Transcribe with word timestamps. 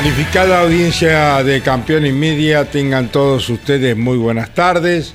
Calificada 0.00 0.62
audiencia 0.62 1.44
de 1.44 1.60
Campeón 1.60 2.06
y 2.06 2.12
Media, 2.12 2.64
tengan 2.64 3.12
todos 3.12 3.50
ustedes 3.50 3.94
muy 3.94 4.16
buenas 4.16 4.54
tardes. 4.54 5.12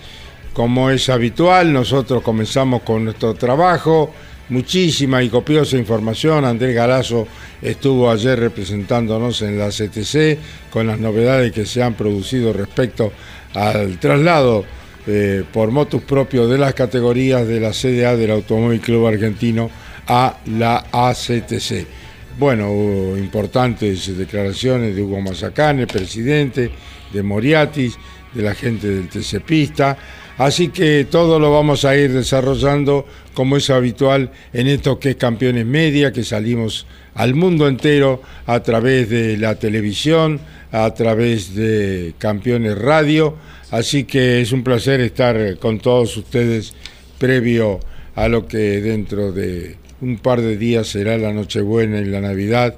Como 0.54 0.92
es 0.92 1.10
habitual, 1.10 1.74
nosotros 1.74 2.22
comenzamos 2.22 2.84
con 2.84 3.06
nuestro 3.06 3.34
trabajo. 3.34 4.14
Muchísima 4.50 5.24
y 5.24 5.30
copiosa 5.30 5.76
información. 5.78 6.46
Andrés 6.46 6.76
Galazo 6.76 7.28
estuvo 7.64 8.12
ayer 8.12 8.40
representándonos 8.40 9.42
en 9.42 9.58
la 9.58 9.70
CTC 9.70 10.70
con 10.70 10.86
las 10.86 11.00
novedades 11.00 11.52
que 11.52 11.66
se 11.66 11.82
han 11.82 11.96
producido 11.96 12.54
respecto 12.54 13.12
al 13.56 13.98
traslado 13.98 14.66
eh, 15.08 15.44
por 15.52 15.72
motus 15.72 16.04
propios 16.04 16.48
de 16.48 16.60
las 16.60 16.76
categorías 16.76 17.48
de 17.48 17.60
la 17.60 17.72
CDA 17.72 18.16
del 18.16 18.30
Automóvil 18.30 18.82
Club 18.82 19.08
Argentino 19.08 19.68
a 20.06 20.38
la 20.46 20.86
ACTC. 20.92 22.05
Bueno, 22.38 22.70
hubo 22.70 23.18
importantes 23.18 24.18
declaraciones 24.18 24.94
de 24.94 25.02
Hugo 25.02 25.22
Mazacane, 25.22 25.88
presidente, 25.88 26.70
de 27.14 27.24
Moriatis, 27.24 27.98
de 28.34 28.42
la 28.44 28.54
gente 28.54 28.88
del 28.90 29.08
TC 29.08 29.40
Pista. 29.40 29.98
Así 30.38 30.68
que 30.68 31.08
todo 31.10 31.40
lo 31.40 31.50
vamos 31.50 31.86
a 31.86 31.96
ir 31.96 32.12
desarrollando 32.12 33.06
como 33.34 33.56
es 33.56 33.70
habitual 33.70 34.32
en 34.52 34.68
esto 34.68 35.00
que 35.00 35.12
es 35.12 35.16
Campeones 35.16 35.66
Media, 35.66 36.12
que 36.12 36.26
salimos 36.26 36.86
al 37.14 37.36
mundo 37.36 37.70
entero 37.70 38.22
a 38.46 38.60
través 38.60 39.10
de 39.10 39.38
la 39.38 39.56
televisión, 39.56 40.42
a 40.74 40.94
través 40.94 41.56
de 41.56 42.16
Campeones 42.18 42.78
Radio. 42.78 43.36
Así 43.72 44.04
que 44.04 44.42
es 44.42 44.52
un 44.52 44.62
placer 44.62 45.00
estar 45.00 45.58
con 45.58 45.80
todos 45.80 46.18
ustedes 46.18 46.74
previo 47.18 47.80
a 48.14 48.28
lo 48.28 48.46
que 48.46 48.82
dentro 48.82 49.32
de 49.32 49.85
un 50.02 50.18
par 50.18 50.42
de 50.42 50.58
días 50.58 50.88
será 50.88 51.18
la 51.18 51.34
Nochebuena 51.34 52.00
y 52.00 52.06
la 52.06 52.22
Navidad, 52.22 52.76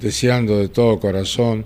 deseando 0.00 0.58
de 0.58 0.68
todo 0.68 1.00
corazón 1.00 1.64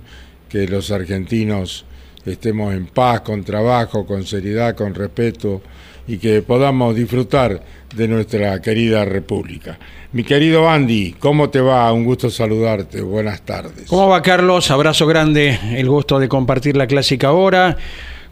que 0.48 0.66
los 0.66 0.90
argentinos 0.90 1.84
estemos 2.24 2.74
en 2.74 2.86
paz, 2.86 3.22
con 3.22 3.42
trabajo, 3.42 4.06
con 4.06 4.24
seriedad, 4.24 4.76
con 4.76 4.94
respeto 4.94 5.62
y 6.06 6.18
que 6.18 6.42
podamos 6.42 6.94
disfrutar 6.94 7.62
de 7.94 8.08
nuestra 8.08 8.60
querida 8.60 9.04
República. 9.04 9.78
Mi 10.12 10.24
querido 10.24 10.68
Andy, 10.68 11.16
¿cómo 11.18 11.50
te 11.50 11.60
va? 11.60 11.92
Un 11.92 12.04
gusto 12.04 12.28
saludarte. 12.30 13.00
Buenas 13.00 13.42
tardes. 13.42 13.88
¿Cómo 13.88 14.08
va 14.08 14.22
Carlos? 14.22 14.70
Abrazo 14.70 15.06
grande, 15.06 15.58
el 15.74 15.88
gusto 15.88 16.18
de 16.18 16.28
compartir 16.28 16.76
la 16.76 16.86
clásica 16.86 17.32
hora 17.32 17.76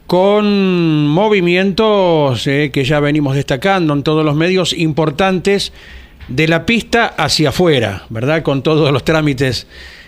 con 0.07 1.07
movimientos 1.07 2.45
eh, 2.49 2.71
que 2.73 2.85
ya 2.85 2.99
venimos 2.99 3.37
destacando 3.37 3.95
en 3.95 4.03
todos 4.03 4.25
los 4.25 4.35
medios 4.35 4.73
importantes 4.73 5.73
de 6.31 6.49
la 6.49 6.65
pista 6.65 7.07
hacia 7.07 7.51
afuera, 7.51 8.05
¿verdad? 8.09 8.43
Con 8.43 8.63
todos 8.63 8.91
los 8.93 9.05
trámites 9.05 9.67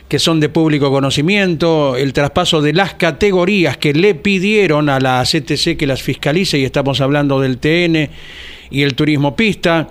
que 0.08 0.18
son 0.18 0.40
de 0.40 0.48
público 0.48 0.90
conocimiento, 0.90 1.96
el 1.96 2.12
traspaso 2.12 2.60
de 2.60 2.72
las 2.72 2.94
categorías 2.94 3.76
que 3.76 3.92
le 3.92 4.14
pidieron 4.14 4.88
a 4.88 5.00
la 5.00 5.22
CTC 5.22 5.76
que 5.76 5.86
las 5.86 6.02
fiscalice, 6.02 6.58
y 6.58 6.64
estamos 6.64 7.00
hablando 7.00 7.40
del 7.40 7.58
TN 7.58 8.08
y 8.70 8.82
el 8.82 8.94
turismo 8.94 9.34
pista. 9.34 9.88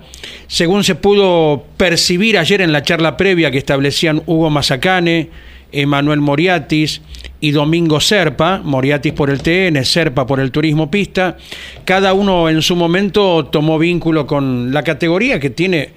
Según 0.47 0.83
se 0.83 0.95
pudo 0.95 1.65
percibir 1.75 2.37
ayer 2.37 2.61
en 2.61 2.71
la 2.71 2.83
charla 2.83 3.17
previa 3.17 3.51
que 3.51 3.57
establecían 3.57 4.21
Hugo 4.25 4.49
Mazacane, 4.49 5.29
Emanuel 5.71 6.19
Moriatis 6.19 7.01
y 7.39 7.51
Domingo 7.51 7.99
Serpa, 7.99 8.61
Moriatis 8.63 9.13
por 9.13 9.29
el 9.29 9.41
TN, 9.41 9.83
Serpa 9.83 10.27
por 10.27 10.39
el 10.39 10.51
turismo 10.51 10.91
pista, 10.91 11.37
cada 11.83 12.13
uno 12.13 12.47
en 12.49 12.61
su 12.61 12.75
momento 12.75 13.45
tomó 13.45 13.79
vínculo 13.79 14.27
con 14.27 14.71
la 14.71 14.83
categoría 14.83 15.39
que 15.39 15.49
tiene 15.49 15.89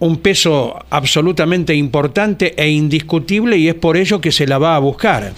un 0.00 0.18
peso 0.18 0.78
absolutamente 0.90 1.74
importante 1.74 2.54
e 2.56 2.68
indiscutible 2.68 3.56
y 3.56 3.68
es 3.68 3.74
por 3.74 3.96
ello 3.96 4.20
que 4.20 4.32
se 4.32 4.46
la 4.46 4.58
va 4.58 4.76
a 4.76 4.78
buscar. 4.78 5.32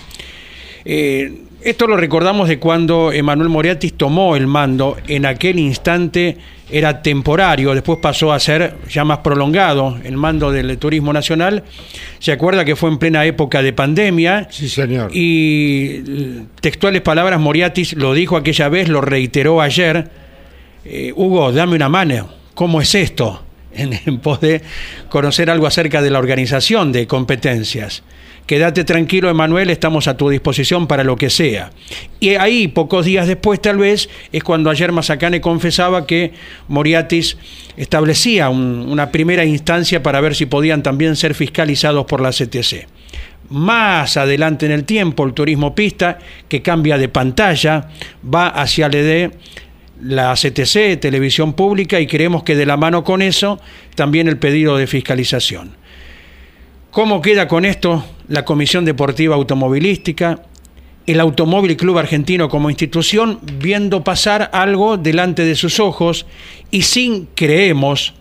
Eh, 0.85 1.33
esto 1.63 1.87
lo 1.87 1.97
recordamos 1.97 2.49
de 2.49 2.59
cuando 2.59 3.11
Emanuel 3.13 3.49
Moriatis 3.49 3.95
tomó 3.95 4.37
el 4.37 4.47
mando, 4.47 4.97
en 5.09 5.27
aquel 5.27 5.59
instante 5.59 6.37
era 6.71 7.03
temporario, 7.03 7.75
después 7.75 7.99
pasó 8.01 8.33
a 8.33 8.41
ser 8.41 8.77
ya 8.89 9.05
más 9.05 9.19
prolongado 9.19 9.99
el 10.05 10.17
mando 10.17 10.51
del 10.51 10.79
Turismo 10.79 11.13
Nacional. 11.13 11.65
Se 12.19 12.33
acuerda 12.33 12.65
que 12.65 12.77
fue 12.77 12.91
en 12.91 12.99
plena 12.99 13.25
época 13.25 13.63
de 13.63 13.73
pandemia. 13.73 14.49
Sí, 14.51 14.69
señor. 14.69 15.11
Y 15.13 16.03
textuales 16.61 17.03
palabras, 17.03 17.41
Moriatis 17.41 17.95
lo 17.95 18.15
dijo 18.15 18.37
aquella 18.37 18.69
vez, 18.69 18.89
lo 18.89 19.01
reiteró 19.01 19.61
ayer. 19.61 20.09
Eh, 20.85 21.13
Hugo, 21.15 21.53
dame 21.53 21.77
una 21.77 21.89
mano, 21.89 22.29
¿cómo 22.55 22.81
es 22.81 22.95
esto? 22.95 23.46
En, 23.77 24.19
pos 24.19 24.41
de 24.41 24.63
conocer 25.09 25.51
algo 25.51 25.67
acerca 25.67 26.03
de 26.03 26.11
la 26.11 26.19
organización 26.19 26.93
de 26.93 27.07
competencias. 27.07 28.03
Quédate 28.47 28.85
tranquilo, 28.85 29.29
Emanuel, 29.29 29.71
estamos 29.71 30.07
a 30.07 30.17
tu 30.17 30.29
disposición 30.29 30.87
para 30.87 31.03
lo 31.03 31.17
que 31.17 31.31
sea. 31.31 31.73
Y 32.21 32.31
ahí, 32.31 32.69
pocos 32.69 33.05
días 33.05 33.27
después, 33.27 33.61
tal 33.61 33.79
vez, 33.79 34.09
es 34.33 34.45
cuando 34.45 34.71
ayer 34.71 34.93
Mazacane 34.93 35.41
confesaba 35.41 36.07
que 36.07 36.33
Moriatis 36.69 37.37
establecía 37.77 38.49
un, 38.49 38.87
una 38.89 39.11
primera 39.11 39.45
instancia 39.45 40.03
para 40.03 40.21
ver 40.21 40.37
si 40.37 40.47
podían 40.47 40.83
también 40.83 41.17
ser 41.17 41.35
fiscalizados 41.35 42.07
por 42.07 42.21
la 42.21 42.31
CTC. 42.31 42.87
Más 43.49 44.17
adelante 44.17 44.67
en 44.67 44.73
el 44.73 44.85
tiempo, 44.85 45.25
el 45.25 45.33
turismo 45.33 45.75
pista, 45.75 46.19
que 46.49 46.63
cambia 46.63 46.99
de 46.99 47.09
pantalla, 47.09 47.89
va 48.23 48.49
hacia 48.49 48.89
LD 48.89 49.33
la 50.03 50.35
CTC, 50.35 51.01
Televisión 51.01 51.55
Pública, 51.55 52.01
y 52.01 52.07
creemos 52.07 52.43
que 52.43 52.57
de 52.57 52.67
la 52.67 52.77
mano 52.77 53.05
con 53.05 53.23
eso 53.23 53.61
también 53.95 54.29
el 54.29 54.39
pedido 54.39 54.77
de 54.77 54.87
fiscalización. 54.87 55.77
¿Cómo 56.91 57.21
queda 57.21 57.47
con 57.49 57.65
esto 57.65 58.05
la 58.29 58.45
Comisión 58.45 58.85
Deportiva 58.85 59.35
Automovilística, 59.35 60.41
el 61.07 61.21
Automóvil 61.21 61.77
Club 61.77 61.99
Argentino 61.99 62.49
como 62.49 62.71
institución, 62.71 63.39
viendo 63.43 64.03
pasar 64.03 64.51
algo 64.53 64.97
delante 64.97 65.45
de 65.45 65.55
sus 65.55 65.79
ojos 65.79 66.27
y 66.71 66.83
sin, 66.83 67.29
creemos, 67.35 68.15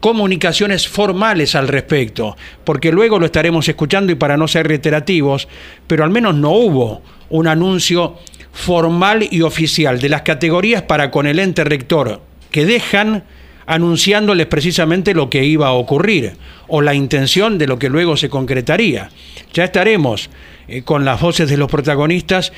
comunicaciones 0.00 0.88
formales 0.88 1.54
al 1.54 1.68
respecto, 1.68 2.36
porque 2.64 2.90
luego 2.90 3.18
lo 3.18 3.26
estaremos 3.26 3.68
escuchando 3.68 4.10
y 4.12 4.14
para 4.14 4.36
no 4.36 4.48
ser 4.48 4.66
reiterativos, 4.66 5.46
pero 5.86 6.04
al 6.04 6.10
menos 6.10 6.34
no 6.34 6.52
hubo 6.52 7.02
un 7.28 7.46
anuncio 7.46 8.16
formal 8.52 9.26
y 9.30 9.42
oficial 9.42 10.00
de 10.00 10.08
las 10.08 10.22
categorías 10.22 10.82
para 10.82 11.10
con 11.10 11.26
el 11.26 11.38
ente 11.38 11.64
rector 11.64 12.20
que 12.50 12.66
dejan 12.66 13.24
anunciándoles 13.66 14.46
precisamente 14.46 15.14
lo 15.14 15.30
que 15.30 15.44
iba 15.44 15.68
a 15.68 15.72
ocurrir 15.72 16.32
o 16.66 16.82
la 16.82 16.94
intención 16.94 17.56
de 17.56 17.68
lo 17.68 17.78
que 17.78 17.88
luego 17.88 18.16
se 18.16 18.28
concretaría. 18.28 19.10
Ya 19.52 19.64
estaremos 19.64 20.28
eh, 20.66 20.82
con 20.82 21.04
las 21.04 21.20
voces 21.20 21.48
de 21.48 21.56
los 21.56 21.70
protagonistas 21.70 22.52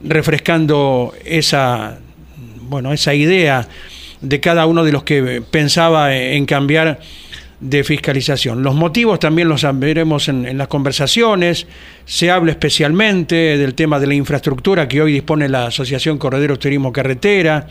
refrescando 0.00 1.14
esa, 1.24 1.98
bueno, 2.60 2.92
esa 2.92 3.14
idea 3.14 3.66
de 4.20 4.40
cada 4.40 4.66
uno 4.66 4.84
de 4.84 4.92
los 4.92 5.04
que 5.04 5.42
pensaba 5.50 6.14
en 6.14 6.44
cambiar 6.44 7.00
de 7.60 7.82
fiscalización. 7.82 8.62
Los 8.62 8.74
motivos 8.74 9.18
también 9.18 9.48
los 9.48 9.66
veremos 9.74 10.28
en, 10.28 10.56
las 10.56 10.68
conversaciones, 10.68 11.66
se 12.04 12.30
habla 12.30 12.52
especialmente 12.52 13.58
del 13.58 13.74
tema 13.74 13.98
de 13.98 14.06
la 14.06 14.14
infraestructura 14.14 14.86
que 14.86 15.02
hoy 15.02 15.12
dispone 15.12 15.48
la 15.48 15.66
Asociación 15.66 16.18
Correderos 16.18 16.58
Turismo 16.58 16.92
Carretera, 16.92 17.66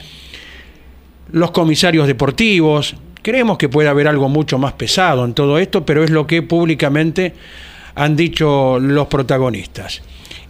los 1.31 1.51
comisarios 1.51 2.07
deportivos, 2.07 2.95
Creemos 3.27 3.57
que 3.57 3.67
puede 3.67 3.89
haber 3.89 4.07
algo 4.07 4.29
mucho 4.29 4.57
más 4.57 4.71
pesado 4.71 5.25
en 5.25 5.33
todo 5.33 5.59
esto, 5.59 5.85
pero 5.85 6.01
es 6.01 6.09
lo 6.09 6.25
que 6.25 6.43
públicamente 6.43 7.33
han 7.93 8.15
dicho 8.15 8.79
los 8.79 9.07
protagonistas. 9.07 10.01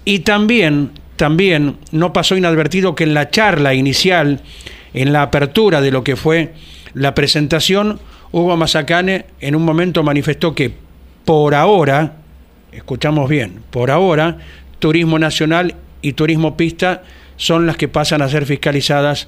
Y 0.05 0.19
también, 0.19 0.91
también 1.15 1.77
no 1.91 2.13
pasó 2.13 2.37
inadvertido 2.37 2.93
que 2.93 3.03
en 3.03 3.15
la 3.15 3.31
charla 3.31 3.73
inicial, 3.73 4.41
en 4.93 5.11
la 5.11 5.23
apertura 5.23 5.81
de 5.81 5.89
lo 5.89 6.03
que 6.03 6.15
fue 6.15 6.53
la 6.93 7.15
presentación, 7.15 7.99
Hugo 8.31 8.57
Mazacane 8.57 9.25
en 9.39 9.55
un 9.55 9.63
momento 9.63 10.03
manifestó 10.03 10.53
que 10.53 10.73
por 11.25 11.55
ahora, 11.55 12.13
escuchamos 12.71 13.29
bien, 13.29 13.61
por 13.69 13.91
ahora, 13.91 14.37
Turismo 14.79 15.19
Nacional 15.19 15.75
y 16.01 16.13
Turismo 16.13 16.55
Pista 16.55 17.03
son 17.35 17.65
las 17.67 17.77
que 17.77 17.87
pasan 17.87 18.21
a 18.21 18.29
ser 18.29 18.45
fiscalizadas 18.45 19.27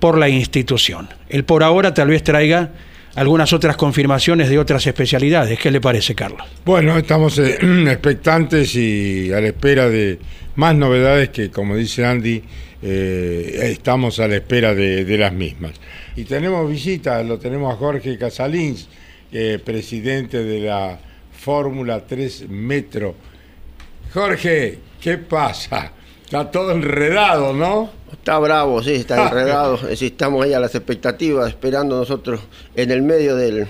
por 0.00 0.18
la 0.18 0.28
institución. 0.28 1.08
El 1.28 1.44
por 1.44 1.62
ahora 1.62 1.94
tal 1.94 2.08
vez 2.08 2.22
traiga 2.22 2.70
algunas 3.18 3.52
otras 3.52 3.76
confirmaciones 3.76 4.48
de 4.48 4.60
otras 4.60 4.86
especialidades. 4.86 5.58
¿Qué 5.58 5.72
le 5.72 5.80
parece, 5.80 6.14
Carlos? 6.14 6.46
Bueno, 6.64 6.96
estamos 6.96 7.36
eh, 7.40 7.58
expectantes 7.88 8.76
y 8.76 9.32
a 9.32 9.40
la 9.40 9.48
espera 9.48 9.88
de 9.88 10.20
más 10.54 10.76
novedades 10.76 11.30
que, 11.30 11.50
como 11.50 11.74
dice 11.74 12.06
Andy, 12.06 12.40
eh, 12.80 13.58
estamos 13.72 14.20
a 14.20 14.28
la 14.28 14.36
espera 14.36 14.72
de, 14.72 15.18
las 15.18 15.32
mismas. 15.32 15.72
Y 16.14 16.24
tenemos 16.24 16.70
visita, 16.70 17.20
lo 17.24 17.40
tenemos 17.40 17.74
a 17.74 17.76
Jorge 17.76 18.16
Casalins, 18.16 18.88
eh, 19.32 19.58
presidente 19.64 20.44
de 20.44 20.60
la 20.60 21.00
Fórmula 21.32 22.04
3 22.06 22.48
Metro. 22.48 23.16
Jorge, 24.14 24.78
¿qué 25.00 25.18
pasa? 25.18 25.92
Está 26.28 26.50
todo 26.50 26.72
enredado, 26.72 27.54
¿no? 27.54 27.88
Está 28.12 28.38
bravo, 28.38 28.82
sí, 28.82 28.96
está 28.96 29.28
enredado. 29.28 29.78
estamos 29.88 30.44
ahí 30.44 30.52
a 30.52 30.60
las 30.60 30.74
expectativas, 30.74 31.48
esperando 31.48 31.96
nosotros 31.96 32.42
en 32.76 32.90
el 32.90 33.00
medio 33.00 33.34
del, 33.34 33.66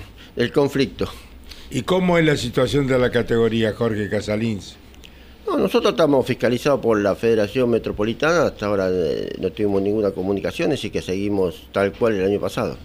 conflicto. 0.53 1.07
¿Y 1.71 1.83
cómo 1.83 2.17
es 2.17 2.25
la 2.25 2.35
situación 2.35 2.85
de 2.85 2.99
la 2.99 3.11
categoría, 3.11 3.71
Jorge 3.73 4.09
Casalins? 4.09 4.75
No, 5.47 5.55
nosotros 5.55 5.93
estamos 5.93 6.25
fiscalizados 6.25 6.81
por 6.81 6.99
la 6.99 7.15
Federación 7.15 7.69
Metropolitana, 7.69 8.47
hasta 8.47 8.65
ahora 8.65 8.89
eh, 8.91 9.35
no 9.39 9.53
tuvimos 9.53 9.81
ninguna 9.81 10.11
comunicación, 10.11 10.73
así 10.73 10.89
que 10.89 11.01
seguimos 11.01 11.69
tal 11.71 11.93
cual 11.93 12.15
el 12.15 12.25
año 12.25 12.41
pasado. 12.41 12.75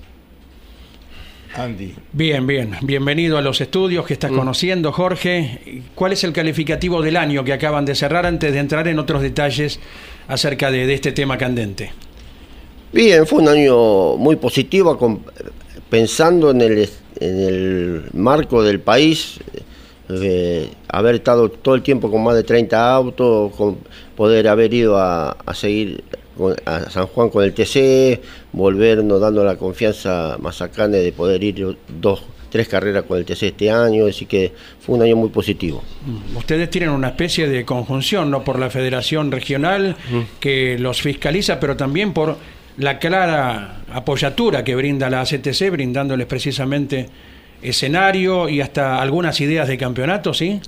Andy. 1.56 1.94
Bien, 2.12 2.46
bien. 2.46 2.72
Bienvenido 2.82 3.38
a 3.38 3.42
los 3.42 3.60
estudios 3.60 4.04
que 4.06 4.14
estás 4.14 4.30
mm. 4.30 4.36
conociendo, 4.36 4.92
Jorge. 4.92 5.82
¿Cuál 5.94 6.12
es 6.12 6.24
el 6.24 6.32
calificativo 6.32 7.00
del 7.02 7.16
año 7.16 7.44
que 7.44 7.52
acaban 7.52 7.84
de 7.84 7.94
cerrar 7.94 8.26
antes 8.26 8.52
de 8.52 8.58
entrar 8.58 8.88
en 8.88 8.98
otros 8.98 9.22
detalles 9.22 9.78
acerca 10.26 10.70
de, 10.70 10.92
este 10.92 11.12
tema 11.12 11.38
candente? 11.38 11.92
Bien, 12.92 13.26
fue 13.26 13.40
un 13.40 13.48
año 13.48 14.16
muy 14.16 14.36
positivo, 14.36 15.20
pensando 15.88 16.50
en 16.50 16.60
el, 16.60 16.88
en 17.20 17.40
el 17.40 18.04
marco 18.12 18.62
del 18.62 18.80
país, 18.80 19.38
eh, 20.08 20.68
haber 20.88 21.16
estado 21.16 21.48
todo 21.48 21.74
el 21.74 21.82
tiempo 21.82 22.10
con 22.10 22.22
más 22.22 22.34
de 22.34 22.42
30 22.42 22.94
autos, 22.94 23.54
con 23.54 23.78
poder 24.16 24.48
haber 24.48 24.72
ido 24.74 24.98
a, 24.98 25.30
a 25.30 25.54
seguir 25.54 26.04
a 26.64 26.90
San 26.90 27.06
Juan 27.06 27.30
con 27.30 27.44
el 27.44 27.52
TC, 27.52 28.20
volvernos 28.52 29.20
dando 29.20 29.44
la 29.44 29.56
confianza 29.56 30.36
más 30.40 30.56
sacane 30.56 30.98
de 30.98 31.12
poder 31.12 31.42
ir 31.42 31.76
dos, 32.00 32.22
tres 32.50 32.68
carreras 32.68 33.04
con 33.04 33.18
el 33.18 33.24
TC 33.24 33.42
este 33.44 33.70
año, 33.70 34.06
así 34.06 34.26
que 34.26 34.52
fue 34.80 34.96
un 34.96 35.02
año 35.02 35.16
muy 35.16 35.28
positivo. 35.28 35.82
Mm, 36.06 36.36
ustedes 36.36 36.70
tienen 36.70 36.90
una 36.90 37.08
especie 37.08 37.48
de 37.48 37.64
conjunción, 37.64 38.30
¿no? 38.30 38.44
Por 38.44 38.58
la 38.58 38.70
Federación 38.70 39.30
Regional 39.30 39.96
que 40.40 40.78
los 40.78 41.02
fiscaliza, 41.02 41.58
pero 41.58 41.76
también 41.76 42.12
por 42.12 42.36
la 42.78 42.98
clara 42.98 43.82
apoyatura 43.92 44.64
que 44.64 44.74
brinda 44.74 45.08
la 45.10 45.24
CTC, 45.24 45.70
brindándoles 45.70 46.26
precisamente 46.26 47.08
escenario 47.62 48.48
y 48.48 48.60
hasta 48.60 49.00
algunas 49.00 49.40
ideas 49.40 49.68
de 49.68 49.78
campeonato, 49.78 50.34
¿sí? 50.34 50.60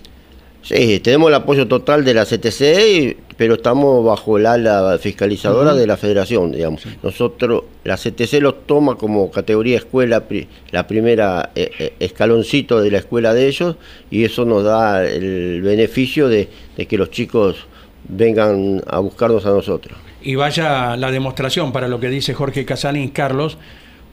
Sí, 0.67 0.99
tenemos 0.99 1.29
el 1.29 1.35
apoyo 1.37 1.69
total 1.69 2.05
de 2.05 2.13
la 2.13 2.25
CTC, 2.25 3.17
pero 3.37 3.55
estamos 3.55 4.05
bajo 4.05 4.37
el 4.37 4.47
ala 4.47 4.99
fiscalizadora 4.99 5.75
de 5.75 5.87
la 5.87 5.97
federación, 5.97 6.51
digamos. 6.51 6.83
Nosotros, 7.05 7.63
la 7.85 7.97
CTC 7.97 8.41
lo 8.41 8.55
toma 8.55 8.97
como 8.97 9.31
categoría 9.31 9.77
escuela, 9.77 10.25
la 10.73 10.87
primera 10.89 11.51
eh, 11.55 11.71
eh, 11.79 11.93
escaloncito 12.01 12.81
de 12.81 12.91
la 12.91 12.99
escuela 12.99 13.33
de 13.33 13.47
ellos, 13.47 13.77
y 14.11 14.25
eso 14.25 14.45
nos 14.45 14.65
da 14.65 15.07
el 15.07 15.63
beneficio 15.63 16.27
de, 16.27 16.49
que 16.77 16.99
los 16.99 17.13
chicos 17.13 17.69
vengan 18.09 18.83
a 18.89 18.99
buscarnos 18.99 19.47
a 19.47 19.51
nosotros. 19.51 19.97
Y 20.21 20.35
vaya 20.35 20.97
la 20.97 21.13
demostración 21.13 21.71
para 21.71 21.87
lo 21.87 22.01
que 22.01 22.09
dice 22.09 22.35
Jorge 22.35 22.65
Casanín 22.65 23.11
Carlos, 23.11 23.57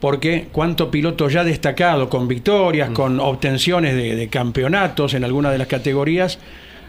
porque 0.04 0.48
cuánto 0.52 0.90
piloto 0.90 1.30
ya 1.30 1.44
destacado, 1.44 2.10
con 2.10 2.28
victorias, 2.28 2.90
mm. 2.90 2.92
con 2.92 3.20
obtenciones 3.20 3.96
de, 3.96 4.28
campeonatos 4.28 5.14
en 5.14 5.24
alguna 5.24 5.50
de 5.50 5.56
las 5.56 5.66
categorías, 5.66 6.38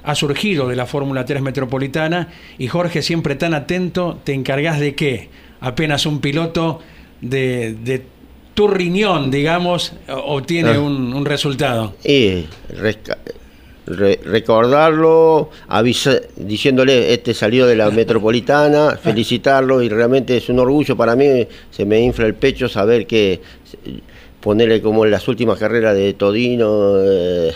ha 0.04 0.16
surgido 0.16 0.68
de 0.68 0.76
la 0.76 0.86
Fórmula 0.86 1.24
3 1.24 1.42
Metropolitana 1.42 2.28
y 2.58 2.68
Jorge 2.68 3.02
siempre 3.02 3.36
tan 3.36 3.54
atento, 3.54 4.20
te 4.26 4.34
encargas 4.34 4.82
de 4.82 4.96
qué? 4.96 5.30
Apenas 5.62 6.06
un 6.06 6.20
piloto 6.20 6.82
de, 7.22 8.04
tu 8.54 8.68
riñón, 8.68 9.32
digamos, 9.32 9.94
obtiene 10.10 10.72
ah. 10.72 10.82
un, 10.82 11.24
resultado. 11.24 11.96
Y 12.04 12.48
recordarlo, 13.86 15.50
diciéndole, 16.36 17.14
este 17.14 17.34
salió 17.34 17.68
de 17.68 17.76
la 17.76 17.92
metropolitana, 17.92 18.98
felicitarlo 19.02 19.82
y 19.82 19.90
realmente 19.90 20.38
es 20.38 20.50
un 20.50 20.60
orgullo 20.60 20.98
para 20.98 21.16
mí, 21.16 21.48
se 21.70 21.86
me 21.86 22.00
infla 22.00 22.26
el 22.26 22.34
pecho 22.34 22.68
saber 22.68 23.06
que 23.06 23.42
ponerle 24.42 24.82
como 24.82 25.06
en 25.06 25.12
las 25.12 25.28
últimas 25.28 25.60
carreras 25.60 25.96
de 25.96 26.14
Todino, 26.14 26.96
eh, 27.00 27.54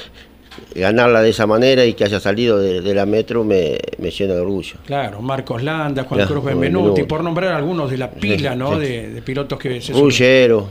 ganarla 0.76 1.22
de 1.22 1.30
esa 1.30 1.48
manera 1.48 1.86
y 1.86 1.94
que 1.94 2.04
haya 2.04 2.20
salido 2.20 2.60
de, 2.60 2.94
la 2.94 3.06
metro 3.06 3.44
me, 3.44 3.80
llena 4.00 4.34
de 4.36 4.42
orgullo. 4.42 4.76
Claro, 4.86 5.22
Marcos 5.22 5.64
Landa, 5.64 6.04
Juan 6.04 6.28
Cruz 6.28 6.44
Benvenuti, 6.44 7.04
por 7.04 7.24
nombrar 7.24 7.54
algunos 7.54 7.90
de 7.90 7.98
la 7.98 8.12
pila 8.12 8.56
¿no? 8.56 8.78
De, 8.78 9.22
pilotos 9.26 9.58
que 9.58 9.82
se 9.82 9.94
Rullero. 9.94 10.68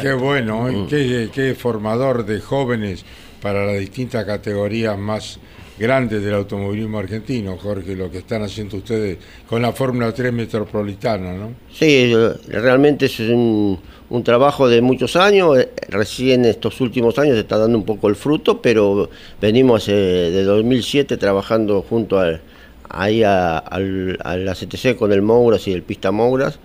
Qué 0.00 0.12
bueno, 0.12 0.68
mm. 0.70 0.86
qué, 0.86 1.30
qué 1.32 1.54
formador 1.54 2.24
de 2.24 2.40
jóvenes 2.40 3.04
para 3.44 3.66
las 3.66 3.78
distintas 3.78 4.24
categorías 4.24 4.96
más 4.96 5.38
grandes 5.78 6.24
del 6.24 6.32
automovilismo 6.32 6.98
argentino, 6.98 7.58
Jorge, 7.58 7.94
lo 7.94 8.10
que 8.10 8.18
están 8.18 8.42
haciendo 8.42 8.78
ustedes 8.78 9.18
con 9.46 9.60
la 9.60 9.72
Fórmula 9.72 10.14
3 10.14 10.32
metropolitana, 10.32 11.34
¿no? 11.34 11.52
Sí, 11.70 12.10
realmente 12.48 13.04
es 13.04 13.20
un, 13.20 13.78
trabajo 14.24 14.66
de 14.66 14.80
muchos 14.80 15.14
años, 15.16 15.58
recién 15.88 16.46
estos 16.46 16.80
últimos 16.80 17.18
años 17.18 17.36
está 17.36 17.58
dando 17.58 17.76
un 17.76 17.84
poco 17.84 18.08
el 18.08 18.16
fruto, 18.16 18.62
pero 18.62 19.10
venimos 19.42 19.84
de 19.88 20.42
2007 20.42 21.18
trabajando 21.18 21.82
junto 21.82 22.18
al, 22.18 22.40
ahí 22.88 23.22
a, 23.22 23.62
la 23.78 24.54
CTC 24.54 24.96
con 24.96 25.12
el 25.12 25.20
Mouras 25.20 25.68
y 25.68 25.72
el 25.74 25.82
Pista 25.82 26.12
Mouras, 26.12 26.58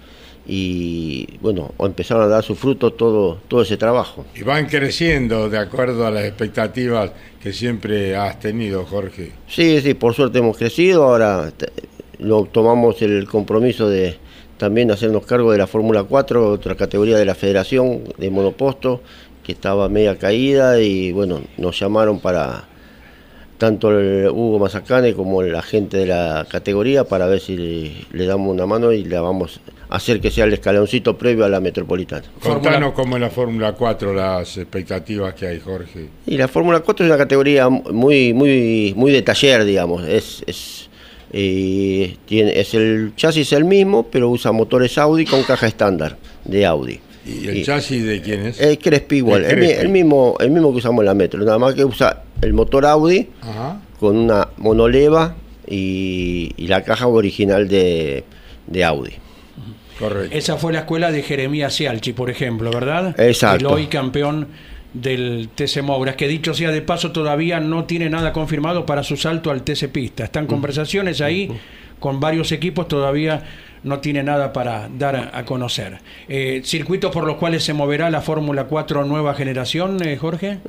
y 0.52 1.38
bueno, 1.42 1.76
empezaron 1.78 2.24
a 2.24 2.28
dar 2.28 2.44
su 2.44 2.56
fruto 2.56 2.92
todo, 2.92 3.38
todo 3.48 3.62
ese 3.62 3.78
trabajo. 3.78 4.26
Y 4.36 4.42
van 4.42 4.66
creciendo 4.66 5.48
de 5.48 5.60
acuerdo 5.60 6.08
a 6.08 6.12
las 6.12 6.24
expectativas 6.26 7.12
que 7.42 7.54
siempre 7.54 8.16
has 8.16 8.40
tenido, 8.40 8.84
Jorge. 8.84 9.32
Sí, 9.48 9.80
sí, 9.82 9.94
por 9.94 10.16
suerte 10.16 10.40
hemos 10.40 10.58
crecido, 10.58 11.04
ahora 11.04 11.54
lo 12.18 12.46
tomamos 12.46 13.00
el 13.04 13.28
compromiso 13.28 13.88
de 13.90 14.18
también 14.58 14.90
hacernos 14.90 15.24
cargo 15.24 15.52
de 15.52 15.60
la 15.60 15.68
Fórmula 15.68 16.04
4, 16.04 16.52
otra 16.52 16.76
categoría 16.76 17.18
de 17.18 17.26
la 17.26 17.36
Federación 17.36 18.02
de 18.18 18.32
Monoposto, 18.32 19.02
que 19.44 19.52
estaba 19.52 19.88
media 19.88 20.18
caída 20.18 20.82
y 20.82 21.12
bueno, 21.12 21.42
nos 21.58 21.80
llamaron 21.80 22.20
para 22.20 22.69
tanto 23.60 23.92
el 23.92 24.30
Hugo 24.30 24.58
Mazacane 24.58 25.14
como 25.14 25.44
la 25.44 25.62
gente 25.62 25.98
de 25.98 26.08
la 26.08 26.48
categoría 26.50 27.04
para 27.04 27.28
ver 27.28 27.42
si 27.42 28.06
le, 28.12 28.26
damos 28.26 28.52
una 28.52 28.66
mano 28.66 28.92
y 28.92 29.04
le 29.04 29.20
vamos 29.20 29.60
a 29.90 29.98
hacer 29.98 30.22
que 30.22 30.32
sea 30.32 30.46
el 30.46 30.54
escaloncito 30.54 31.18
previo 31.18 31.46
a 31.46 31.50
la 31.50 31.60
metropolitana. 31.60 32.24
Contanos 32.42 32.94
cómo 32.94 33.18
es 33.18 33.22
la 33.22 33.30
Fórmula 33.30 33.74
4 33.74 34.14
las 34.14 34.58
expectativas 34.58 35.34
que 35.36 35.48
hay, 35.48 35.60
Jorge. 35.60 36.08
Y 36.26 36.38
la 36.38 36.48
Fórmula 36.48 36.80
4 36.80 37.06
es 37.06 37.10
una 37.12 37.18
categoría 37.18 37.70
muy 37.70 38.34
muy 38.34 38.94
muy 38.96 39.12
de 39.12 39.22
taller, 39.22 39.66
digamos. 39.66 40.08
Es, 40.08 40.42
es, 40.48 40.90
eh, 41.34 42.16
tiene, 42.26 42.58
es 42.60 42.74
el 42.74 43.12
chasis 43.18 43.52
el 43.52 43.66
mismo, 43.66 44.08
pero 44.10 44.30
usa 44.30 44.54
motores 44.54 44.98
Audi 44.98 45.26
con 45.26 45.44
caja 45.44 45.68
estándar 45.68 46.18
de 46.46 46.66
Audi. 46.66 47.00
¿Y 47.26 47.48
el 47.48 47.66
chasis 47.66 48.06
de 48.06 48.22
quién 48.22 48.48
es? 48.48 48.62
El 48.62 48.80
Crespi 48.80 49.18
igual, 49.18 49.44
el, 49.44 49.90
mismo, 49.90 50.38
el 50.40 50.50
mismo 50.50 50.72
que 50.72 50.78
usamos 50.78 51.02
en 51.02 51.06
la 51.08 51.14
Metro, 51.14 51.44
nada 51.44 51.60
más 51.60 51.76
que 51.76 51.84
usa 51.84 52.24
el 52.42 52.54
motor 52.54 52.86
Audi 52.86 53.30
con 54.00 54.18
una 54.18 54.50
monoleva 54.58 55.36
y, 55.68 56.54
la 56.68 56.84
caja 56.84 57.08
original 57.08 57.68
de, 57.68 58.24
Audi. 58.86 59.14
Correcto. 59.98 60.36
Esa 60.36 60.58
fue 60.58 60.72
la 60.72 60.80
escuela 60.80 61.12
de 61.12 61.24
Jeremías 61.24 61.76
Cialchi, 61.76 62.14
por 62.14 62.30
ejemplo, 62.30 62.72
¿verdad? 62.72 63.20
Exacto. 63.20 63.68
El 63.68 63.74
hoy 63.74 63.88
campeón 63.88 64.48
del 64.94 65.50
TC 65.54 65.82
Mouras, 65.84 66.16
que 66.16 66.28
dicho 66.28 66.54
sea 66.54 66.72
de 66.72 66.82
paso 66.82 67.12
todavía 67.12 67.60
no 67.60 67.84
tiene 67.86 68.10
nada 68.10 68.32
confirmado 68.32 68.86
para 68.86 69.04
su 69.04 69.18
salto 69.18 69.52
al 69.52 69.64
TC 69.64 69.90
Pista. 69.90 70.24
Están 70.24 70.48
conversaciones 70.48 71.22
ahí 71.22 71.52
con 72.00 72.20
varios 72.20 72.52
equipos, 72.52 72.88
todavía 72.88 73.44
no 73.84 74.00
tiene 74.00 74.24
nada 74.24 74.52
para 74.54 74.90
dar 74.98 75.32
a 75.34 75.46
conocer. 75.46 76.00
Eh, 76.28 76.62
¿Circuitos 76.64 77.12
por 77.12 77.26
los 77.26 77.36
cuales 77.38 77.64
se 77.64 77.74
moverá 77.74 78.10
la 78.10 78.22
Fórmula 78.22 78.66
4 78.66 79.06
nueva 79.06 79.34
generación, 79.36 80.02
eh, 80.06 80.18
Jorge? 80.18 80.60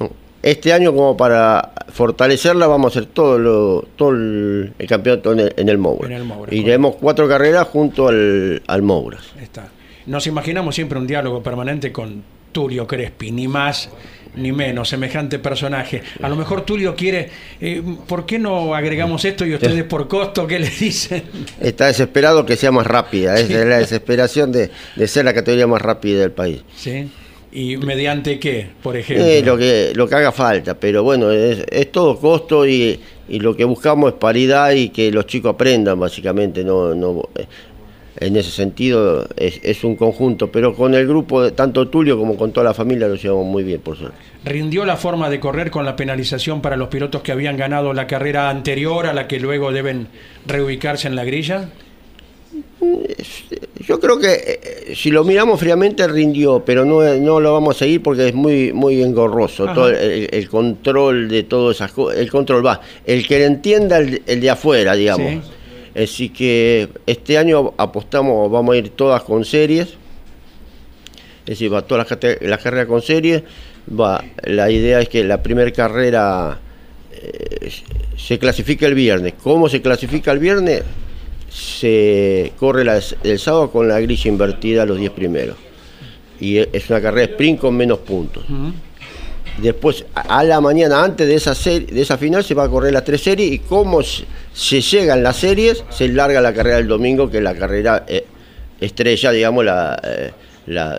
Este 0.42 0.72
año, 0.72 0.92
como 0.94 1.16
para 1.16 1.72
fortalecerla, 1.92 2.66
vamos 2.66 2.96
a 2.96 2.98
hacer 2.98 3.10
todo, 3.12 3.38
lo, 3.38 3.86
todo 3.96 4.10
el, 4.10 4.72
el 4.78 4.86
campeonato 4.86 5.32
en 5.32 5.40
el, 5.40 5.54
en 5.56 5.68
el 5.68 5.78
Moura. 5.78 6.08
En 6.08 6.14
el 6.14 6.24
Moura, 6.24 6.54
Iremos 6.54 6.96
cuatro 6.96 7.28
carreras 7.28 7.68
junto 7.68 8.08
al, 8.08 8.62
al 8.66 8.82
Mouras. 8.82 9.22
Está. 9.40 9.68
Nos 10.06 10.26
imaginamos 10.26 10.74
siempre 10.74 10.98
un 10.98 11.06
diálogo 11.06 11.42
permanente 11.42 11.92
con 11.92 12.22
Tulio 12.52 12.86
Crespi, 12.86 13.30
ni 13.30 13.48
más 13.48 13.90
ni 14.36 14.52
menos, 14.52 14.88
semejante 14.88 15.38
personaje. 15.38 16.02
A 16.22 16.28
lo 16.28 16.36
mejor 16.36 16.62
Tulio 16.62 16.94
quiere, 16.94 17.28
eh, 17.60 17.82
¿por 18.06 18.26
qué 18.26 18.38
no 18.38 18.74
agregamos 18.74 19.24
esto 19.24 19.44
y 19.44 19.54
ustedes 19.54 19.84
por 19.84 20.06
costo, 20.08 20.46
qué 20.46 20.58
le 20.58 20.70
dicen? 20.70 21.24
Está 21.60 21.86
desesperado 21.86 22.46
que 22.46 22.56
sea 22.56 22.70
más 22.70 22.86
rápida, 22.86 23.38
es 23.38 23.50
la 23.50 23.78
desesperación 23.78 24.52
de, 24.52 24.70
de 24.96 25.08
ser 25.08 25.24
la 25.24 25.34
categoría 25.34 25.66
más 25.66 25.82
rápida 25.82 26.20
del 26.20 26.30
país. 26.30 26.62
¿Sí? 26.76 27.10
¿Y 27.52 27.76
mediante 27.78 28.38
qué, 28.38 28.68
por 28.82 28.96
ejemplo? 28.96 29.26
Eh, 29.26 29.42
lo, 29.42 29.58
que, 29.58 29.92
lo 29.94 30.08
que 30.08 30.14
haga 30.14 30.30
falta, 30.30 30.78
pero 30.78 31.02
bueno, 31.02 31.32
es, 31.32 31.64
es 31.70 31.90
todo 31.90 32.16
costo 32.16 32.66
y, 32.66 33.00
y 33.28 33.40
lo 33.40 33.56
que 33.56 33.64
buscamos 33.64 34.12
es 34.12 34.18
paridad 34.18 34.70
y 34.72 34.90
que 34.90 35.10
los 35.10 35.26
chicos 35.26 35.54
aprendan, 35.54 35.98
básicamente. 35.98 36.62
no, 36.62 36.94
no 36.94 37.28
eh, 37.34 37.46
En 38.18 38.36
ese 38.36 38.50
sentido 38.50 39.26
es, 39.36 39.60
es 39.64 39.82
un 39.82 39.96
conjunto, 39.96 40.52
pero 40.52 40.74
con 40.74 40.94
el 40.94 41.06
grupo, 41.08 41.52
tanto 41.52 41.88
Tulio 41.88 42.16
como 42.16 42.36
con 42.36 42.52
toda 42.52 42.64
la 42.64 42.74
familia, 42.74 43.08
lo 43.08 43.16
llevamos 43.16 43.46
muy 43.46 43.64
bien, 43.64 43.80
por 43.80 43.96
suerte. 43.96 44.16
¿Rindió 44.44 44.84
la 44.84 44.96
forma 44.96 45.28
de 45.28 45.40
correr 45.40 45.70
con 45.70 45.84
la 45.84 45.96
penalización 45.96 46.62
para 46.62 46.76
los 46.76 46.88
pilotos 46.88 47.22
que 47.22 47.32
habían 47.32 47.56
ganado 47.56 47.92
la 47.92 48.06
carrera 48.06 48.48
anterior 48.48 49.06
a 49.06 49.12
la 49.12 49.26
que 49.26 49.40
luego 49.40 49.72
deben 49.72 50.06
reubicarse 50.46 51.08
en 51.08 51.16
la 51.16 51.24
grilla? 51.24 51.70
Yo 53.86 54.00
creo 54.00 54.18
que 54.18 54.32
eh, 54.32 54.94
si 54.94 55.10
lo 55.10 55.24
miramos 55.24 55.60
fríamente 55.60 56.06
rindió, 56.08 56.64
pero 56.64 56.84
no, 56.84 57.02
no 57.14 57.40
lo 57.40 57.52
vamos 57.52 57.76
a 57.76 57.78
seguir 57.80 58.02
porque 58.02 58.28
es 58.28 58.34
muy 58.34 58.72
muy 58.72 59.02
engorroso. 59.02 59.64
Ajá. 59.64 59.74
Todo 59.74 59.88
el, 59.88 60.28
el 60.30 60.48
control 60.48 61.28
de 61.28 61.44
todas 61.44 61.76
esas 61.76 61.92
cosas, 61.92 62.18
el 62.18 62.30
control 62.30 62.64
va. 62.64 62.80
El 63.04 63.26
que 63.26 63.38
le 63.38 63.44
entienda 63.44 63.98
el, 63.98 64.22
el 64.26 64.40
de 64.40 64.50
afuera, 64.50 64.94
digamos. 64.94 65.44
Sí. 65.44 65.50
Así 66.02 66.28
que 66.28 66.88
este 67.06 67.36
año 67.36 67.72
apostamos, 67.76 68.50
vamos 68.50 68.74
a 68.74 68.78
ir 68.78 68.90
todas 68.90 69.22
con 69.22 69.44
series. 69.44 69.88
Es 71.40 71.58
decir, 71.58 71.72
va 71.72 71.82
todas 71.82 72.08
las, 72.40 72.58
carreras 72.62 72.86
con 72.86 73.02
series. 73.02 73.42
Va, 73.88 74.22
la 74.44 74.70
idea 74.70 75.00
es 75.00 75.08
que 75.08 75.24
la 75.24 75.42
primera 75.42 75.70
carrera 75.72 76.60
eh, 77.12 77.70
se 78.16 78.38
clasifica 78.38 78.86
el 78.86 78.94
viernes. 78.94 79.34
¿Cómo 79.42 79.68
se 79.68 79.82
clasifica 79.82 80.30
el 80.30 80.38
viernes? 80.38 80.82
Se 81.50 82.52
corre 82.58 82.84
la- 82.84 83.00
el 83.24 83.38
sábado 83.38 83.70
con 83.70 83.88
la 83.88 84.00
grilla 84.00 84.28
invertida 84.30 84.86
los 84.86 84.98
10 84.98 85.10
primeros. 85.12 85.56
Y 86.40 86.58
e- 86.58 86.68
es 86.72 86.88
una 86.88 87.00
carrera 87.02 87.32
sprint 87.32 87.60
con 87.60 87.76
menos 87.76 87.98
puntos. 87.98 88.44
Después, 89.58 90.04
a 90.14 90.42
la 90.44 90.60
mañana, 90.60 91.02
antes 91.04 91.26
de 91.28 91.34
esa, 91.34 91.54
serie, 91.54 91.86
de 91.92 92.00
esa 92.00 92.16
final, 92.16 92.42
se 92.44 92.54
va 92.54 92.64
a 92.64 92.68
correr 92.68 92.92
las 92.94 93.04
tres 93.04 93.20
series 93.20 93.52
y 93.52 93.58
como 93.58 94.02
se, 94.02 94.24
se 94.54 94.80
llegan 94.80 95.22
las 95.22 95.36
series, 95.36 95.84
se 95.90 96.08
larga 96.08 96.40
la 96.40 96.54
carrera 96.54 96.76
del 96.76 96.88
domingo, 96.88 97.28
que 97.28 97.38
es 97.38 97.42
la 97.42 97.54
carrera 97.54 98.04
eh, 98.08 98.24
estrella, 98.80 99.30
digamos, 99.32 99.64
la, 99.64 100.00
eh, 100.02 100.30
la, 100.66 100.98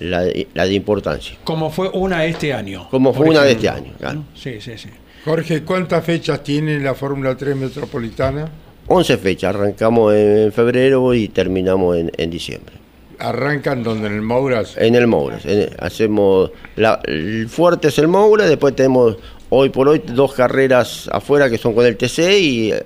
la 0.00 0.22
de- 0.22 0.48
la 0.54 0.64
de 0.64 0.74
importancia. 0.74 1.36
Como 1.44 1.70
fue 1.70 1.90
una 1.92 2.24
este 2.24 2.52
año. 2.52 2.88
Como 2.90 3.12
fue 3.12 3.28
una 3.28 3.42
de 3.42 3.52
este 3.52 3.68
año, 3.68 3.92
claro. 3.98 4.24
Sí, 4.34 4.56
sí, 4.60 4.72
sí. 4.78 4.88
Jorge, 5.24 5.62
¿cuántas 5.62 6.04
fechas 6.04 6.42
tiene 6.42 6.80
la 6.80 6.94
Fórmula 6.94 7.36
3 7.36 7.54
Metropolitana? 7.54 8.50
11 8.88 9.16
fechas, 9.18 9.54
arrancamos 9.54 10.14
en 10.14 10.52
febrero 10.52 11.14
y 11.14 11.28
terminamos 11.28 11.96
en, 11.96 12.10
en 12.16 12.30
diciembre. 12.30 12.74
Arrancan 13.18 13.82
donde 13.84 14.08
en 14.08 14.14
el 14.14 14.22
Mouras. 14.22 14.74
En 14.76 14.94
el 14.96 15.06
Moura. 15.06 15.38
en- 15.44 15.70
hacemos 15.78 16.50
la, 16.76 17.00
el 17.04 17.48
fuerte 17.48 17.88
es 17.88 17.98
el 17.98 18.08
Moura, 18.08 18.46
después 18.46 18.74
tenemos 18.74 19.16
hoy 19.50 19.68
por 19.68 19.88
hoy 19.88 20.02
dos 20.04 20.34
carreras 20.34 21.08
afuera 21.12 21.48
que 21.48 21.58
son 21.58 21.74
con 21.74 21.86
el 21.86 21.96
TC 21.96 22.18
y 22.40 22.72
eh, 22.72 22.82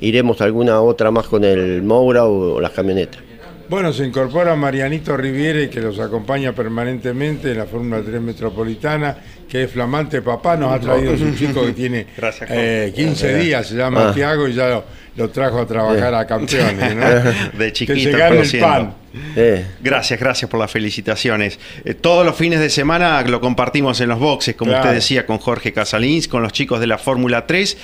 iremos 0.00 0.40
alguna 0.40 0.80
otra 0.80 1.10
más 1.10 1.26
con 1.26 1.44
el 1.44 1.82
Moura 1.82 2.24
o, 2.24 2.54
o 2.56 2.60
las 2.60 2.72
camionetas. 2.72 3.20
Bueno, 3.68 3.92
se 3.92 4.06
incorpora 4.06 4.56
Marianito 4.56 5.14
Riviere, 5.14 5.68
que 5.68 5.80
los 5.82 5.98
acompaña 6.00 6.54
permanentemente 6.54 7.50
en 7.52 7.58
la 7.58 7.66
Fórmula 7.66 8.00
3 8.02 8.18
Metropolitana, 8.22 9.14
que 9.46 9.64
es 9.64 9.70
flamante 9.70 10.22
papá, 10.22 10.56
nos 10.56 10.72
ha 10.72 10.80
traído 10.80 11.14
su 11.18 11.34
chico 11.36 11.66
que 11.66 11.72
tiene 11.72 12.06
Gracias, 12.16 12.48
eh, 12.50 12.92
15 12.96 13.36
días, 13.36 13.66
se 13.66 13.74
llama 13.76 14.08
Ah. 14.08 14.14
Tiago 14.14 14.48
y 14.48 14.54
ya 14.54 14.70
lo, 14.70 14.84
lo 15.18 15.28
trajo 15.30 15.58
a 15.60 15.66
trabajar 15.66 16.14
a 16.14 16.26
campeones, 16.26 16.94
¿no? 16.94 17.04
De 17.58 17.72
chiquito, 17.72 18.16
que 18.16 18.40
el 18.40 18.60
pan. 18.60 18.94
Eh, 19.34 19.66
Gracias, 19.82 20.20
gracias 20.20 20.48
por 20.48 20.60
las 20.60 20.70
felicitaciones. 20.70 21.58
Eh, 21.84 21.94
todos 21.94 22.24
los 22.24 22.36
fines 22.36 22.60
de 22.60 22.70
semana 22.70 23.20
lo 23.22 23.40
compartimos 23.40 24.00
en 24.00 24.10
los 24.10 24.20
boxes, 24.20 24.54
como 24.54 24.70
Claro. 24.70 24.84
usted 24.84 24.94
decía, 24.94 25.26
con 25.26 25.38
Jorge 25.38 25.72
Casalins, 25.72 26.28
con 26.28 26.42
los 26.42 26.52
chicos 26.52 26.78
de 26.78 26.86
la 26.86 26.98
Fórmula 26.98 27.46
3. 27.46 27.76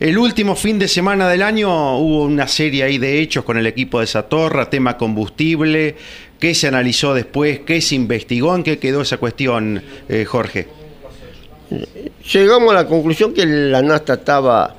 El 0.00 0.18
último 0.18 0.54
fin 0.54 0.78
de 0.78 0.86
semana 0.86 1.28
del 1.28 1.42
año 1.42 1.96
hubo 1.96 2.24
una 2.24 2.46
serie 2.46 2.82
ahí 2.82 2.98
de 2.98 3.20
hechos 3.20 3.42
con 3.44 3.56
el 3.56 3.66
equipo 3.66 4.00
de 4.00 4.06
Satorra, 4.06 4.68
tema 4.68 4.98
combustible. 4.98 5.96
¿Qué 6.38 6.54
se 6.54 6.68
analizó 6.68 7.14
después? 7.14 7.60
¿Qué 7.60 7.80
se 7.80 7.94
investigó? 7.94 8.54
¿En 8.54 8.64
qué 8.64 8.78
quedó 8.78 9.00
esa 9.00 9.16
cuestión, 9.16 9.82
eh, 10.08 10.24
Jorge? 10.26 10.68
llegamos 12.32 12.70
a 12.72 12.74
la 12.74 12.86
conclusión 12.86 13.32
que 13.32 13.46
la 13.46 13.80
nasta 13.80 14.14
estaba 14.14 14.76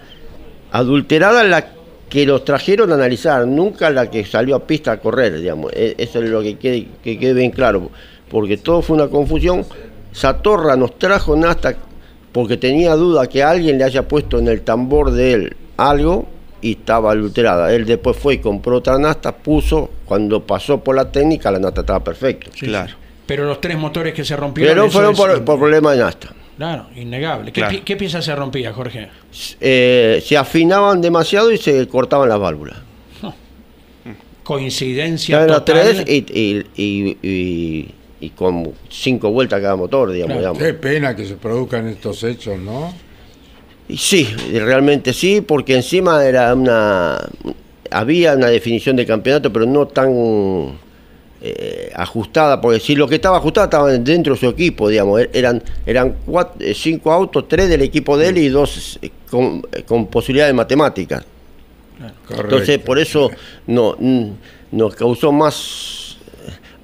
adulterada 0.72 1.44
la 1.44 1.66
que 2.14 2.28
los 2.28 2.46
trajeron 2.46 2.92
a 2.92 2.94
analizar, 2.94 3.48
nunca 3.48 3.90
la 3.90 4.08
que 4.12 4.24
salió 4.24 4.56
a 4.56 4.68
pista 4.68 4.92
a 4.92 4.98
correr, 5.00 5.40
digamos. 5.40 5.74
E- 5.74 5.96
Eso 5.98 6.22
es 6.22 6.30
lo 6.30 6.44
que 6.44 6.60
quede, 6.60 6.88
que 7.04 7.18
quede 7.18 7.34
bien 7.34 7.50
claro, 7.50 7.90
porque 8.30 8.58
todo 8.58 8.84
fue 8.84 8.96
una 8.98 9.08
confusión. 9.08 9.66
Satorra 10.12 10.76
nos 10.76 11.00
trajo 11.00 11.36
nasta 11.36 11.76
porque 12.32 12.56
tenía 12.58 12.94
duda 12.96 13.26
que 13.26 13.42
alguien 13.42 13.80
le 13.80 13.84
haya 13.86 14.08
puesto 14.08 14.38
en 14.38 14.48
el 14.48 14.62
tambor 14.62 15.10
de 15.10 15.34
él 15.34 15.56
algo 15.78 16.28
y 16.62 16.74
estaba 16.74 17.14
adulterada. 17.14 17.74
Él 17.74 17.84
después 17.86 18.16
fue 18.16 18.36
y 18.36 18.38
compró 18.38 18.78
otra 18.78 19.00
nasta, 19.00 19.36
puso, 19.36 19.90
cuando 20.06 20.46
pasó 20.46 20.84
por 20.84 20.96
la 20.96 21.12
técnica 21.12 21.50
la 21.50 21.58
nasta 21.58 21.82
estaba 21.82 22.04
perfecta. 22.04 22.52
claro. 22.60 22.94
Pero 23.26 23.46
los 23.46 23.60
tres 23.60 23.76
motores 23.78 24.14
que 24.14 24.24
se 24.24 24.36
rompieron. 24.36 24.72
Pero 24.76 24.92
fueron 24.92 25.14
es 25.14 25.18
por, 25.18 25.44
por 25.46 25.58
problemas 25.58 25.96
de 25.98 26.04
nasta. 26.04 26.34
Claro, 26.58 26.88
innegable. 26.96 27.52
¿Qué, 27.52 27.62
Claro. 27.62 27.72
pi- 27.78 27.82
qué 27.82 27.96
pieza 27.96 28.22
se 28.22 28.36
rompía, 28.36 28.72
Jorge? 28.74 29.10
eh, 29.60 30.22
se 30.26 30.38
afinaban 30.38 31.02
demasiado 31.02 31.52
y 31.52 31.58
se 31.58 31.88
cortaban 31.88 32.30
las 32.30 32.40
válvulas. 32.40 32.78
Coincidencia 34.44 35.38
Ya 35.38 35.44
eran 35.46 35.58
total. 35.64 35.82
tres 35.82 36.04
y, 36.08 36.26
y, 36.34 36.66
y, 36.76 37.18
y- 37.24 37.94
y 38.20 38.30
con 38.32 38.72
cinco 38.90 39.32
vueltas 39.32 39.62
cada 39.62 39.76
motor, 39.76 40.12
digamos. 40.12 40.38
Claro. 40.38 40.54
digamos. 40.54 40.58
Qué 40.60 40.74
pena 40.74 41.16
que 41.16 41.26
se 41.26 41.36
produzcan 41.36 41.88
estos 41.88 42.24
hechos, 42.24 42.58
¿no? 42.60 42.94
Y 43.88 43.98
sí, 43.98 44.26
realmente 44.54 45.14
sí, 45.14 45.42
porque 45.42 45.76
encima 45.76 46.24
era 46.26 46.54
una. 46.54 47.18
Había 47.92 48.34
una 48.34 48.48
definición 48.48 48.96
de 48.96 49.06
campeonato, 49.06 49.52
pero 49.54 49.66
no 49.66 49.88
tan 49.88 50.10
eh, 51.46 51.92
ajustada, 51.94 52.62
porque 52.62 52.80
si 52.80 52.96
lo 52.96 53.06
que 53.08 53.16
estaba 53.16 53.38
ajustada 53.38 53.66
estaba 53.66 53.92
dentro 53.92 54.34
de 54.34 54.40
su 54.40 54.48
equipo, 54.48 54.88
digamos. 54.88 55.20
Er- 55.20 55.30
Eran, 55.34 55.62
eran 55.86 56.16
cuatro, 56.26 56.56
eh, 56.66 56.74
cinco 56.74 57.12
autos, 57.12 57.48
tres 57.50 57.68
del 57.70 57.82
equipo 57.82 58.18
de 58.18 58.30
él 58.30 58.38
y 58.38 58.48
dos 58.48 58.98
eh, 59.02 59.10
con, 59.30 59.62
eh, 59.74 59.84
con 59.84 60.08
posibilidades 60.08 60.54
matemáticas. 60.56 61.26
Correcto. 62.28 62.44
Entonces, 62.44 62.80
por 62.80 62.98
eso 62.98 63.30
no, 63.68 63.96
nos 64.72 64.96
causó 64.96 65.32
más 65.32 66.03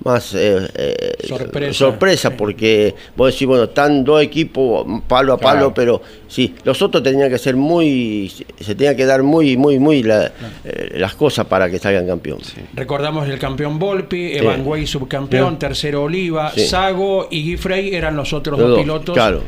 más 0.03 0.33
eh, 0.33 0.59
eh, 0.75 1.13
Sorpresa. 1.27 1.73
sorpresa, 1.77 2.29
Sí. 2.29 2.35
porque 2.37 2.95
vos 3.15 3.33
decís, 3.33 3.47
bueno, 3.47 3.65
están 3.65 4.03
dos 4.03 4.21
equipos 4.21 4.85
palo 5.07 5.33
a 5.33 5.37
palo, 5.37 5.57
Claro. 5.59 5.73
pero 5.73 6.01
sí, 6.27 6.55
los 6.63 6.81
otros 6.81 7.03
tenían 7.03 7.29
que 7.29 7.37
ser 7.37 7.55
muy, 7.55 8.31
se 8.59 8.75
tenían 8.75 8.95
que 8.95 9.05
dar 9.05 9.23
muy, 9.23 9.57
muy, 9.57 9.77
muy 9.79 10.03
la- 10.03 10.31
eh, 10.63 10.91
las 10.95 11.15
cosas 11.15 11.45
para 11.47 11.69
que 11.69 11.79
salgan 11.79 12.07
campeón. 12.07 12.39
Recordamos 12.73 13.27
el 13.27 13.37
campeón 13.39 13.77
Volpi, 13.77 14.33
Evan 14.37 14.65
Way 14.65 14.87
subcampeón, 14.87 15.53
Sí. 15.53 15.59
tercero 15.59 16.03
Oliva, 16.03 16.51
Sí. 16.55 16.65
Sago 16.67 17.27
y 17.29 17.43
Giffrey 17.43 17.93
eran 17.93 18.15
los 18.15 18.31
otros 18.33 18.57
Los 18.57 18.67
dos 18.69 18.77
dos, 18.77 18.83
pilotos. 18.83 19.15
claro. 19.15 19.41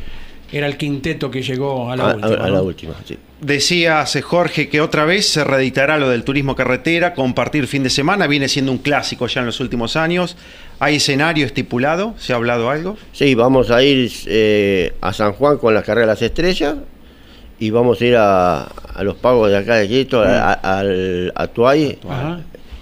Era 0.52 0.68
el 0.68 0.76
quinteto 0.78 1.32
que 1.32 1.42
llegó 1.42 1.90
a 1.90 1.96
la 1.96 2.12
A, 2.12 2.16
última. 2.16 2.28
a 2.28 2.50
la 2.50 2.58
¿no? 2.58 2.64
última, 2.64 2.94
sí. 3.06 3.18
Decías, 3.40 4.18
Jorge, 4.24 4.70
que 4.70 4.82
otra 4.82 5.06
vez 5.06 5.28
se 5.28 5.44
reeditará 5.44 5.98
lo 5.98 6.10
del 6.10 6.24
turismo 6.24 6.56
carretera, 6.56 7.14
compartir 7.14 7.68
fin 7.68 7.84
de 7.84 7.90
semana, 7.90 8.28
viene 8.28 8.48
siendo 8.48 8.72
un 8.72 8.78
clásico 8.78 9.28
ya 9.28 9.40
en 9.40 9.48
los 9.48 9.60
últimos 9.60 9.96
años. 9.96 10.36
¿Hay 10.80 10.98
escenario 10.98 11.46
estipulado? 11.46 12.14
¿Se 12.18 12.34
ha 12.34 12.36
hablado 12.36 12.70
algo? 12.70 12.98
Sí, 13.14 13.34
vamos 13.34 13.72
a 13.72 13.82
ir 13.82 14.12
eh, 14.28 14.94
a 15.02 15.12
San 15.14 15.34
Juan 15.34 15.58
con 15.58 15.74
la 15.74 15.82
carrera 15.84 16.08
de 16.08 16.14
las 16.14 16.22
estrellas 16.22 16.76
y 17.60 17.70
vamos 17.70 18.02
a 18.02 18.06
ir 18.06 18.16
a, 18.18 18.64
a 18.64 19.04
los 19.04 19.16
pagos 19.16 19.50
de 19.50 19.58
acá 19.58 19.76
de 19.78 19.88
Quito, 19.88 20.22
a, 20.22 20.54
a- 20.54 20.80
al 20.80 21.32
a 21.36 21.48
Tuay, 21.48 21.98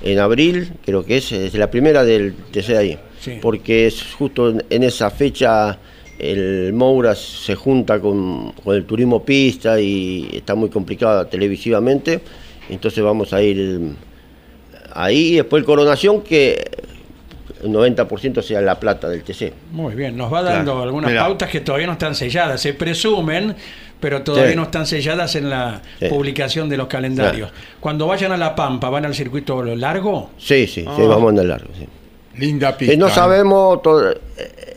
en 0.02 0.20
abril, 0.20 0.72
creo 0.86 1.06
que 1.06 1.18
es, 1.18 1.32
es 1.32 1.54
la 1.56 1.70
primera 1.70 2.04
del 2.04 2.34
TC 2.52 2.70
ahí. 2.78 2.98
Sí. 3.20 3.38
Porque 3.42 3.86
es 3.88 4.02
justo 4.18 4.50
en, 4.50 4.64
en 4.70 4.84
esa 4.84 5.10
fecha 5.12 5.78
el 6.20 6.74
Moura 6.74 7.16
se 7.16 7.56
junta 7.56 8.00
con, 8.00 8.52
con 8.52 8.76
el 8.76 8.86
turismo 8.86 9.24
pista 9.24 9.80
y 9.80 10.30
está 10.34 10.54
muy 10.56 10.70
complicado 10.70 11.26
televisivamente. 11.28 12.20
Entonces 12.70 13.04
vamos 13.04 13.34
a 13.34 13.42
ir 13.42 13.80
ahí 14.94 15.34
y 15.34 15.36
después 15.38 15.62
el 15.62 15.66
Coronación 15.66 16.22
que 16.22 16.70
el 17.64 17.70
90% 17.72 18.42
sea 18.42 18.62
la 18.62 18.80
plata 18.80 19.10
del 19.10 19.24
TC. 19.24 19.54
Muy 19.72 19.96
bien, 19.96 20.16
nos 20.16 20.32
va 20.32 20.42
dando 20.42 20.72
Claro. 20.74 20.84
algunas 20.84 21.10
Mirá. 21.12 21.24
pautas 21.26 21.50
que 21.50 21.60
todavía 21.62 21.88
no 21.88 21.94
están 21.94 22.16
selladas, 22.16 22.62
se 22.62 22.74
presumen, 22.74 23.56
pero 24.00 24.22
todavía 24.22 24.52
Sí. 24.52 24.56
no 24.56 24.64
están 24.64 24.86
selladas 24.86 25.36
en 25.36 25.50
la 25.50 25.82
Sí. 26.00 26.08
publicación 26.08 26.70
de 26.70 26.78
los 26.78 26.88
calendarios. 26.88 27.52
Cuando 27.82 28.08
vayan 28.08 28.32
a 28.32 28.38
La 28.38 28.56
Pampa, 28.56 28.90
¿van 28.90 29.06
al 29.06 29.14
circuito 29.14 29.62
largo? 29.64 30.30
Sí, 30.38 30.68
sí, 30.68 30.82
sí, 30.82 30.86
Ah. 30.88 30.96
vamos 30.98 31.26
a 31.26 31.30
andar 31.30 31.46
largo. 31.46 31.70
sí. 31.78 31.86
Linda 32.40 32.78
pista. 32.78 32.94
Eh, 32.94 32.98
no 32.98 33.08
¿eh? 33.08 33.12
sabemos 33.12 33.82
todo, 33.82 34.12
eh, 34.12 34.18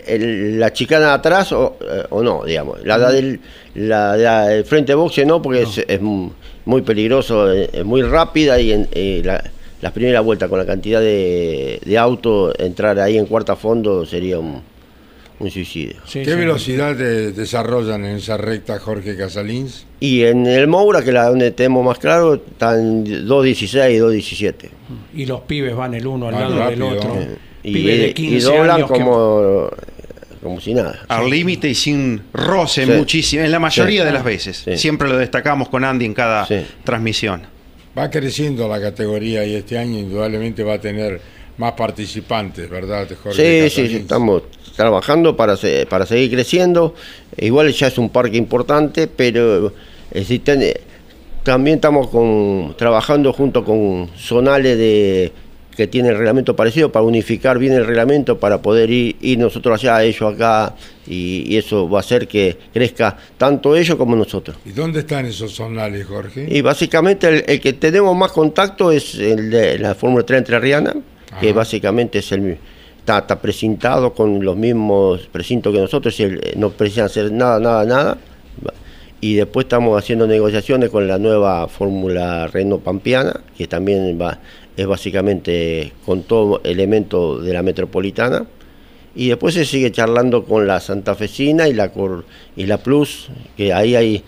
el- 0.07 0.59
la 0.61 0.73
chicana 0.73 1.07
de 1.09 1.13
atrás 1.13 1.53
o, 1.53 1.77
eh, 1.81 2.03
o 2.11 2.23
no, 2.23 2.45
digamos. 2.45 2.85
La, 2.85 2.99
la 2.99 3.11
del 3.13 3.41
la, 3.75 4.17
la 4.17 4.47
del 4.49 4.65
frente 4.65 4.95
boxe 4.95 5.25
no, 5.25 5.41
porque 5.41 5.63
Es, 5.63 5.79
es 5.87 6.01
mu- 6.01 6.31
muy 6.65 6.83
peligroso, 6.83 7.51
es 7.53 7.85
muy 7.85 8.03
rápida 8.03 8.59
y 8.61 8.73
en, 8.73 8.89
eh, 8.93 9.23
la, 9.25 9.43
la 9.81 9.93
primera 9.93 10.21
vuelta 10.21 10.49
con 10.49 10.59
la 10.59 10.67
cantidad 10.67 11.01
de, 11.01 11.81
de 11.85 11.99
autos, 11.99 12.55
entrar 12.59 12.99
ahí 13.01 13.17
en 13.19 13.27
cuarta 13.27 13.57
fondo 13.57 14.05
sería 14.07 14.39
un, 14.39 14.61
un 15.41 15.51
suicidio. 15.51 15.97
Sí, 16.07 16.21
¿Qué 16.23 16.33
sí. 16.33 16.37
velocidad 16.37 16.95
de- 16.95 17.33
desarrollan 17.33 18.05
en 18.05 18.17
esa 18.17 18.37
recta 18.37 18.79
Jorge 18.79 19.17
Casalins? 19.17 19.87
Y 19.99 20.23
en 20.25 20.47
el 20.47 20.67
Moura, 20.69 21.01
que 21.03 21.09
es 21.09 21.15
la 21.15 21.29
donde 21.29 21.51
tenemos 21.53 21.85
más 21.85 21.99
claro, 21.99 22.35
están 22.35 23.05
2.16 23.07 23.95
y 23.95 23.99
2.17. 23.99 24.55
Y 25.15 25.27
los 25.27 25.41
pibes 25.43 25.75
van 25.75 25.95
el 25.95 26.07
uno 26.07 26.29
al 26.29 26.35
lado 26.35 26.59
rápido. 26.59 26.89
del 26.91 26.99
otro. 26.99 27.17
Y, 27.63 27.73
Pibes 27.75 27.99
de 27.99 28.09
y 28.09 28.15
15 28.15 28.47
doblan 28.47 28.71
años 28.77 28.91
que- 28.91 28.99
como, 28.99 29.69
como 30.43 30.61
si 30.61 30.75
nada. 30.75 31.01
Al 31.09 31.31
límite 31.31 31.69
y 31.69 31.75
sin 31.75 32.23
roce 32.33 32.85
Sí. 32.85 32.91
muchísimo, 32.91 33.45
en 33.45 33.53
la 33.53 33.59
mayoría 33.61 34.01
Sí. 34.03 34.07
de 34.07 34.13
las 34.13 34.25
veces. 34.25 34.63
Sí. 34.65 34.77
Siempre 34.77 35.09
lo 35.09 35.17
destacamos 35.17 35.69
con 35.69 35.85
Andy 35.85 36.05
en 36.07 36.15
cada 36.15 36.45
Sí. 36.47 36.57
transmisión. 36.85 37.43
Va 37.97 38.11
creciendo 38.11 38.67
la 38.69 38.81
categoría 38.81 39.45
y 39.45 39.55
este 39.55 39.79
año 39.79 39.99
indudablemente 39.99 40.65
va 40.65 40.75
a 40.75 40.81
tener 40.81 41.21
más 41.59 41.73
participantes, 41.73 42.69
¿verdad, 42.69 43.07
Jorge? 43.23 43.69
Sí, 43.71 43.87
sí, 43.89 43.97
estamos 43.97 44.43
trabajando 44.75 45.37
para, 45.37 45.57
se- 45.57 45.87
para 45.87 46.07
seguir 46.07 46.31
creciendo. 46.33 46.95
Igual 47.37 47.71
ya 47.73 47.89
es 47.89 47.99
un 47.99 48.09
parque 48.09 48.39
importante, 48.39 49.07
pero 49.07 49.73
existen, 50.11 50.65
también 51.43 51.77
estamos 51.77 52.09
con, 52.09 52.75
trabajando 52.79 53.33
junto 53.35 53.65
con 53.65 54.09
zonales 54.17 54.79
de 54.79 55.33
que 55.77 55.87
tienen 55.87 56.17
reglamento 56.17 56.55
parecido 56.55 56.93
para 56.93 57.05
unificar 57.05 57.59
bien 57.59 57.73
el 57.73 57.87
reglamento 57.87 58.39
para 58.39 58.61
poder 58.61 58.91
ir, 58.91 59.17
ir 59.21 59.39
nosotros 59.39 59.81
allá, 59.83 60.03
ellos 60.05 60.35
acá 60.35 60.75
y, 61.07 61.45
y 61.53 61.57
eso 61.57 61.89
va 61.89 61.99
a 61.99 62.01
hacer 62.01 62.29
que 62.29 62.57
crezca 62.73 63.17
tanto 63.39 63.75
ellos 63.75 63.97
como 63.97 64.15
nosotros. 64.15 64.57
¿Y 64.67 64.71
dónde 64.73 65.01
están 65.01 65.25
esos 65.27 65.53
zonales, 65.55 66.07
Jorge? 66.07 66.47
Y 66.51 66.61
básicamente 66.61 67.29
el, 67.29 67.45
el 67.47 67.61
que 67.61 67.73
tenemos 67.73 68.17
más 68.17 68.33
contacto 68.33 68.93
es 68.93 69.15
el 69.15 69.51
de 69.51 69.79
la 69.79 69.95
Fórmula 69.95 70.25
3 70.25 70.39
Entrerriana, 70.39 70.95
que 71.41 71.53
básicamente 71.53 72.19
es 72.19 72.31
el 72.33 72.59
está, 72.99 73.19
está 73.19 73.41
precintado 73.41 74.13
con 74.13 74.45
los 74.45 74.57
mismos 74.57 75.23
precintos 75.33 75.73
que 75.75 75.81
nosotros, 75.81 76.21
y 76.21 76.25
el- 76.25 76.41
no 76.57 76.71
precisan 76.71 77.07
hacer 77.07 77.33
nada, 77.33 77.59
nada, 77.59 77.85
nada. 77.85 78.19
Y 79.21 79.35
después 79.37 79.67
estamos 79.67 79.97
haciendo 79.97 80.27
negociaciones 80.27 80.91
con 80.91 81.07
la 81.07 81.17
nueva 81.17 81.69
Fórmula 81.69 82.49
Renault 82.49 82.83
Pampiana, 82.83 83.41
que 83.57 83.69
también 83.69 84.19
va, 84.21 84.41
es 84.77 84.87
básicamente 84.87 85.93
con 86.07 86.23
todo 86.23 86.61
elemento 86.65 87.39
de 87.39 87.53
la 87.53 87.63
metropolitana. 87.63 88.45
Y 89.15 89.29
después 89.29 89.55
se 89.55 89.65
sigue 89.67 89.93
charlando 89.93 90.45
con 90.45 90.67
la 90.67 90.81
santafesina 90.81 91.69
y 91.69 91.75
la 91.75 91.91
Cor- 91.93 92.25
y 92.57 92.65
la 92.67 92.79
Plus, 92.79 93.29
que 93.57 93.73
ahí 93.73 93.95
hay 93.95 94.23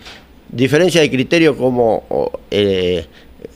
diferencia 0.49 1.01
de 1.01 1.09
criterio 1.09 1.57
como 1.57 2.03
eh, 2.51 3.05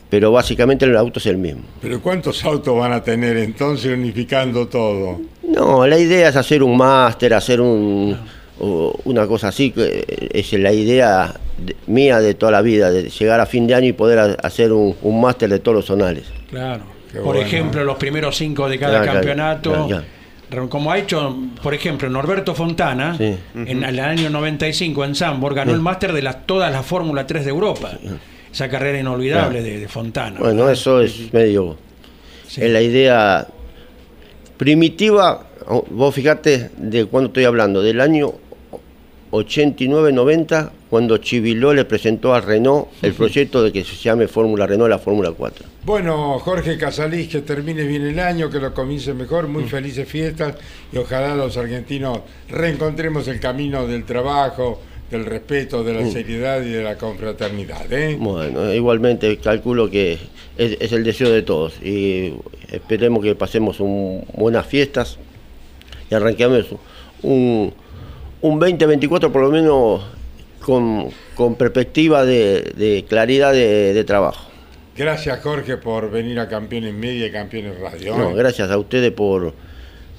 pero 0.10 0.31
básicamente 0.31 0.86
el 0.86 0.98
auto 0.98 1.19
es 1.19 1.27
el 1.27 1.38
mismo. 1.38 1.62
¿Pero 1.81 2.01
cuántos 2.01 2.43
autos 2.43 2.75
van 2.75 2.93
a 2.93 3.03
tener 3.03 3.38
entonces 3.38 3.93
unificando 3.93 4.67
todo? 4.67 5.22
No, 5.43 5.86
la 5.86 6.00
idea 6.00 6.29
es 6.29 6.36
hacer 6.36 6.63
un 6.63 6.75
máster, 6.75 7.34
hacer 7.36 7.62
un 7.62 8.17
una 9.05 9.25
cosa 9.27 9.50
así, 9.50 9.72
que 9.72 10.29
es 10.34 10.51
la 10.53 10.74
idea 10.74 11.34
de- 11.59 11.75
mía 11.87 12.19
de 12.19 12.33
toda 12.33 12.51
la 12.51 12.61
vida, 12.61 12.91
de 12.91 13.09
llegar 13.09 13.39
a 13.39 13.45
fin 13.45 13.67
de 13.67 13.75
año 13.75 13.87
y 13.87 13.93
poder 13.93 14.19
ha- 14.19 14.37
hacer 14.43 14.72
un, 14.74 14.95
un 15.01 15.22
máster 15.22 15.50
de 15.50 15.59
todos 15.59 15.75
los 15.75 15.85
zonales. 15.85 16.24
Claro. 16.50 16.83
Qué 17.11 17.17
por 17.17 17.35
bueno. 17.35 17.41
ejemplo, 17.41 17.83
los 17.83 17.98
primeros 17.98 18.37
cinco 18.37 18.69
de 18.69 18.77
cada 18.79 19.03
campeonato. 19.03 19.87
Como 20.69 20.91
ha 20.91 20.98
hecho, 20.98 21.37
por 21.61 21.74
ejemplo, 21.75 22.09
Norberto 22.09 22.55
Fontana, 22.55 23.15
Sí. 23.17 23.35
en 23.53 23.83
el 23.83 24.00
año 24.00 24.29
95 24.31 25.05
en 25.05 25.13
Sambor, 25.13 25.53
ganó 25.53 25.74
el 25.74 25.79
máster 25.81 26.11
de 26.11 26.24
las, 26.24 26.48
todas 26.48 26.72
las 26.72 26.83
Fórmula 26.85 27.27
3 27.27 27.43
de 27.45 27.50
Europa. 27.51 27.91
Esa 28.51 28.67
carrera 28.67 29.00
inolvidable 29.00 29.61
de, 29.61 29.79
de 29.79 29.87
Fontana. 29.87 30.39
Bueno, 30.39 30.67
eso 30.69 31.01
es 31.01 31.31
medio... 31.33 31.77
Sí. 32.48 32.61
Es 32.63 32.72
la 32.72 32.81
idea 32.81 33.45
primitiva, 34.57 35.45
vos 35.91 36.15
fijate 36.15 36.72
de 36.77 37.05
cuándo 37.05 37.27
estoy 37.27 37.45
hablando, 37.45 37.83
del 37.83 38.01
año 38.01 38.33
89-90, 39.31 40.69
cuando 40.89 41.17
Chiviló 41.17 41.73
le 41.73 41.85
presentó 41.85 42.33
a 42.33 42.41
Renault 42.41 42.87
el 43.03 43.13
proyecto 43.13 43.63
de 43.63 43.71
que 43.71 43.83
se 43.83 43.95
llame 43.95 44.27
Fórmula 44.27 44.65
Renault 44.65 44.89
la 44.89 44.97
Fórmula 44.99 45.31
4. 45.31 45.65
Bueno, 45.85 46.39
Jorge 46.39 46.77
Casalís, 46.77 47.27
que 47.29 47.41
termine 47.41 47.83
bien 47.83 48.01
el 48.07 48.19
año, 48.19 48.49
que 48.49 48.59
lo 48.59 48.73
comience 48.73 49.13
mejor, 49.13 49.47
muy 49.47 49.65
felices 49.65 50.07
fiestas 50.07 50.55
y 50.91 50.97
ojalá 50.97 51.35
los 51.35 51.55
argentinos 51.57 52.19
reencontremos 52.49 53.27
el 53.27 53.39
camino 53.39 53.85
del 53.87 54.03
trabajo, 54.03 54.81
del 55.11 55.25
respeto, 55.25 55.83
de 55.83 55.93
la 55.93 56.09
seriedad 56.09 56.61
y 56.63 56.69
de 56.69 56.83
la 56.83 56.95
confraternidad. 56.97 57.91
¿eh? 57.91 58.15
Bueno, 58.19 58.71
igualmente 58.73 59.37
calculo 59.37 59.89
que 59.89 60.17
es, 60.57 60.77
es 60.79 60.91
el 60.91 61.03
deseo 61.03 61.29
de 61.31 61.41
todos 61.43 61.73
y 61.83 62.33
esperemos 62.71 63.23
que 63.23 63.35
pasemos 63.35 63.79
un- 63.79 64.23
buenas 64.35 64.65
fiestas 64.67 65.17
y 66.11 66.15
arranquemos 66.15 66.65
un, 67.23 67.73
un 68.41 68.59
2024 68.59 69.31
por 69.31 69.41
lo 69.43 69.49
menos 69.51 70.01
con, 70.59 71.09
con 71.35 71.55
perspectiva 71.55 72.25
de, 72.25 72.74
de 72.75 73.05
claridad 73.07 73.53
de, 73.53 73.93
de 73.93 74.03
trabajo. 74.03 74.50
Gracias, 74.95 75.39
Jorge, 75.41 75.77
por 75.77 76.11
venir 76.11 76.39
a 76.39 76.50
Campeones 76.50 76.93
Media 76.93 77.27
y 77.27 77.31
Campeones 77.31 77.79
Radio. 77.79 78.13
¿eh? 78.13 78.17
No, 78.17 78.33
gracias 78.33 78.69
a 78.69 78.77
ustedes 78.77 79.11
por, 79.11 79.53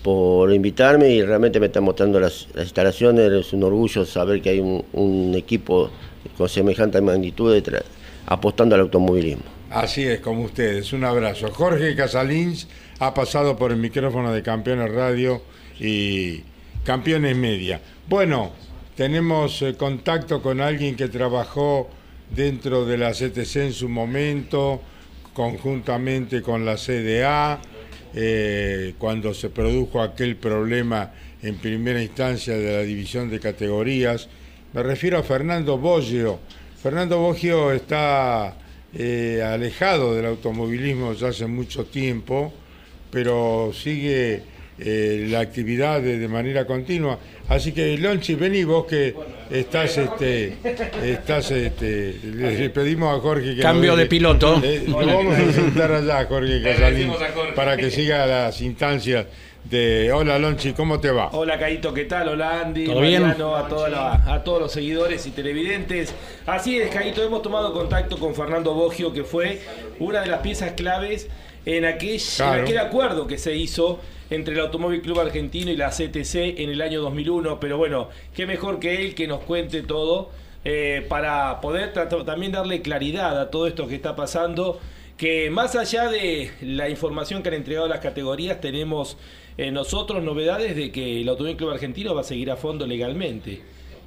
por 0.03 0.53
invitarme 0.53 1.11
y 1.11 1.23
realmente 1.23 1.61
me 1.61 1.67
están 1.67 1.85
mostrando 1.85 2.19
las, 2.19 2.49
las 2.55 2.65
instalaciones. 2.65 3.31
Es 3.31 3.53
un 3.53 3.63
orgullo 3.63 4.07
saber 4.07 4.41
que 4.41 4.51
hay 4.51 4.61
un, 4.61 4.83
un 4.95 5.35
equipo 5.35 5.91
con 6.39 6.49
semejante 6.49 7.01
magnitud 7.03 7.53
de 7.53 7.63
tra- 7.63 7.83
apostando 8.27 8.75
al 8.75 8.81
automovilismo. 8.81 9.45
Así 9.71 10.05
es, 10.05 10.21
como 10.21 10.45
ustedes. 10.45 10.93
Un 10.95 11.05
abrazo. 11.05 11.51
Jorge 11.53 11.95
Casalins 11.95 12.67
ha 12.99 13.13
pasado 13.13 13.57
por 13.57 13.73
el 13.73 13.77
micrófono 13.77 14.33
de 14.33 14.43
Campeones 14.43 14.91
Radio 14.93 15.43
y 15.79 16.43
Campeones 16.85 17.37
Media. 17.37 17.81
Bueno, 18.09 18.53
tenemos 19.01 19.63
eh, 19.63 19.77
contacto 19.79 20.43
con 20.43 20.61
alguien 20.61 20.95
que 20.95 21.09
trabajó 21.09 21.89
dentro 22.37 22.85
de 22.85 22.99
la 22.99 23.13
CTC 23.13 23.57
en 23.57 23.73
su 23.73 23.89
momento, 23.89 24.83
conjuntamente 25.33 26.43
con 26.43 26.67
la 26.67 26.77
CDA, 26.77 27.63
eh, 28.13 28.93
cuando 28.99 29.33
se 29.33 29.49
produjo 29.49 30.03
aquel 30.03 30.37
problema 30.37 31.15
en 31.43 31.57
primera 31.57 32.03
instancia 32.03 32.59
de 32.59 32.77
la 32.77 32.83
división 32.83 33.31
de 33.31 33.41
categorías. 33.41 34.29
Me 34.75 34.83
refiero 34.83 35.17
a 35.17 35.23
Fernando 35.23 35.79
Boggio. 35.79 36.39
Fernando 36.83 37.21
Boggio 37.21 37.73
está 37.73 38.55
eh, 38.93 39.43
alejado 39.43 40.15
del 40.15 40.27
automovilismo 40.27 41.15
ya 41.15 41.29
hace 41.29 41.47
mucho 41.47 41.87
tiempo, 41.87 42.53
pero 43.11 43.73
sigue 43.73 44.43
eh, 44.81 45.27
la 45.29 45.41
actividad 45.41 46.01
de, 46.01 46.19
de 46.19 46.29
manera 46.29 46.67
continua. 46.67 47.19
Así 47.49 47.73
que, 47.73 47.97
Lonchi, 47.99 48.35
vení 48.35 48.65
vos 48.65 48.87
que 48.87 49.15
estás, 49.51 49.99
este, 49.99 50.55
estás, 51.05 51.51
este, 51.51 52.15
le, 52.25 52.59
le 52.59 52.71
pedimos 52.71 53.17
a 53.17 53.21
Jorge 53.21 53.57
que 53.57 53.63
Cambio 53.63 53.97
de 53.97 54.07
piloto. 54.07 54.61
Eh, 54.65 54.85
lo 54.87 54.97
vamos 55.07 55.37
a 55.39 55.53
sentar 55.53 55.91
allá, 55.93 56.25
Jorge 56.27 56.63
Casalín, 56.63 57.11
agradecemos 57.11 57.23
a 57.23 57.29
Jorge. 57.33 57.53
para 57.55 57.77
que 57.77 57.91
siga 57.91 58.25
las 58.27 58.61
instancias 58.61 59.27
de... 59.65 60.11
Hola, 60.13 60.39
Lonchi, 60.39 60.73
¿cómo 60.73 61.01
te 61.01 61.11
va? 61.11 61.29
Hola 61.33 61.59
Caito, 61.59 61.93
¿qué 61.93 62.05
tal? 62.05 62.29
Hola 62.29 62.63
Andy, 62.63 62.87
¿Todo 62.87 63.01
bien? 63.01 63.23
Mariano, 63.23 63.57
a, 63.57 63.69
toda 63.69 63.89
la- 63.91 64.13
a 64.33 64.43
todos 64.45 64.61
los 64.61 64.73
seguidores 64.73 65.27
y 65.27 65.33
televidentes. 65.33 66.15
Así 66.47 66.79
es, 66.79 66.89
Caito, 66.91 67.23
hemos 67.23 67.43
tomado 67.43 67.73
contacto 67.75 68.17
con 68.19 68.35
Fernando 68.35 68.73
Boggio, 68.75 69.13
que 69.13 69.25
fue 69.25 69.61
una 69.99 70.21
de 70.23 70.29
las 70.29 70.41
piezas 70.41 70.73
claves 70.73 71.29
en 71.67 71.85
aquel, 71.85 72.19
Claro. 72.37 72.55
en 72.59 72.63
aquel 72.65 72.79
acuerdo 72.79 73.27
que 73.27 73.37
se 73.37 73.55
hizo 73.55 74.01
entre 74.31 74.55
el 74.55 74.61
Automóvil 74.61 75.03
Club 75.03 75.21
Argentino 75.21 75.71
y 75.71 75.77
la 75.77 75.91
CTC 75.91 76.61
en 76.61 76.71
el 76.71 76.81
año 76.81 77.03
2001. 77.03 77.61
Pero 77.61 77.77
bueno, 77.77 78.09
qué 78.35 78.47
mejor 78.47 78.79
que 78.79 79.03
él 79.03 79.15
que 79.15 79.27
nos 79.27 79.41
cuente 79.41 79.83
todo 79.83 80.31
eh, 80.65 81.05
para 81.09 81.61
poder 81.61 81.93
también 81.93 82.53
darle 82.53 82.81
claridad 82.81 83.39
a 83.41 83.51
todo 83.51 83.67
esto 83.67 83.87
que 83.89 83.97
está 83.97 84.15
pasando. 84.17 84.81
Que 85.17 85.51
más 85.51 85.77
allá 85.77 86.09
de 86.09 86.51
la 86.63 86.89
información 86.89 87.43
que 87.43 87.51
han 87.51 87.57
entregado 87.57 87.89
las 87.89 88.01
categorías, 88.01 88.61
tenemos 88.61 89.19
eh, 89.59 89.71
nosotros 89.71 90.23
novedades 90.23 90.75
de 90.77 90.91
que 90.93 91.21
el 91.21 91.29
Automóvil 91.29 91.57
Club 91.57 91.71
Argentino 91.71 92.15
va 92.15 92.23
a 92.23 92.25
seguir 92.25 92.51
a 92.51 92.57
fondo 92.57 92.87
legalmente. 92.87 93.61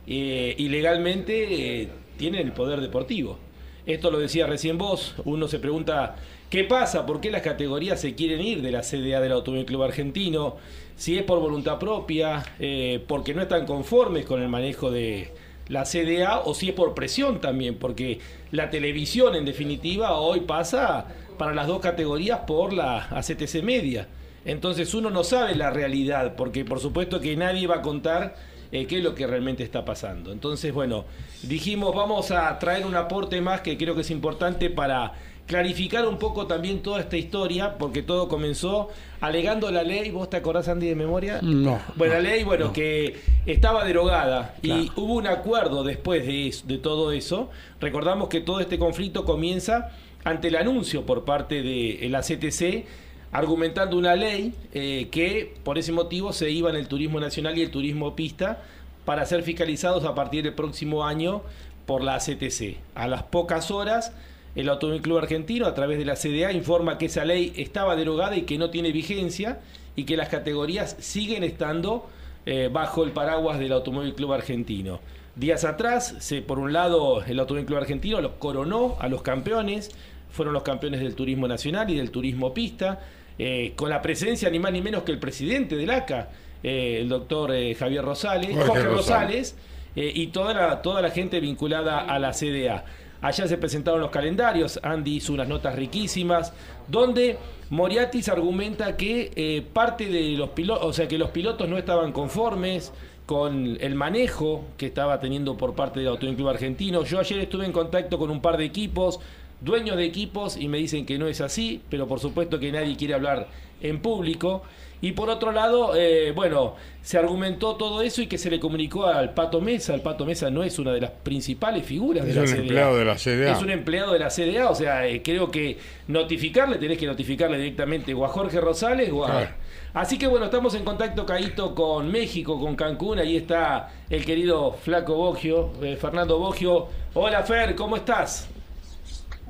Eh, 0.07 0.55
y 0.57 0.69
legalmente 0.69 1.89
tiene 2.17 2.41
el 2.41 2.51
poder 2.51 2.81
deportivo. 2.81 3.37
esto 3.85 4.11
lo 4.11 4.19
decía 4.19 4.47
recién 4.47 4.77
vos, 4.77 5.15
uno 5.25 5.47
se 5.47 5.59
pregunta 5.59 6.15
qué 6.53 6.63
pasa, 6.63 7.07
por 7.07 7.19
qué 7.19 7.31
las 7.31 7.41
categorías 7.41 7.99
se 7.99 8.13
quieren 8.13 8.39
ir 8.39 8.61
de 8.61 8.71
la 8.71 8.81
CDA 8.81 9.19
del 9.19 9.31
Automóvil 9.31 9.65
Club 9.65 9.81
Argentino, 9.81 10.57
si 10.95 11.17
es 11.17 11.23
por 11.23 11.39
voluntad 11.39 11.79
propia, 11.79 12.45
eh, 12.59 13.03
porque 13.07 13.33
no 13.33 13.41
están 13.41 13.65
conformes 13.65 14.23
con 14.27 14.39
el 14.39 14.49
manejo 14.49 14.91
de 14.91 15.31
la 15.67 15.83
CDA 15.83 16.41
o 16.45 16.53
si 16.53 16.69
es 16.69 16.75
por 16.75 16.93
presión 16.93 17.41
también, 17.41 17.79
porque 17.79 18.19
la 18.51 18.69
televisión 18.69 19.33
en 19.33 19.45
definitiva 19.45 20.19
hoy 20.19 20.41
pasa 20.41 21.07
para 21.39 21.55
las 21.55 21.65
dos 21.65 21.79
categorías 21.79 22.41
por 22.45 22.71
la 22.71 23.05
ACTC 23.05 23.63
media. 23.63 24.07
Entonces 24.45 24.93
uno 24.93 25.09
no 25.09 25.23
sabe 25.23 25.55
la 25.55 25.71
realidad, 25.71 26.35
porque 26.35 26.65
por 26.65 26.79
supuesto 26.79 27.19
que 27.19 27.35
nadie 27.35 27.65
va 27.65 27.77
a 27.77 27.81
contar 27.81 28.35
eh, 28.71 28.85
qué 28.85 28.97
es 28.97 29.03
lo 29.03 29.15
que 29.15 29.25
realmente 29.25 29.63
está 29.63 29.85
pasando. 29.85 30.31
Entonces, 30.31 30.71
bueno, 30.71 31.05
dijimos 31.41 31.95
vamos 31.95 32.29
a 32.29 32.59
traer 32.59 32.85
un 32.85 32.95
aporte 32.95 33.41
más 33.41 33.61
que 33.61 33.75
creo 33.75 33.95
que 33.95 34.01
es 34.01 34.11
importante 34.11 34.69
para 34.69 35.13
clarificar 35.47 36.07
un 36.07 36.17
poco 36.17 36.47
también 36.47 36.81
toda 36.81 36.99
esta 36.99 37.17
historia, 37.17 37.77
porque 37.77 38.01
todo 38.01 38.27
comenzó 38.27 38.89
alegando 39.21 39.71
la 39.71 39.83
ley, 39.83 40.11
¿vos 40.11 40.29
te 40.29 40.37
acordás, 40.37 40.67
Andy, 40.67 40.87
de 40.87 40.95
memoria? 40.95 41.39
No. 41.41 41.79
Bueno, 41.95 42.15
la 42.15 42.19
ley, 42.21 42.43
bueno, 42.43 42.71
que 42.73 43.17
estaba 43.45 43.85
derogada 43.85 44.55
y 44.61 44.91
hubo 44.95 45.15
un 45.15 45.27
acuerdo 45.27 45.83
después 45.83 46.25
de, 46.25 46.53
de 46.65 46.77
todo 46.77 47.11
eso. 47.11 47.49
Recordamos 47.79 48.29
que 48.29 48.41
todo 48.41 48.59
este 48.59 48.77
conflicto 48.79 49.25
comienza 49.25 49.91
ante 50.23 50.47
el 50.47 50.55
anuncio 50.55 51.05
por 51.05 51.25
parte 51.25 51.61
de 51.61 52.07
la 52.09 52.21
CTC 52.21 52.85
argumentando 53.33 53.97
una 53.97 54.15
ley 54.15 54.53
eh, 54.73 55.09
que 55.11 55.55
por 55.63 55.79
ese 55.79 55.91
motivo 55.91 56.31
se 56.33 56.51
iba 56.51 56.69
en 56.69 56.75
el 56.75 56.87
turismo 56.87 57.19
nacional 57.19 57.57
y 57.57 57.63
el 57.63 57.71
turismo 57.71 58.15
pista 58.15 58.61
para 59.05 59.25
ser 59.25 59.41
fiscalizados 59.41 60.05
a 60.05 60.13
partir 60.13 60.43
del 60.43 60.53
próximo 60.53 61.03
año 61.03 61.41
por 61.87 62.03
la 62.03 62.19
CTC. 62.19 62.77
A 62.95 63.07
las 63.07 63.23
pocas 63.23 63.71
horas, 63.71 64.13
el 64.55 64.69
Automóvil 64.69 65.01
Club 65.01 65.17
Argentino, 65.17 65.65
a 65.65 65.73
través 65.73 65.97
de 65.97 66.05
la 66.05 66.15
CDA, 66.15 66.51
informa 66.51 66.97
que 66.97 67.05
esa 67.05 67.25
ley 67.25 67.53
estaba 67.55 67.95
derogada 67.95 68.35
y 68.35 68.43
que 68.43 68.57
no 68.57 68.69
tiene 68.69 68.91
vigencia 68.91 69.59
y 69.95 70.05
que 70.05 70.17
las 70.17 70.29
categorías 70.29 70.95
siguen 70.99 71.43
estando 71.43 72.09
eh, 72.45 72.69
bajo 72.71 73.03
el 73.03 73.11
paraguas 73.11 73.59
del 73.59 73.71
Automóvil 73.71 74.13
Club 74.13 74.33
Argentino. 74.33 74.99
Días 75.35 75.65
atrás, 75.65 76.15
se, 76.19 76.41
por 76.41 76.59
un 76.59 76.73
lado, 76.73 77.23
el 77.23 77.39
Automóvil 77.39 77.65
Club 77.65 77.79
Argentino 77.79 78.21
los 78.21 78.33
coronó 78.33 78.97
a 78.99 79.07
los 79.07 79.23
campeones, 79.23 79.89
fueron 80.29 80.53
los 80.53 80.63
campeones 80.63 80.99
del 80.99 81.15
turismo 81.15 81.47
nacional 81.47 81.89
y 81.89 81.95
del 81.95 82.11
turismo 82.11 82.53
pista. 82.53 82.99
Eh, 83.39 83.73
con 83.75 83.89
la 83.89 84.01
presencia 84.01 84.49
ni 84.49 84.59
más 84.59 84.71
ni 84.71 84.81
menos 84.81 85.03
que 85.03 85.11
el 85.11 85.17
presidente 85.17 85.75
del 85.75 85.89
ACA, 85.89 86.29
eh, 86.61 86.99
el 87.01 87.09
doctor 87.09 87.51
eh, 87.51 87.73
Javier 87.73 88.05
Rosales, 88.05 88.55
Jorge, 88.55 88.83
Rosales, 88.83 89.55
y 89.95 90.27
toda 90.27 90.55
la, 90.55 90.81
toda 90.81 91.03
la 91.03 91.11
gente 91.11 91.39
vinculada 91.39 91.99
a 91.99 92.17
la 92.17 92.31
CDA. 92.31 92.83
Allá 93.23 93.47
se 93.47 93.57
presentaron 93.57 94.01
los 94.01 94.11
calendarios, 94.11 94.79
Andy 94.83 95.15
hizo 95.15 95.31
unas 95.31 95.47
notas 95.47 95.75
riquísimas, 95.75 96.53
donde 96.89 97.37
Moriatis 97.69 98.27
argumenta 98.27 98.97
que 98.97 99.63
parte 99.71 100.07
de 100.07 100.31
los 100.31 100.49
pilotos, 100.49 100.85
o 100.85 100.91
sea, 100.91 101.07
que 101.07 101.17
los 101.17 101.29
pilotos 101.29 101.69
no 101.69 101.77
estaban 101.77 102.11
conformes 102.11 102.91
con 103.25 103.77
el 103.79 103.95
manejo 103.95 104.65
que 104.75 104.87
estaba 104.87 105.21
teniendo 105.21 105.55
por 105.55 105.73
parte 105.73 106.01
del 106.01 106.09
Automóvil 106.09 106.35
Club 106.35 106.49
Argentino. 106.49 107.05
Yo 107.05 107.17
ayer 107.17 107.39
estuve 107.39 107.65
en 107.65 107.71
contacto 107.71 108.19
con 108.19 108.29
un 108.29 108.41
par 108.41 108.57
de 108.57 108.65
equipos, 108.65 109.21
dueños 109.61 109.95
de 109.95 110.03
equipos 110.03 110.57
y 110.57 110.67
me 110.67 110.77
dicen 110.77 111.05
que 111.05 111.17
no 111.17 111.27
es 111.27 111.39
así, 111.39 111.81
pero 111.89 112.05
por 112.05 112.19
supuesto 112.19 112.59
que 112.59 112.73
nadie 112.73 112.97
quiere 112.97 113.13
hablar 113.13 113.47
en 113.81 114.01
público. 114.01 114.63
Y 115.03 115.11
por 115.11 115.29
otro 115.29 115.51
lado, 115.51 115.97
eh, 115.97 116.31
bueno, 116.33 116.75
se 117.01 117.17
argumentó 117.17 117.75
todo 117.75 118.01
eso 118.01 118.21
y 118.21 118.27
que 118.27 118.37
se 118.37 118.49
le 118.49 118.57
comunicó 118.61 119.05
al 119.05 119.33
Pato 119.33 119.59
Mesa. 119.59 119.93
El 119.93 119.99
Pato 119.99 120.25
Mesa 120.25 120.49
no 120.49 120.63
es 120.63 120.79
una 120.79 120.93
de 120.93 121.01
las 121.01 121.11
principales 121.11 121.85
figuras 121.85 122.25
de 122.25 122.33
la 122.33 122.45
CDA. 122.45 122.53
Es 122.53 122.53
un 122.53 122.61
empleado 122.61 122.97
de 122.97 123.03
la 123.03 123.15
CDA. 123.17 123.51
Es 123.51 123.61
un 123.61 123.69
empleado 123.69 124.13
de 124.13 124.19
la 124.19 124.29
CDA, 124.29 124.69
o 124.69 124.75
sea, 124.75 125.05
eh, 125.05 125.21
creo 125.21 125.51
que 125.51 125.77
notificarle, 126.07 126.77
tenés 126.77 126.97
que 126.97 127.05
notificarle 127.05 127.57
directamente 127.57 128.13
o 128.13 128.23
a 128.23 128.29
Jorge 128.29 128.61
Rosales 128.61 129.11
o 129.11 129.25
a... 129.25 129.49
Así 129.93 130.17
que 130.17 130.25
bueno, 130.25 130.45
estamos 130.45 130.73
en 130.73 130.85
contacto, 130.85 131.25
Caíto, 131.25 131.75
con 131.75 132.09
México, 132.09 132.57
con 132.57 132.77
Cancún. 132.77 133.19
Ahí 133.19 133.35
está 133.35 133.89
el 134.09 134.23
querido 134.23 134.71
Flaco 134.71 135.15
Bogio, 135.15 135.73
eh, 135.81 135.97
Fernando 135.97 136.39
Bogio. 136.39 136.87
Hola 137.13 137.43
Fer, 137.43 137.75
¿cómo 137.75 137.97
estás? 137.97 138.47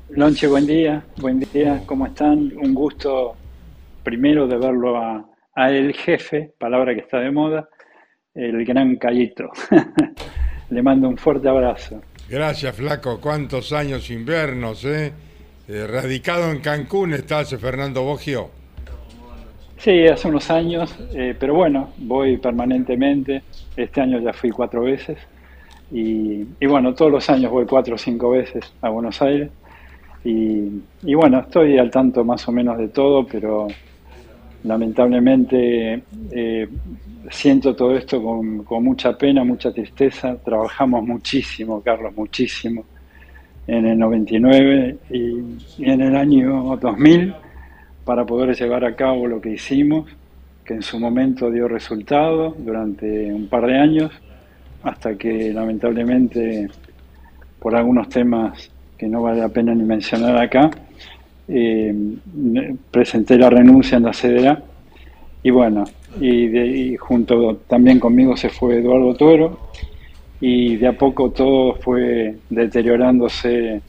Lonche, 0.10 0.48
buen 0.48 0.66
día, 0.66 1.06
buen 1.18 1.40
día, 1.42 1.84
¿cómo 1.86 2.08
están? 2.08 2.52
Un 2.58 2.74
gusto 2.74 3.36
primero 4.04 4.48
de 4.48 4.58
verlo 4.58 4.98
a, 4.98 5.24
el 5.56 5.94
jefe, 5.94 6.54
palabra 6.58 6.94
que 6.94 7.02
está 7.02 7.20
de 7.20 7.32
moda, 7.32 7.70
el 8.34 8.66
gran 8.66 8.96
Cayito. 8.96 9.50
Le 10.70 10.82
mando 10.82 11.08
un 11.08 11.18
fuerte 11.18 11.48
abrazo. 11.48 12.02
Gracias, 12.30 12.76
Flaco. 12.76 13.20
¿Cuántos 13.22 13.74
años 13.74 14.06
sin 14.06 14.26
vernos, 14.26 14.84
eh? 14.86 15.12
eh 15.68 15.88
radicado 15.88 16.52
en 16.52 16.62
Cancún 16.62 17.14
estás, 17.14 17.56
Fernando 17.60 18.04
Bogio. 18.04 18.50
Sí, 19.78 20.08
hace 20.08 20.30
unos 20.30 20.50
años, 20.50 20.98
eh, 21.14 21.36
pero 21.38 21.56
bueno, 21.56 21.94
voy 21.98 22.38
permanentemente. 22.38 23.44
Este 23.76 24.02
año 24.02 24.20
ya 24.20 24.32
fui 24.32 24.50
cuatro 24.50 24.84
veces. 24.84 25.18
Y, 25.92 26.46
y 26.60 26.66
bueno, 26.66 26.96
todos 26.96 27.12
los 27.12 27.30
años 27.30 27.52
voy 27.52 27.66
cuatro 27.66 27.96
o 27.96 27.98
cinco 27.98 28.32
veces 28.32 28.74
a 28.82 28.90
Buenos 28.90 29.22
Aires. 29.22 29.52
Y, 30.24 31.14
bueno, 31.16 31.40
estoy 31.42 31.78
al 31.78 31.92
tanto 31.92 32.24
más 32.24 32.48
o 32.48 32.52
menos 32.52 32.78
de 32.78 32.88
todo, 32.88 33.26
pero 33.26 33.68
lamentablemente 34.64 36.04
eh, 36.32 36.70
siento 37.30 37.76
todo 37.76 37.96
esto 37.96 38.22
con, 38.22 38.84
mucha 38.84 39.18
pena, 39.18 39.44
mucha 39.44 39.72
tristeza. 39.72 40.36
Trabajamos 40.44 41.04
muchísimo, 41.06 41.82
Carlos, 41.82 42.16
muchísimo, 42.16 42.86
en 43.68 43.86
el 43.86 43.98
99 43.98 44.98
y, 45.10 45.84
en 45.84 46.02
el 46.02 46.16
año 46.16 46.78
2000 46.78 47.34
para 48.04 48.26
poder 48.26 48.54
llevar 48.56 48.84
a 48.84 48.96
cabo 48.96 49.28
lo 49.28 49.40
que 49.40 49.52
hicimos, 49.52 50.10
que 50.66 50.74
en 50.74 50.82
su 50.82 51.00
momento 51.00 51.50
dio 51.50 51.68
resultado 51.68 52.54
durante 52.58 53.34
un 53.34 53.48
par 53.48 53.66
de 53.66 53.78
años, 53.78 54.12
hasta 54.84 55.16
que 55.16 55.54
lamentablemente 55.54 56.70
por 57.60 57.76
algunos 57.76 58.10
temas 58.10 58.70
que 58.98 59.08
no 59.08 59.22
vale 59.22 59.40
la 59.40 59.48
pena 59.48 59.74
ni 59.74 59.84
mencionar 59.84 60.38
acá, 60.42 60.70
eh, 61.48 61.94
presenté 62.92 63.38
la 63.38 63.50
renuncia 63.50 63.98
en 63.98 64.04
la 64.04 64.12
CDA 64.12 64.64
y 65.44 65.50
bueno, 65.50 65.84
y, 66.22 66.96
junto 66.98 67.58
también 67.68 68.00
conmigo 68.00 68.38
se 68.38 68.50
fue 68.50 68.78
Eduardo 68.78 69.14
Tuero 69.16 69.60
y 70.40 70.78
de 70.78 70.88
a 70.88 70.94
poco 70.94 71.32
todo 71.32 71.76
fue 71.76 72.36
deteriorándose 72.50 73.82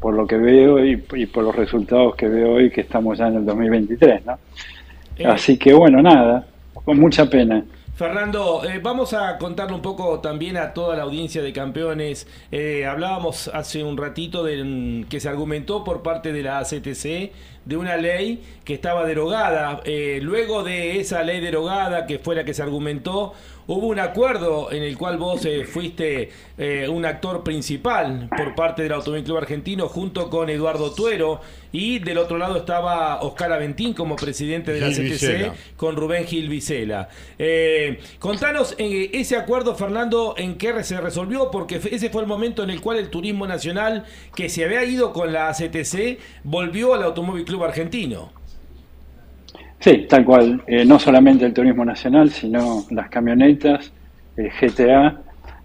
por 0.00 0.14
lo 0.14 0.26
que 0.26 0.36
veo 0.36 0.84
y, 0.84 0.96
por 0.96 1.44
los 1.44 1.54
resultados 1.54 2.14
que 2.14 2.28
veo 2.28 2.54
hoy 2.54 2.70
que 2.70 2.82
estamos 2.82 3.18
ya 3.18 3.28
en 3.28 3.36
el 3.36 3.44
2023, 3.44 4.22
¿no? 4.26 4.38
Así 5.26 5.56
que 5.56 5.72
bueno, 5.72 6.02
nada, 6.02 6.46
con 6.72 6.98
mucha 6.98 7.28
pena. 7.28 7.64
Fernando, 7.94 8.64
eh, 8.64 8.80
vamos 8.82 9.12
a 9.12 9.38
contarle 9.38 9.76
un 9.76 9.80
poco 9.80 10.18
también 10.18 10.56
a 10.56 10.74
toda 10.74 10.96
la 10.96 11.04
audiencia 11.04 11.42
de 11.42 11.52
campeones. 11.52 12.26
Eh, 12.50 12.86
hablábamos 12.86 13.46
hace 13.46 13.84
un 13.84 13.96
ratito 13.96 14.42
de 14.42 15.06
que 15.08 15.20
se 15.20 15.28
argumentó 15.28 15.84
por 15.84 16.02
parte 16.02 16.32
de 16.32 16.42
la 16.42 16.58
ACTC 16.58 17.30
de 17.64 17.76
una 17.76 17.96
ley 17.96 18.42
que 18.64 18.74
estaba 18.74 19.04
derogada. 19.04 19.80
Eh, 19.84 20.20
luego 20.22 20.62
de 20.62 21.00
esa 21.00 21.22
ley 21.22 21.40
derogada, 21.40 22.06
que 22.06 22.18
fue 22.18 22.34
la 22.34 22.44
que 22.44 22.54
se 22.54 22.62
argumentó, 22.62 23.34
hubo 23.66 23.86
un 23.86 23.98
acuerdo 23.98 24.70
en 24.72 24.82
el 24.82 24.96
cual 24.96 25.16
vos 25.16 25.44
eh, 25.44 25.64
fuiste 25.64 26.30
eh, 26.58 26.86
un 26.88 27.04
actor 27.04 27.42
principal 27.42 28.28
por 28.36 28.54
parte 28.54 28.82
del 28.82 28.92
Automóvil 28.92 29.24
Club 29.24 29.38
Argentino 29.38 29.88
junto 29.88 30.28
con 30.28 30.50
Eduardo 30.50 30.92
Tuero 30.92 31.40
y 31.72 31.98
del 31.98 32.18
otro 32.18 32.38
lado 32.38 32.58
estaba 32.58 33.20
Oscar 33.22 33.52
Aventín 33.52 33.94
como 33.94 34.16
presidente 34.16 34.72
de 34.72 34.80
la 34.80 34.90
CTC 34.90 35.76
con 35.76 35.96
Rubén 35.96 36.24
Gil 36.24 36.48
Vicela. 36.48 37.08
Eh, 37.38 37.98
contanos 38.18 38.76
ese 38.78 39.36
acuerdo, 39.36 39.74
Fernando, 39.74 40.34
en 40.36 40.56
qué 40.56 40.84
se 40.84 41.00
resolvió, 41.00 41.50
porque 41.50 41.80
ese 41.90 42.10
fue 42.10 42.22
el 42.22 42.28
momento 42.28 42.62
en 42.62 42.70
el 42.70 42.80
cual 42.80 42.98
el 42.98 43.08
turismo 43.10 43.46
nacional 43.46 44.04
que 44.36 44.48
se 44.48 44.64
había 44.64 44.84
ido 44.84 45.12
con 45.12 45.32
la 45.32 45.52
CTC 45.52 46.18
volvió 46.44 46.94
al 46.94 47.02
Automóvil 47.02 47.44
Club 47.44 47.53
Argentino. 47.62 48.32
Sí, 49.78 50.06
tal 50.08 50.24
cual. 50.24 50.62
Eh, 50.66 50.84
no 50.84 50.98
solamente 50.98 51.44
el 51.44 51.52
turismo 51.52 51.84
nacional, 51.84 52.30
sino 52.30 52.84
las 52.90 53.10
camionetas, 53.10 53.92
el 54.36 54.50
GTA 54.50 55.20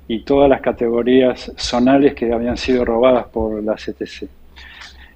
y 0.08 0.23
todas 0.23 0.49
las 0.49 0.60
categorías 0.60 1.52
zonales 1.56 2.13
que 2.15 2.34
habían 2.34 2.58
sido 2.58 2.84
robadas 2.84 3.28
por 3.28 3.63
la 3.63 3.75
CTC. 3.75 4.28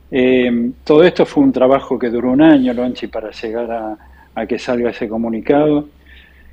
Eh, 0.09 0.71
todo 0.83 1.03
esto 1.03 1.25
fue 1.25 1.43
un 1.43 1.51
trabajo 1.51 1.99
que 1.99 2.09
duró 2.09 2.31
un 2.31 2.41
año, 2.41 2.73
Lonchi, 2.73 3.07
para 3.07 3.31
llegar 3.31 3.97
a, 4.35 4.45
que 4.45 4.57
salga 4.57 4.91
ese 4.91 5.09
comunicado, 5.09 5.89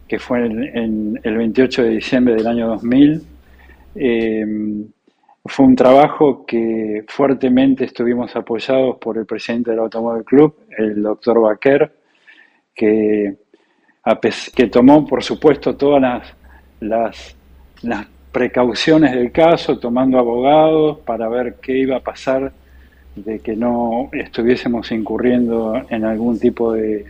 que 0.08 0.18
fue 0.18 0.44
el 0.44 1.20
28 1.22 1.84
de 1.84 1.90
diciembre 1.90 2.34
del 2.34 2.46
año 2.46 2.68
2000. 2.68 3.22
Eh, 3.94 4.46
fue 5.44 5.66
un 5.66 5.74
trabajo 5.74 6.44
que 6.46 7.04
fuertemente 7.08 7.84
estuvimos 7.84 8.34
apoyados 8.36 8.98
por 8.98 9.16
el 9.18 9.26
presidente 9.26 9.70
del 9.70 9.80
Automóvil 9.80 10.24
Club, 10.24 10.54
el 10.76 11.02
doctor 11.02 11.40
Baquer, 11.40 11.92
que, 12.74 13.36
que 14.54 14.66
tomó, 14.66 15.06
por 15.06 15.22
supuesto, 15.22 15.76
todas 15.76 16.34
las, 16.80 17.36
las, 17.82 18.06
precauciones 18.30 19.10
del 19.12 19.32
caso, 19.32 19.80
tomando 19.80 20.16
abogados 20.16 21.00
para 21.00 21.28
ver 21.28 21.56
qué 21.60 21.78
iba 21.78 21.96
a 21.96 22.00
pasar 22.00 22.52
de 23.16 23.40
que 23.40 23.56
no 23.56 24.08
estuviésemos 24.12 24.92
incurriendo 24.92 25.82
en 25.90 26.04
algún 26.04 26.38
tipo 26.38 26.72
de, 26.72 27.06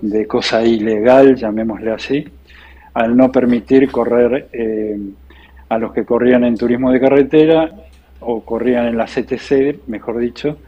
de 0.00 0.26
cosa 0.26 0.64
ilegal, 0.64 1.34
llamémosle 1.34 1.90
así, 1.90 2.24
al 2.94 3.16
no 3.16 3.32
permitir 3.32 3.90
correr 3.90 4.48
eh, 4.52 4.98
a 5.72 5.78
los 5.78 5.92
que 5.94 6.04
corrían 6.04 6.44
en 6.44 6.56
turismo 6.56 6.92
de 6.92 7.00
carretera 7.00 7.70
o 8.20 8.42
corrían 8.42 8.88
en 8.88 8.98
la 8.98 9.06
CTC, 9.06 9.88
mejor 9.88 10.18
dicho, 10.18 10.58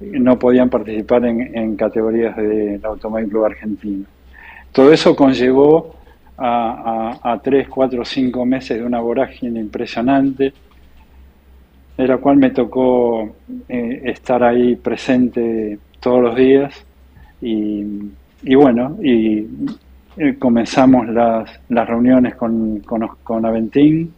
no 0.00 0.38
podían 0.38 0.70
participar 0.70 1.24
en, 1.24 1.76
categorías 1.76 2.36
del 2.36 2.84
Automóvil 2.84 3.28
Club 3.28 3.46
Argentino. 3.46 4.04
Todo 4.70 4.92
eso 4.92 5.16
conllevó 5.16 5.96
a, 6.38 7.40
tres, 7.42 7.68
cuatro, 7.68 8.04
cinco 8.04 8.46
meses 8.46 8.78
de 8.78 8.84
una 8.84 9.00
vorágine 9.00 9.58
impresionante, 9.58 10.52
de 11.96 12.08
la 12.08 12.18
cual 12.18 12.36
me 12.36 12.50
tocó 12.50 13.34
eh, 13.68 14.02
estar 14.04 14.42
ahí 14.44 14.76
presente 14.76 15.78
todos 15.98 16.22
los 16.22 16.36
días 16.36 16.74
y, 17.40 18.54
bueno, 18.54 18.98
y 19.02 19.46
eh, 20.16 20.36
comenzamos 20.38 21.08
las, 21.08 21.50
las 21.68 21.88
reuniones 21.88 22.36
con, 22.36 22.80
con, 22.80 23.46
Aventín, 23.46 24.12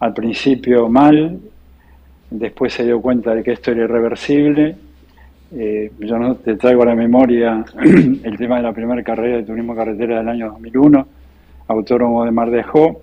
al 0.00 0.12
principio 0.12 0.88
mal, 0.88 1.38
después 2.30 2.72
se 2.72 2.84
dio 2.84 3.00
cuenta 3.00 3.34
de 3.34 3.42
que 3.42 3.52
esto 3.52 3.70
era 3.70 3.84
irreversible. 3.84 4.76
Eh, 5.52 5.92
yo 5.98 6.18
no 6.18 6.36
te 6.36 6.56
traigo 6.56 6.82
a 6.82 6.86
la 6.86 6.94
memoria 6.94 7.64
el 7.82 8.36
tema 8.36 8.56
de 8.56 8.62
la 8.62 8.72
primera 8.72 9.02
carrera 9.02 9.38
de 9.38 9.42
turismo 9.44 9.74
carretera 9.74 10.18
del 10.18 10.28
año 10.28 10.50
2001, 10.52 11.06
autónomo 11.68 12.24
de 12.24 12.30
Mar 12.30 12.50
de 12.50 12.60
Ajó, 12.60 13.00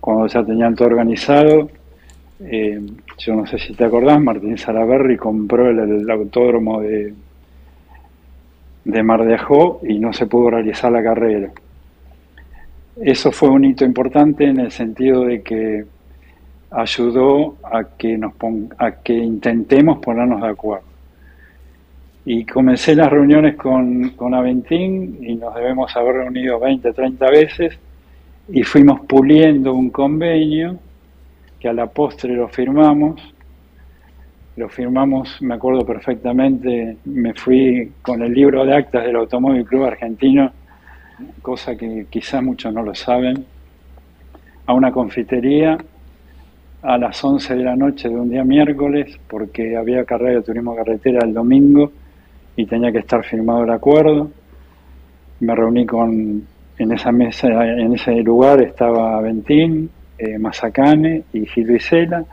cuando 0.00 0.26
ya 0.26 0.44
tenían 0.44 0.74
todo 0.74 0.88
organizado 0.88 1.68
eh, 2.42 2.80
yo 3.18 3.36
no 3.36 3.46
sé 3.46 3.58
si 3.58 3.74
te 3.74 3.84
acordás, 3.84 4.20
Martín 4.20 4.56
Salaverri 4.56 5.16
compró 5.16 5.68
el, 5.68 6.10
autódromo 6.10 6.80
de, 6.80 7.12
de 8.84 9.02
Mar 9.02 9.24
de 9.24 9.34
Ajó 9.34 9.80
y 9.86 9.98
no 9.98 10.12
se 10.12 10.26
pudo 10.26 10.50
realizar 10.50 10.90
la 10.90 11.02
carrera. 11.02 11.50
Eso 13.00 13.32
fue 13.32 13.48
un 13.48 13.64
hito 13.64 13.84
importante 13.84 14.44
en 14.44 14.60
el 14.60 14.70
sentido 14.70 15.24
de 15.24 15.42
que 15.42 15.84
ayudó 16.70 17.56
a 17.64 17.84
que, 17.96 18.18
nos 18.18 18.34
a 18.78 18.92
que 19.02 19.14
intentemos 19.14 19.98
ponernos 20.00 20.42
de 20.42 20.48
acuerdo. 20.48 20.84
Y 22.26 22.44
comencé 22.44 22.94
las 22.94 23.10
reuniones 23.10 23.56
con, 23.56 24.10
con 24.10 24.34
Aventín 24.34 25.18
y 25.22 25.34
nos 25.34 25.54
debemos 25.54 25.96
haber 25.96 26.16
reunido 26.16 26.60
20, 26.60 26.92
30 26.92 27.30
veces 27.30 27.78
y 28.50 28.62
fuimos 28.64 29.00
puliendo 29.06 29.72
un 29.72 29.88
convenio 29.88 30.78
que 31.58 31.68
a 31.68 31.72
la 31.72 31.86
postre 31.86 32.34
lo 32.34 32.48
firmamos. 32.48 33.20
Lo 34.56 34.68
firmamos, 34.68 35.40
me 35.40 35.54
acuerdo 35.54 35.86
perfectamente, 35.86 36.98
me 37.06 37.32
fui 37.32 37.92
con 38.02 38.22
el 38.22 38.34
libro 38.34 38.66
de 38.66 38.76
actas 38.76 39.06
del 39.06 39.16
Automóvil 39.16 39.64
Club 39.64 39.84
Argentino, 39.84 40.52
cosa 41.42 41.76
que 41.76 42.06
quizás 42.10 42.42
muchos 42.42 42.72
no 42.72 42.82
lo 42.82 42.94
saben, 42.94 43.44
a 44.66 44.72
una 44.72 44.92
confitería 44.92 45.78
a 46.82 46.96
las 46.96 47.22
11 47.22 47.56
de 47.56 47.64
la 47.64 47.76
noche 47.76 48.08
de 48.08 48.14
un 48.14 48.30
día 48.30 48.44
miércoles, 48.44 49.18
porque 49.28 49.76
había 49.76 50.04
carrera 50.04 50.36
de 50.36 50.42
turismo 50.42 50.74
carretera 50.74 51.20
el 51.24 51.34
domingo 51.34 51.92
y 52.56 52.66
tenía 52.66 52.90
que 52.92 52.98
estar 52.98 53.24
firmado 53.24 53.64
el 53.64 53.70
acuerdo. 53.70 54.30
Me 55.40 55.54
reuní 55.54 55.86
con, 55.86 56.46
en 56.78 56.92
esa 56.92 57.12
mesa, 57.12 57.48
en 57.48 57.94
ese 57.94 58.12
lugar 58.22 58.62
estaba 58.62 59.20
Ventín, 59.20 59.90
eh, 60.18 60.38
Mazacane 60.38 61.24
y 61.32 61.46
Gil 61.46 61.66
Vicela. 61.66 62.24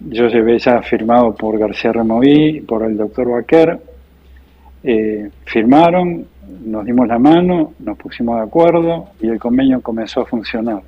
Yo 0.00 0.28
llevé 0.28 0.58
ya 0.58 0.80
firmado 0.82 1.34
por 1.34 1.58
García 1.58 1.92
Removí, 1.92 2.60
por 2.60 2.82
el 2.84 2.96
doctor 2.96 3.30
Baquer. 3.30 3.78
Eh, 4.84 5.30
firmaron, 5.44 6.26
nos 6.64 6.84
dimos 6.84 7.08
la 7.08 7.18
mano, 7.18 7.74
nos 7.78 7.98
pusimos 7.98 8.36
de 8.36 8.42
acuerdo 8.42 9.08
y 9.20 9.28
el 9.28 9.38
convenio 9.38 9.80
comenzó 9.80 10.22
a 10.22 10.26
funcionar. 10.26 10.82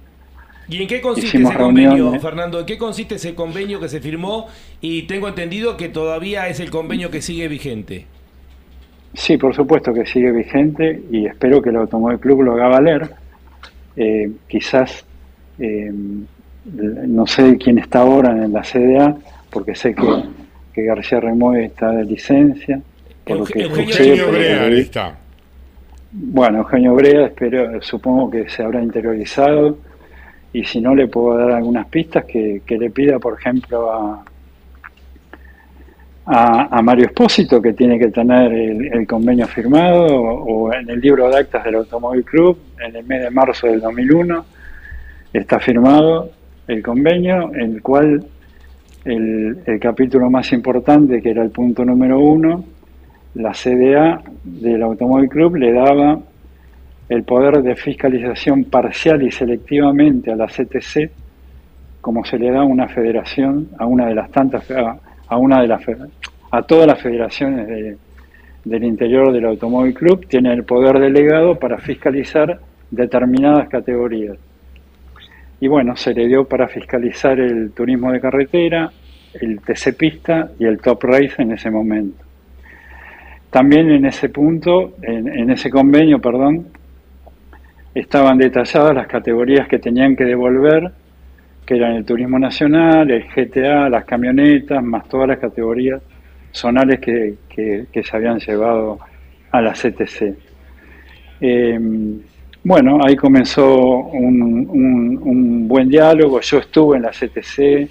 ¿Y 0.69 0.83
en 0.83 0.89
qué 0.89 1.01
consiste 1.01 1.39
ese 1.43 1.55
convenio, 1.55 2.19
Fernando? 2.21 2.61
¿En 2.61 2.67
qué 2.67 2.79
consiste 2.79 3.17
ese 3.17 3.35
convenio 3.35 3.81
que 3.81 3.89
se 3.89 4.01
firmó? 4.01 4.47
Y 4.81 5.03
tengo 5.03 5.27
entendido 5.27 5.77
que 5.77 5.89
todavía 5.89 6.49
es 6.49 6.61
el 6.61 6.71
convenio 6.71 7.11
que 7.11 7.23
sigue 7.23 7.49
vigente. 7.49 8.07
Sí, 9.15 9.37
por 9.37 9.55
supuesto 9.55 9.93
que 9.93 10.07
sigue 10.07 10.31
vigente 10.31 11.03
y 11.11 11.27
espero 11.27 11.61
que 11.61 11.71
el 11.71 11.77
Automóvil 11.77 12.21
Club 12.21 12.43
lo 12.43 12.53
haga 12.53 12.69
valer. 12.69 13.11
Eh, 13.97 14.31
quizás 14.47 15.05
eh, 15.59 15.93
no 16.65 17.27
sé 17.27 17.57
quién 17.59 17.79
está 17.79 18.01
ahora 18.01 18.31
en 18.33 18.53
la 18.53 18.63
CDA, 18.63 19.17
porque 19.51 19.75
sé 19.75 19.95
que, 19.95 20.23
que 20.73 20.85
García 20.85 21.21
Remoy 21.21 21.65
está 21.65 21.91
de 21.91 22.05
licencia. 22.05 22.81
Por 23.25 23.39
lo 23.39 23.45
que 23.45 23.63
Eugenio 23.63 24.31
Brea, 24.31 24.69
está. 24.69 25.19
Bueno, 26.13 26.59
Eugenio 26.59 26.95
Brea, 26.95 27.27
espero, 27.27 27.81
supongo 27.83 28.31
que 28.31 28.49
se 28.49 28.63
habrá 28.63 28.83
interiorizado 28.83 29.79
y 30.53 30.65
si 30.65 30.81
no 30.81 30.95
le 30.95 31.07
puedo 31.07 31.37
dar 31.39 31.53
algunas 31.53 31.87
pistas 31.87 32.25
que, 32.25 32.63
le 32.67 32.91
pida, 32.91 33.19
por 33.19 33.39
ejemplo, 33.39 33.93
a, 33.93 34.25
a, 36.27 36.83
Mario 36.83 37.07
Espósito, 37.07 37.63
que 37.63 37.73
tiene 37.75 37.99
que 37.99 38.09
tener 38.09 38.53
el, 38.53 39.07
convenio 39.07 39.47
firmado, 39.47 40.07
o, 40.07 40.67
o, 40.67 40.73
en 40.73 40.91
el 40.91 41.01
libro 41.01 41.29
de 41.29 41.39
actas 41.39 41.65
del 41.65 41.77
Automóvil 41.77 42.25
Club, 42.25 42.59
en 42.81 42.97
el 42.97 43.05
mes 43.05 43.23
de 43.23 43.31
marzo 43.31 43.69
del 43.69 43.81
2001 43.81 44.45
está 45.33 45.61
firmado 45.61 46.31
el 46.67 46.83
convenio, 46.83 47.53
en 47.55 47.75
el 47.75 47.83
cual 47.83 48.25
el, 49.05 49.79
capítulo 49.81 50.31
más 50.31 50.53
importante, 50.53 51.21
que 51.23 51.31
era 51.31 51.43
el 51.43 51.51
punto 51.51 51.85
número 51.85 52.19
uno, 52.19 52.65
la 53.35 53.53
CDA 53.53 54.23
del 54.45 54.83
Automóvil 54.83 55.29
Club 55.29 55.57
le 55.57 55.73
daba 55.73 56.19
el 57.09 57.25
poder 57.25 57.63
de 57.63 57.75
fiscalización 57.77 58.65
parcial 58.65 59.23
y 59.23 59.31
selectivamente 59.31 60.33
a 60.33 60.37
la 60.37 60.47
CTC, 60.47 61.11
como 62.01 62.25
se 62.25 62.39
le 62.39 62.51
da 62.51 62.61
a 62.61 62.65
una 62.65 62.89
federación, 62.89 63.69
a 63.79 63.87
una 63.87 64.07
de 64.07 64.15
las 64.15 64.31
tantas, 64.31 64.71
a, 64.71 65.37
una 65.37 65.61
de 65.61 65.69
las 65.69 65.83
a 66.53 66.63
todas 66.63 66.87
las 66.87 67.01
federaciones 67.01 67.97
del 68.65 68.85
interior 68.85 69.33
del 69.33 69.47
Automóvil 69.47 69.95
Club, 69.95 70.27
tiene 70.27 70.53
el 70.53 70.65
poder 70.65 70.99
delegado 70.99 71.57
para 71.57 71.79
fiscalizar 71.79 72.61
determinadas 72.91 73.69
categorías 73.69 74.37
y 75.61 75.69
bueno, 75.69 75.95
se 75.95 76.15
le 76.15 76.27
dio 76.27 76.45
para 76.45 76.67
fiscalizar 76.69 77.39
el 77.39 77.73
turismo 77.73 78.11
de 78.11 78.21
carretera, 78.21 78.91
el 79.35 79.61
TC 79.61 79.95
Pista 79.97 80.51
y 80.59 80.65
el 80.65 80.81
Top 80.81 81.05
Race 81.05 81.35
en 81.39 81.53
ese 81.53 81.71
momento. 81.71 82.25
También 83.51 83.91
en 83.91 84.07
ese 84.07 84.29
punto, 84.29 84.95
en, 85.03 85.51
ese 85.51 85.71
convenio, 85.71 86.21
perdón, 86.21 86.69
estaban 87.93 88.39
detalladas 88.39 88.95
las 88.95 89.09
categorías 89.09 89.67
que 89.67 89.81
tenían 89.81 90.15
que 90.15 90.25
devolver, 90.25 90.93
que 91.67 91.77
eran 91.77 91.95
el 91.95 92.05
turismo 92.05 92.39
nacional, 92.39 93.11
el 93.11 93.25
GTA, 93.25 93.89
las 93.89 94.05
camionetas, 94.05 94.83
más 94.83 95.09
todas 95.09 95.29
las 95.29 95.39
categorías 95.39 96.01
zonales 96.53 97.01
que, 97.01 97.37
se 97.93 98.17
habían 98.17 98.39
llevado 98.39 98.99
a 99.51 99.61
la 99.61 99.73
CTC. 99.73 100.35
Eh, 101.41 101.79
bueno, 102.63 102.99
ahí 103.03 103.17
comenzó 103.17 103.79
un, 103.79 105.67
buen 105.67 105.89
diálogo. 105.89 106.41
Yo 106.41 106.59
estuve 106.59 106.99
en 106.99 107.03
la 107.03 107.11
CTC, 107.11 107.89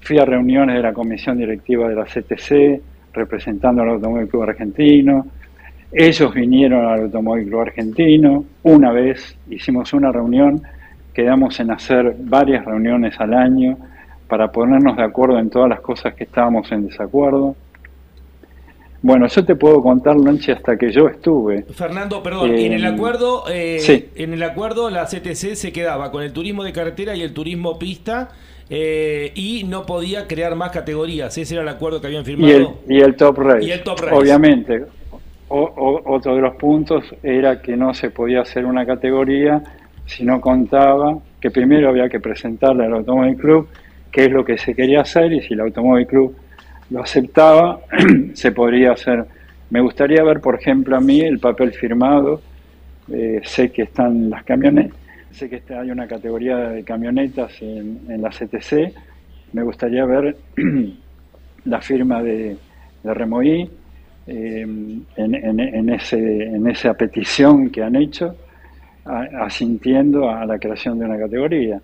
fui 0.00 0.18
a 0.18 0.24
reuniones 0.24 0.76
de 0.76 0.82
la 0.82 0.92
comisión 0.92 1.36
directiva 1.36 1.88
de 1.88 1.94
la 1.96 2.04
CTC, 2.04 2.80
representando 3.16 3.82
al 3.82 3.90
Automóvil 3.90 4.28
Club 4.28 4.42
Argentino. 4.44 5.26
Ellos 5.90 6.34
vinieron 6.34 6.84
al 6.86 7.00
Automóvil 7.02 7.46
Club 7.48 7.60
Argentino. 7.62 8.44
Una 8.62 8.92
vez 8.92 9.36
hicimos 9.50 9.92
una 9.92 10.12
reunión, 10.12 10.62
quedamos 11.14 11.58
en 11.60 11.70
hacer 11.70 12.14
varias 12.20 12.64
reuniones 12.64 13.18
al 13.18 13.34
año 13.34 13.76
para 14.28 14.52
ponernos 14.52 14.96
de 14.96 15.04
acuerdo 15.04 15.38
en 15.38 15.50
todas 15.50 15.68
las 15.68 15.80
cosas 15.80 16.14
que 16.14 16.24
estábamos 16.24 16.70
en 16.72 16.86
desacuerdo. 16.86 17.56
Bueno, 19.02 19.28
yo 19.28 19.44
te 19.44 19.54
puedo 19.54 19.80
contar, 19.82 20.16
Lonche, 20.16 20.52
hasta 20.52 20.76
que 20.76 20.90
yo 20.90 21.06
estuve. 21.06 21.62
Fernando, 21.72 22.22
perdón, 22.22 22.50
en 22.50 22.72
el 22.72 22.84
eh, 22.84 22.88
acuerdo, 22.88 23.44
eh, 23.48 24.10
en 24.16 24.32
el 24.32 24.42
acuerdo 24.42 24.90
la 24.90 25.04
CTC 25.04 25.54
se 25.54 25.72
quedaba 25.72 26.10
con 26.10 26.24
el 26.24 26.32
turismo 26.32 26.64
de 26.64 26.72
carretera 26.72 27.14
y 27.14 27.22
el 27.22 27.32
turismo 27.32 27.78
pista 27.78 28.30
eh, 28.68 29.32
y 29.34 29.64
no 29.64 29.86
podía 29.86 30.26
crear 30.26 30.54
más 30.56 30.70
categorías. 30.70 31.36
Ese 31.38 31.54
era 31.54 31.62
el 31.62 31.68
acuerdo 31.68 32.00
que 32.00 32.08
habían 32.08 32.24
firmado. 32.24 32.78
Y 32.88 33.00
el, 33.00 33.14
top 33.14 33.38
race. 33.38 33.64
Y 33.64 33.70
el 33.70 33.82
top 33.82 34.00
race. 34.00 34.14
Obviamente. 34.14 34.84
otro 35.48 36.34
de 36.34 36.40
los 36.40 36.56
puntos 36.56 37.04
era 37.22 37.62
que 37.62 37.76
no 37.76 37.94
se 37.94 38.10
podía 38.10 38.40
hacer 38.40 38.66
una 38.66 38.84
categoría 38.84 39.62
si 40.06 40.24
no 40.24 40.40
contaba 40.40 41.18
que 41.40 41.50
primero 41.50 41.88
había 41.88 42.08
que 42.08 42.20
presentarle 42.20 42.86
al 42.86 42.94
Automóvil 42.94 43.36
Club 43.36 43.68
qué 44.10 44.24
es 44.24 44.30
lo 44.30 44.44
que 44.44 44.56
se 44.56 44.74
quería 44.74 45.02
hacer 45.02 45.32
y 45.32 45.42
si 45.42 45.54
el 45.54 45.60
Automóvil 45.60 46.06
Club 46.06 46.36
lo 46.90 47.02
aceptaba, 47.02 47.80
se 48.34 48.52
podría 48.52 48.92
hacer. 48.92 49.24
Me 49.70 49.80
gustaría 49.80 50.22
ver, 50.22 50.40
por 50.40 50.54
ejemplo, 50.54 50.96
a 50.96 51.00
mí 51.00 51.20
el 51.20 51.38
papel 51.38 51.72
firmado, 51.72 52.40
eh, 53.12 53.40
sé 53.44 53.70
que 53.70 53.82
están 53.82 54.30
las 54.30 54.44
camionetas, 54.44 54.96
sé 55.36 55.48
que 55.48 55.56
este- 55.56 55.74
hay 55.76 55.90
una 55.90 56.06
categoría 56.06 56.56
de 56.56 56.84
camionetas 56.84 57.52
en, 57.62 58.20
la 58.22 58.30
CTC, 58.30 58.92
me 59.52 59.62
gustaría 59.62 60.04
ver 60.04 60.36
la 61.64 61.80
firma 61.80 62.22
de, 62.22 62.56
de 63.02 63.14
Remoí 63.14 63.70
eh, 64.26 64.62
en, 64.62 65.06
en- 65.16 65.60
en 65.60 65.88
ese, 65.90 66.18
en 66.18 66.66
esa 66.68 66.94
petición 66.94 67.70
que 67.70 67.82
han 67.82 67.96
hecho, 67.96 68.36
asintiendo 69.40 70.28
a 70.28 70.44
la 70.44 70.58
creación 70.58 70.98
de 70.98 71.04
una 71.04 71.18
categoría. 71.18 71.80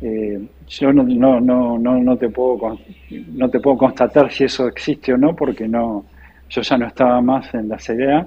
Eh, 0.00 0.38
yo 0.66 0.92
no, 0.92 1.02
no, 1.04 1.78
no, 1.78 1.78
no, 1.98 2.16
te 2.16 2.28
puedo 2.30 2.78
no 3.10 3.50
te 3.50 3.60
puedo 3.60 3.76
constatar 3.76 4.30
si 4.32 4.44
eso 4.44 4.66
existe 4.66 5.12
o 5.12 5.18
no 5.18 5.36
porque 5.36 5.68
no 5.68 6.06
yo 6.48 6.62
ya 6.62 6.78
no 6.78 6.86
estaba 6.86 7.20
más 7.20 7.52
en 7.54 7.68
la 7.68 7.78
CDA 7.78 8.26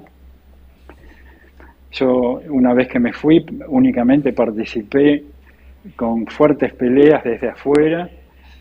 yo 1.93 2.41
una 2.49 2.73
vez 2.73 2.87
que 2.87 2.99
me 2.99 3.13
fui 3.13 3.45
únicamente 3.67 4.33
participé 4.33 5.23
con 5.95 6.25
fuertes 6.27 6.73
peleas 6.73 7.23
desde 7.23 7.49
afuera 7.49 8.09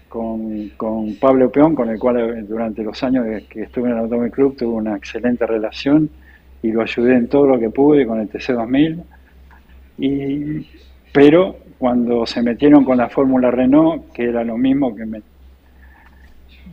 con, 0.08 0.70
con 0.76 1.14
Pablo 1.16 1.50
Peón 1.50 1.74
con 1.74 1.88
el 1.88 1.98
cual 1.98 2.18
eh, 2.18 2.42
durante 2.42 2.82
los 2.82 3.02
años 3.02 3.26
que 3.48 3.62
estuve 3.62 3.88
en 3.88 3.94
el 3.94 4.00
Automóvil 4.00 4.30
Club 4.30 4.56
tuve 4.56 4.74
una 4.74 4.96
excelente 4.96 5.46
relación 5.46 6.10
y 6.62 6.70
lo 6.70 6.82
ayudé 6.82 7.16
en 7.16 7.28
todo 7.28 7.46
lo 7.46 7.58
que 7.58 7.70
pude 7.70 8.06
con 8.06 8.20
el 8.20 8.30
TC2000 8.30 9.02
y, 9.98 10.66
pero 11.12 11.56
cuando 11.78 12.26
se 12.26 12.42
metieron 12.42 12.84
con 12.84 12.96
la 12.96 13.08
fórmula 13.08 13.50
Renault, 13.50 14.12
que 14.12 14.24
era 14.24 14.44
lo 14.44 14.56
mismo 14.56 14.94
que 14.94 15.04
me, 15.04 15.20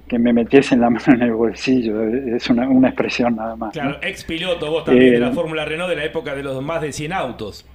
que 0.07 0.17
me 0.19 0.33
metiesen 0.33 0.81
la 0.81 0.89
mano 0.91 1.05
en 1.13 1.21
el 1.21 1.33
bolsillo, 1.33 2.01
es 2.03 2.49
una, 2.49 2.67
una 2.67 2.89
expresión 2.89 3.35
nada 3.35 3.55
más. 3.55 3.75
¿no? 3.75 3.81
Claro, 3.81 3.97
ex 4.01 4.23
piloto, 4.23 4.69
vos 4.71 4.85
también 4.85 5.07
Eh, 5.07 5.11
de 5.11 5.19
la 5.19 5.31
Fórmula 5.31 5.65
Renault 5.65 5.89
de 5.89 5.95
la 5.95 6.05
época 6.05 6.35
de 6.35 6.43
los 6.43 6.61
más 6.63 6.81
de 6.81 6.91
100 6.91 7.13
autos. 7.13 7.65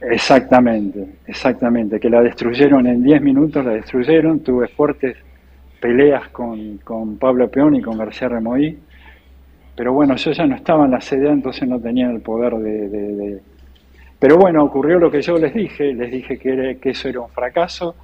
Exactamente, 0.00 1.06
exactamente, 1.28 2.00
que 2.00 2.10
la 2.10 2.20
destruyeron 2.22 2.86
en 2.88 3.04
10 3.04 3.22
minutos, 3.22 3.64
la 3.64 3.72
destruyeron, 3.72 4.40
tuve 4.40 4.66
fuertes 4.68 5.16
peleas 5.80 6.28
con, 6.30 6.78
con 6.78 7.18
Pablo 7.18 7.48
Peón 7.48 7.76
y 7.76 7.82
con 7.82 7.96
García 7.98 8.28
Remoí, 8.28 8.76
pero 9.76 9.92
bueno, 9.92 10.16
yo 10.16 10.32
ya 10.32 10.44
no 10.46 10.56
estaba 10.56 10.86
en 10.86 10.90
la 10.90 10.98
CDA, 11.00 11.32
entonces 11.32 11.68
no 11.68 11.78
tenía 11.80 12.10
el 12.10 12.20
poder 12.20 12.54
de, 12.54 12.88
de- 12.88 13.14
de- 13.16 13.40
Pero 14.18 14.36
bueno, 14.38 14.64
ocurrió 14.64 14.98
lo 14.98 15.10
que 15.10 15.22
yo 15.22 15.38
les 15.38 15.54
dije, 15.54 15.94
les 15.94 16.10
dije 16.10 16.36
que, 16.38 16.52
era- 16.52 16.74
que 16.74 16.90
eso 16.90 17.08
era 17.08 17.20
un 17.20 17.28
fracaso, 17.30 17.94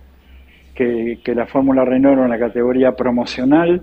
que, 0.79 1.35
la 1.35 1.47
Fórmula 1.47 1.85
Renault 1.85 2.19
era 2.19 2.27
una 2.27 2.38
categoría 2.38 2.93
promocional 2.93 3.83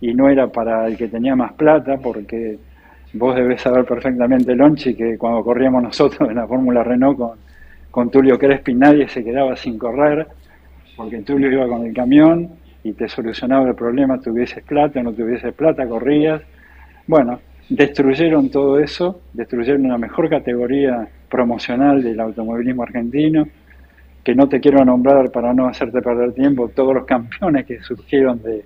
y 0.00 0.12
no 0.14 0.28
era 0.28 0.48
para 0.48 0.86
el 0.88 0.96
que 0.96 1.06
tenía 1.06 1.36
más 1.36 1.52
plata, 1.52 1.96
porque 2.02 2.58
vos 3.12 3.36
debés 3.36 3.60
saber 3.60 3.84
perfectamente, 3.84 4.54
Lonchi, 4.56 4.94
que 4.96 5.16
cuando 5.16 5.44
corríamos 5.44 5.82
nosotros 5.82 6.28
en 6.28 6.34
la 6.34 6.46
Fórmula 6.46 6.82
Renault 6.82 7.16
con, 7.16 7.30
con 7.90 8.10
Tulio 8.10 8.36
Crespi 8.36 8.74
nadie 8.74 9.06
se 9.06 9.22
quedaba 9.22 9.54
sin 9.54 9.78
correr, 9.78 10.26
porque 10.96 11.18
Tulio 11.22 11.52
iba 11.52 11.68
con 11.68 11.86
el 11.86 11.94
camión 11.94 12.50
y 12.82 12.92
te 12.94 13.08
solucionaba 13.08 13.68
el 13.68 13.76
problema, 13.76 14.18
tuvieses 14.18 14.64
plata 14.64 14.98
o 14.98 15.02
no 15.04 15.12
tuvieses 15.12 15.54
plata, 15.54 15.86
corrías. 15.86 16.42
Bueno, 17.06 17.38
destruyeron 17.68 18.50
todo 18.50 18.80
eso, 18.80 19.20
destruyeron 19.32 19.88
la 19.88 19.98
mejor 19.98 20.28
categoría 20.28 21.06
promocional 21.30 22.02
del 22.02 22.18
automovilismo 22.18 22.82
argentino, 22.82 23.46
que 24.24 24.34
no 24.34 24.48
te 24.48 24.58
quiero 24.58 24.84
nombrar 24.84 25.30
para 25.30 25.52
no 25.52 25.68
hacerte 25.68 26.00
perder 26.00 26.32
tiempo, 26.32 26.70
todos 26.74 26.94
los 26.94 27.04
campeones 27.04 27.66
que 27.66 27.80
surgieron 27.82 28.42
de, 28.42 28.64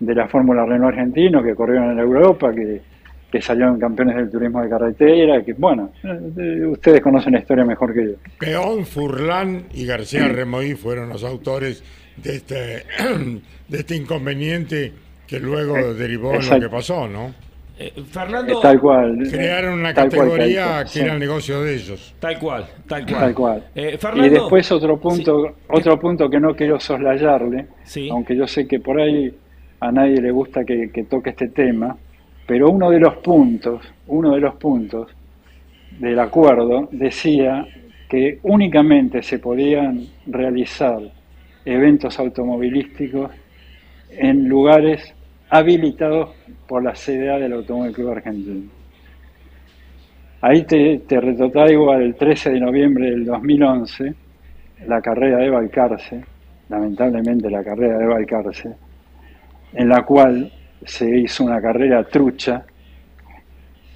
de 0.00 0.14
la 0.14 0.26
Fórmula 0.28 0.64
Renault 0.64 0.94
argentino, 0.94 1.42
que 1.42 1.54
corrieron 1.54 1.92
en 1.92 1.98
Europa, 1.98 2.52
que, 2.54 2.80
que 3.30 3.42
salieron 3.42 3.78
campeones 3.78 4.16
del 4.16 4.30
turismo 4.30 4.62
de 4.62 4.70
carretera, 4.70 5.44
que 5.44 5.52
bueno, 5.52 5.92
eh, 6.02 6.64
ustedes 6.66 7.02
conocen 7.02 7.34
la 7.34 7.40
historia 7.40 7.64
mejor 7.64 7.92
que 7.92 8.04
yo. 8.06 8.12
Peón, 8.38 8.86
Furlán 8.86 9.64
y 9.74 9.84
García 9.84 10.26
Remoí 10.28 10.74
fueron 10.74 11.10
los 11.10 11.22
autores 11.22 11.84
de 12.16 12.36
este, 12.36 12.84
de 13.68 13.78
este 13.78 13.94
inconveniente 13.94 14.92
que 15.26 15.38
luego 15.38 15.92
derivó 15.92 16.34
en 16.34 16.48
lo 16.48 16.60
que 16.60 16.68
pasó, 16.70 17.06
¿no? 17.06 17.34
Eh, 17.80 17.92
Fernando, 18.10 18.58
Tal 18.60 18.80
cual. 18.80 19.18
Crearon 19.30 19.74
una 19.80 19.94
Tal 19.94 20.08
cual, 20.10 20.28
categoría 20.28 20.64
cual, 20.66 20.84
que 20.84 20.90
sí. 20.90 21.00
era 21.00 21.12
el 21.14 21.20
negocio 21.20 21.62
de 21.62 21.74
ellos. 21.76 22.14
tal 22.18 22.38
cual, 22.38 22.66
tal 22.88 23.06
cual. 23.06 23.20
Tal 23.20 23.34
cual. 23.34 23.64
Eh, 23.74 23.98
Y 24.16 24.28
después 24.28 24.72
otro 24.72 24.98
punto, 24.98 25.54
otro 25.68 25.98
punto 25.98 26.28
que 26.28 26.40
no 26.40 26.54
quiero 26.56 26.80
soslayarle, 26.80 27.66
Sí. 27.84 28.08
aunque 28.10 28.34
yo 28.36 28.46
sé 28.48 28.66
que 28.66 28.80
por 28.80 29.00
ahí 29.00 29.32
a 29.80 29.92
nadie 29.92 30.20
le 30.20 30.30
gusta 30.32 30.64
que, 30.64 30.90
que 30.90 31.04
toque 31.04 31.30
este 31.30 31.48
tema, 31.48 31.96
pero 32.46 32.68
uno 32.70 32.90
de 32.90 32.98
los 32.98 33.16
puntos, 33.18 33.82
uno 34.08 34.34
de 34.34 34.40
los 34.40 34.56
puntos 34.56 35.08
del 36.00 36.18
acuerdo 36.18 36.88
decía 36.90 37.64
que 38.08 38.38
únicamente 38.42 39.22
se 39.22 39.38
podían 39.38 40.04
realizar 40.26 40.98
eventos 41.64 42.18
automovilísticos 42.18 43.30
en 44.10 44.48
lugares 44.48 45.14
habilitados 45.50 46.30
por 46.68 46.84
la 46.84 46.92
CDA 46.92 47.38
del 47.38 47.54
Automóvil 47.54 47.92
Club 47.92 48.10
Argentino. 48.10 48.70
Ahí 50.42 50.62
te, 50.64 50.98
te 51.00 51.20
retrotraigo 51.20 51.90
al 51.90 52.14
13 52.14 52.50
de 52.50 52.60
noviembre 52.60 53.10
del 53.10 53.24
2011, 53.24 54.14
la 54.86 55.00
carrera 55.00 55.38
de 55.38 55.50
Balcarce, 55.50 56.24
lamentablemente 56.68 57.50
la 57.50 57.64
carrera 57.64 57.98
de 57.98 58.06
Balcarce, 58.06 58.72
en 59.72 59.88
la 59.88 60.02
cual 60.02 60.52
se 60.84 61.18
hizo 61.18 61.44
una 61.44 61.60
carrera 61.60 62.04
trucha. 62.04 62.64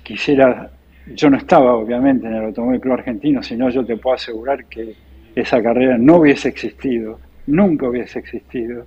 Quisiera, 0.03 0.69
yo 1.15 1.31
no 1.31 1.37
estaba 1.37 1.75
obviamente 1.75 2.27
en 2.27 2.35
el 2.35 2.45
Automóvil 2.47 2.81
Club 2.81 2.95
Argentino, 2.95 3.43
sino 3.43 3.69
yo 3.71 3.85
te 3.85 3.97
puedo 3.99 4.17
asegurar 4.17 4.65
que 4.65 4.95
esa 5.35 5.63
carrera 5.63 5.97
no 5.99 6.17
hubiese 6.17 6.49
existido, 6.49 7.21
nunca 7.47 7.87
hubiese 7.87 8.19
existido, 8.19 8.87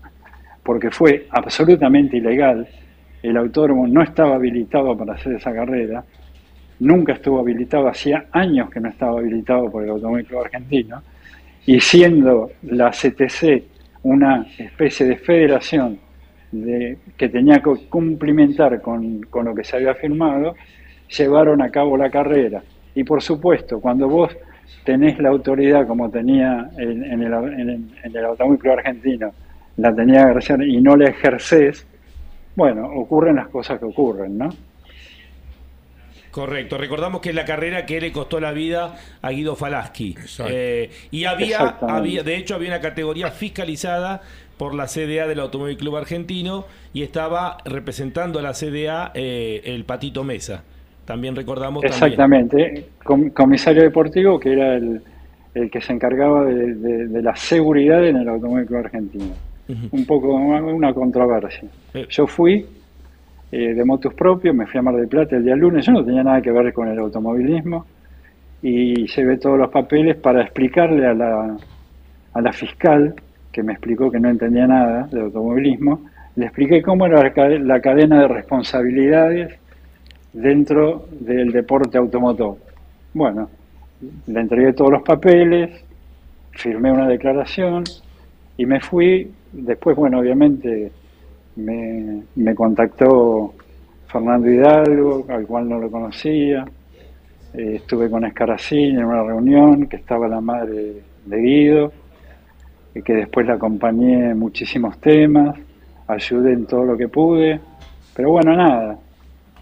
porque 0.63 0.91
fue 0.91 1.27
absolutamente 1.29 2.17
ilegal. 2.17 2.67
El 3.29 3.37
autódromo 3.37 3.87
no 3.87 4.01
estaba 4.03 4.35
habilitado 4.35 4.95
para 4.97 5.13
hacer 5.13 5.33
esa 5.33 5.53
carrera, 5.53 6.03
nunca 6.79 7.13
estuvo 7.13 7.39
habilitado, 7.39 7.87
hacía 7.87 8.25
años 8.31 8.69
que 8.69 8.79
no 8.79 8.89
estaba 8.89 9.19
habilitado 9.19 9.69
por 9.71 9.83
el 9.83 9.89
Automóvil 9.89 10.27
Argentino, 10.43 11.01
y 11.65 11.79
siendo 11.79 12.51
la 12.63 12.91
CTC 12.91 13.63
una 14.03 14.45
especie 14.57 15.07
de 15.07 15.15
federación 15.17 15.97
de, 16.51 16.97
que 17.17 17.29
tenía 17.29 17.59
que 17.59 17.87
cumplimentar 17.89 18.79
con, 18.81 19.21
con 19.23 19.45
lo 19.45 19.55
que 19.55 19.63
se 19.63 19.77
había 19.77 19.95
firmado, 19.95 20.55
llevaron 21.17 21.61
a 21.61 21.69
cabo 21.69 21.97
la 21.97 22.09
carrera. 22.11 22.61
Y 22.93 23.03
por 23.03 23.21
supuesto, 23.23 23.79
cuando 23.79 24.07
vos 24.07 24.35
tenés 24.83 25.17
la 25.19 25.29
autoridad 25.29 25.87
como 25.87 26.09
tenía 26.11 26.69
en, 26.77 27.03
en 27.03 27.23
el, 27.23 27.33
en, 28.03 28.15
el- 28.15 28.25
Automóvil 28.25 28.69
Argentino, 28.69 29.31
la 29.77 29.93
tenía 29.95 30.27
García 30.27 30.57
y 30.65 30.79
no 30.81 30.95
la 30.95 31.09
ejercés, 31.09 31.87
bueno, 32.55 32.87
ocurren 32.95 33.35
las 33.37 33.49
cosas 33.49 33.79
que 33.79 33.85
ocurren, 33.85 34.37
¿no? 34.37 34.49
Correcto, 36.31 36.77
recordamos 36.77 37.21
que 37.21 37.29
es 37.29 37.35
la 37.35 37.45
carrera 37.45 37.85
que 37.85 38.01
le 38.01 38.11
costó 38.11 38.41
la 38.41 38.51
vida 38.51 38.95
a 39.21 39.29
Guido 39.31 39.55
Falaschi. 39.55 40.15
Eh, 40.49 40.89
y 41.09 41.23
había, 41.23 41.59
había, 41.87 42.23
de 42.23 42.35
hecho, 42.35 42.55
había 42.55 42.69
una 42.69 42.81
categoría 42.81 43.31
fiscalizada 43.31 44.21
por 44.57 44.75
la 44.75 44.87
CDA 44.87 45.27
del 45.27 45.39
Automóvil 45.39 45.77
Club 45.77 45.95
Argentino 45.95 46.65
y 46.93 47.03
estaba 47.03 47.57
representando 47.63 48.39
a 48.39 48.41
la 48.41 48.53
CDA 48.53 49.11
eh, 49.13 49.61
el 49.63 49.85
Patito 49.85 50.25
Mesa. 50.25 50.63
También 51.05 51.37
recordamos 51.37 51.85
también. 51.85 52.03
Exactamente, 52.03 52.85
Com- 53.03 53.29
comisario 53.29 53.83
deportivo 53.83 54.37
que 54.37 54.51
era 54.53 54.75
el, 54.75 55.01
el 55.53 55.71
que 55.71 55.79
se 55.79 55.93
encargaba 55.93 56.43
de, 56.45 56.73
de- 56.75 57.07
de 57.07 57.21
la 57.21 57.35
seguridad 57.37 58.05
en 58.05 58.17
el 58.17 58.27
Automóvil 58.27 58.65
Club 58.65 58.79
Argentino. 58.79 59.33
Un 59.67 60.05
poco 60.05 60.35
una, 60.35 60.61
una 60.61 60.93
controversia. 60.93 61.67
Yo 62.09 62.27
fui 62.27 62.65
eh, 63.51 63.73
de 63.73 63.85
motos 63.85 64.13
propios, 64.13 64.53
me 64.55 64.67
fui 64.67 64.79
a 64.79 64.83
Mar 64.83 64.95
del 64.95 65.07
Plata 65.07 65.35
el 65.35 65.43
día 65.43 65.55
lunes, 65.55 65.85
yo 65.85 65.93
no 65.93 66.03
tenía 66.03 66.23
nada 66.23 66.41
que 66.41 66.51
ver 66.51 66.71
con 66.73 66.87
el 66.87 66.99
automovilismo 66.99 67.85
y 68.61 69.07
llevé 69.07 69.37
todos 69.37 69.57
los 69.57 69.69
papeles 69.69 70.17
para 70.17 70.43
explicarle 70.43 71.07
a 71.07 71.13
la, 71.13 71.57
a 72.33 72.41
la 72.41 72.53
fiscal, 72.53 73.13
que 73.51 73.63
me 73.63 73.73
explicó 73.73 74.11
que 74.11 74.19
no 74.19 74.29
entendía 74.29 74.67
nada 74.67 75.07
de 75.11 75.21
automovilismo, 75.21 76.01
le 76.35 76.45
expliqué 76.45 76.81
cómo 76.81 77.05
era 77.05 77.23
la 77.59 77.79
cadena 77.79 78.21
de 78.21 78.27
responsabilidades 78.27 79.57
dentro 80.33 81.07
del 81.19 81.51
deporte 81.51 81.97
automotor. 81.97 82.57
Bueno, 83.13 83.49
le 84.27 84.39
entregué 84.39 84.73
todos 84.73 84.91
los 84.91 85.03
papeles, 85.03 85.83
firmé 86.51 86.91
una 86.91 87.07
declaración 87.07 87.83
y 88.57 88.65
me 88.65 88.79
fui. 88.79 89.31
Después, 89.57 89.95
bueno, 89.95 90.19
obviamente 90.19 90.91
me, 91.55 92.23
me 92.35 92.53
contactó 92.53 93.53
Fernando 94.07 94.49
Hidalgo, 94.49 95.25
al 95.29 95.47
cual 95.47 95.69
no 95.69 95.79
lo 95.79 95.89
conocía. 95.89 96.65
Eh, 97.53 97.75
estuve 97.75 98.09
con 98.09 98.25
Escaracín 98.25 98.97
en 98.97 99.05
una 99.05 99.23
reunión 99.23 99.87
que 99.87 99.95
estaba 99.95 100.27
la 100.27 100.41
madre 100.41 101.03
de 101.25 101.37
Guido, 101.37 101.93
y 102.93 103.01
que 103.01 103.13
después 103.13 103.47
la 103.47 103.53
acompañé 103.53 104.31
en 104.31 104.39
muchísimos 104.39 104.99
temas, 104.99 105.57
ayudé 106.07 106.53
en 106.53 106.65
todo 106.65 106.83
lo 106.83 106.97
que 106.97 107.07
pude. 107.07 107.59
Pero 108.13 108.31
bueno, 108.31 108.55
nada, 108.55 108.97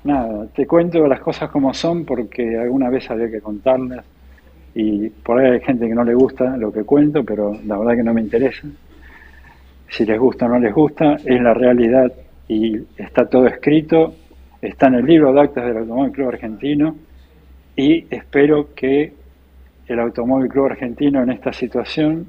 nada, 0.04 0.48
te 0.56 0.66
cuento 0.66 1.08
las 1.08 1.20
cosas 1.20 1.52
como 1.52 1.72
son 1.74 2.04
porque 2.04 2.58
alguna 2.58 2.90
vez 2.90 3.10
había 3.12 3.30
que 3.30 3.42
contarlas 3.42 4.06
y 4.76 5.10
por 5.10 5.40
ahí 5.40 5.52
hay 5.52 5.62
gente 5.62 5.88
que 5.88 5.94
no 5.94 6.04
le 6.04 6.16
gusta 6.16 6.58
lo 6.58 6.72
que 6.72 6.84
cuento, 6.84 7.24
pero 7.24 7.56
la 7.66 7.78
verdad 7.78 7.96
que 7.96 8.04
no 8.04 8.14
me 8.14 8.22
interesa. 8.22 8.68
Si 9.94 10.08
les 10.08 10.18
gusta 10.18 10.48
o 10.48 10.50
no 10.50 10.58
les 10.58 10.74
gusta, 10.74 11.18
es 11.24 11.40
la 11.40 11.54
realidad 11.54 12.12
y 12.48 12.78
está 12.98 13.28
todo 13.30 13.46
escrito, 13.46 14.16
está 14.60 14.88
en 14.88 14.96
el 14.96 15.06
libro 15.06 15.32
de 15.32 15.42
actas 15.42 15.68
del 15.68 15.78
Automóvil 15.78 16.12
Club 16.12 16.30
Argentino 16.30 16.96
y 17.76 18.04
espero 18.10 18.74
que 18.74 19.14
el 19.86 20.00
Automóvil 20.00 20.50
Club 20.50 20.72
Argentino 20.72 21.22
en 21.22 21.30
esta 21.30 21.54
situación 21.54 22.26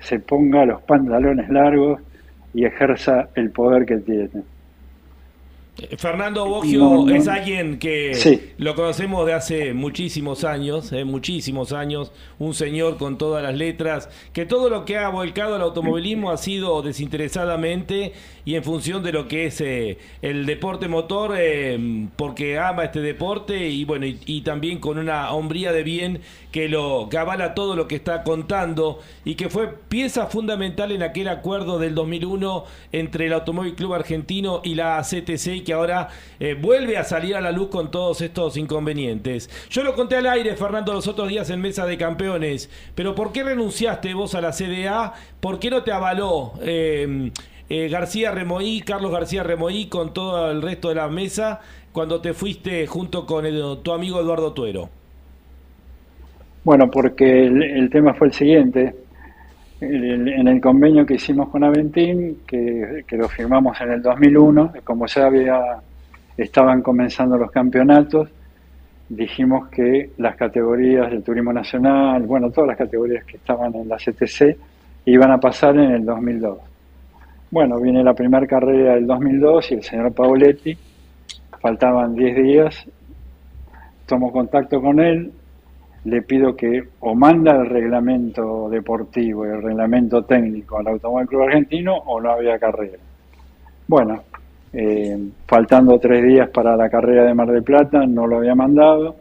se 0.00 0.18
ponga 0.18 0.64
los 0.64 0.82
pantalones 0.82 1.48
largos 1.48 2.00
y 2.52 2.64
ejerza 2.64 3.28
el 3.36 3.52
poder 3.52 3.86
que 3.86 3.98
tiene. 3.98 4.42
Fernando 5.96 6.46
Boggio 6.46 7.08
es 7.08 7.28
alguien 7.28 7.78
que 7.78 8.52
lo 8.58 8.74
conocemos 8.74 9.26
de 9.26 9.32
hace 9.32 9.74
muchísimos 9.74 10.44
años, 10.44 10.92
eh, 10.92 11.04
muchísimos 11.04 11.72
años, 11.72 12.12
un 12.38 12.54
señor 12.54 12.96
con 12.98 13.18
todas 13.18 13.42
las 13.42 13.54
letras, 13.54 14.08
que 14.32 14.46
todo 14.46 14.68
lo 14.68 14.84
que 14.84 14.98
ha 14.98 15.08
volcado 15.08 15.54
al 15.54 15.62
automovilismo 15.62 16.30
ha 16.30 16.36
sido 16.36 16.82
desinteresadamente 16.82 18.12
y 18.44 18.54
en 18.54 18.64
función 18.64 19.02
de 19.02 19.12
lo 19.12 19.28
que 19.28 19.46
es 19.46 19.60
eh, 19.60 19.98
el 20.22 20.46
deporte 20.46 20.88
motor, 20.88 21.34
eh, 21.38 22.08
porque 22.16 22.58
ama 22.58 22.84
este 22.84 23.00
deporte 23.00 23.68
y 23.68 23.84
bueno, 23.84 24.06
y, 24.06 24.40
también 24.40 24.78
con 24.78 24.98
una 24.98 25.32
hombría 25.32 25.72
de 25.72 25.82
bien 25.82 26.20
que 26.50 26.68
lo 26.68 27.08
que 27.10 27.18
avala 27.18 27.54
todo 27.54 27.76
lo 27.76 27.86
que 27.86 27.94
está 27.94 28.22
contando 28.22 29.00
y 29.24 29.34
que 29.34 29.50
fue 29.50 29.68
pieza 29.88 30.26
fundamental 30.26 30.92
en 30.92 31.02
aquel 31.02 31.28
acuerdo 31.28 31.78
del 31.78 31.94
2001 31.94 32.64
entre 32.92 33.26
el 33.26 33.34
Automóvil 33.34 33.74
Club 33.74 33.94
Argentino 33.94 34.62
y 34.64 34.74
la 34.74 35.00
CTC 35.02 35.62
ahora 35.72 36.08
eh, 36.38 36.54
vuelve 36.54 36.96
a 36.96 37.04
salir 37.04 37.36
a 37.36 37.40
la 37.40 37.52
luz 37.52 37.68
con 37.68 37.90
todos 37.90 38.20
estos 38.20 38.56
inconvenientes. 38.56 39.50
Yo 39.70 39.82
lo 39.82 39.94
conté 39.94 40.16
al 40.16 40.26
aire, 40.26 40.56
Fernando, 40.56 40.92
los 40.92 41.06
otros 41.06 41.28
días 41.28 41.50
en 41.50 41.60
Mesa 41.60 41.86
de 41.86 41.96
Campeones, 41.96 42.70
pero 42.94 43.14
¿por 43.14 43.32
qué 43.32 43.42
renunciaste 43.42 44.14
vos 44.14 44.34
a 44.34 44.40
la 44.40 44.52
CDA? 44.52 45.14
¿Por 45.40 45.58
qué 45.58 45.70
no 45.70 45.82
te 45.82 45.92
avaló? 45.92 46.52
Eh, 46.62 47.30
García 47.88 48.32
Remoí, 48.32 48.80
Carlos 48.80 49.12
García 49.12 49.44
Remoí, 49.44 49.86
con 49.86 50.12
todo 50.12 50.50
el 50.50 50.60
resto 50.60 50.88
de 50.88 50.96
la 50.96 51.08
mesa, 51.08 51.60
cuando 51.92 52.20
te 52.20 52.34
fuiste 52.34 52.86
junto 52.86 53.26
con 53.26 53.44
tu 53.82 53.92
amigo 53.92 54.20
Eduardo 54.20 54.52
Tuero? 54.52 54.88
Bueno, 56.64 56.90
porque 56.90 57.46
el, 57.46 57.88
tema 57.90 58.14
fue 58.14 58.28
el 58.28 58.34
siguiente. 58.34 58.94
En 59.80 60.46
el 60.46 60.60
convenio 60.60 61.06
que 61.06 61.14
hicimos 61.14 61.48
con 61.48 61.64
Aventín, 61.64 62.40
que, 62.46 63.04
lo 63.10 63.28
firmamos 63.28 63.80
en 63.80 63.92
el 63.92 64.02
2001, 64.02 64.72
como 64.84 65.06
ya 65.06 65.26
había, 65.26 65.60
estaban 66.36 66.82
comenzando 66.82 67.38
los 67.38 67.50
campeonatos, 67.50 68.28
dijimos 69.08 69.68
que 69.68 70.10
las 70.18 70.36
categorías 70.36 71.10
del 71.10 71.22
turismo 71.22 71.52
nacional, 71.52 72.22
bueno, 72.22 72.50
todas 72.50 72.68
las 72.68 72.78
categorías 72.78 73.24
que 73.24 73.38
estaban 73.38 73.74
en 73.74 73.88
la 73.88 73.96
CTC, 73.96 74.56
iban 75.06 75.32
a 75.32 75.38
pasar 75.38 75.74
en 75.76 75.92
el 75.92 76.04
2002. 76.04 76.58
Bueno, 77.50 77.80
viene 77.80 78.04
la 78.04 78.14
primera 78.14 78.46
carrera 78.46 78.94
del 78.94 79.06
2002 79.06 79.72
y 79.72 79.74
el 79.74 79.82
señor 79.82 80.12
Pauletti, 80.12 80.76
faltaban 81.58 82.14
10 82.14 82.36
días, 82.36 82.86
tomo 84.06 84.30
contacto 84.30 84.80
con 84.80 85.00
él, 85.00 85.32
le 86.04 86.22
pido 86.22 86.56
que 86.56 86.82
o 87.00 87.14
manda 87.14 87.52
el 87.52 87.66
reglamento 87.66 88.68
deportivo 88.70 89.46
y 89.46 89.50
el 89.50 89.62
reglamento 89.62 90.24
técnico 90.24 90.78
al 90.78 90.88
Automóvil 90.88 91.28
Club 91.28 91.42
Argentino 91.42 91.94
o 91.94 92.20
no 92.20 92.30
había 92.30 92.58
carrera. 92.58 92.98
Bueno, 93.86 94.22
eh, 94.72 95.18
faltando 95.46 95.98
tres 95.98 96.24
días 96.24 96.48
para 96.50 96.76
la 96.76 96.88
carrera 96.88 97.24
de 97.24 97.34
Mar 97.34 97.50
del 97.50 97.62
Plata, 97.62 98.06
no 98.06 98.26
lo 98.26 98.38
había 98.38 98.54
mandado, 98.54 99.16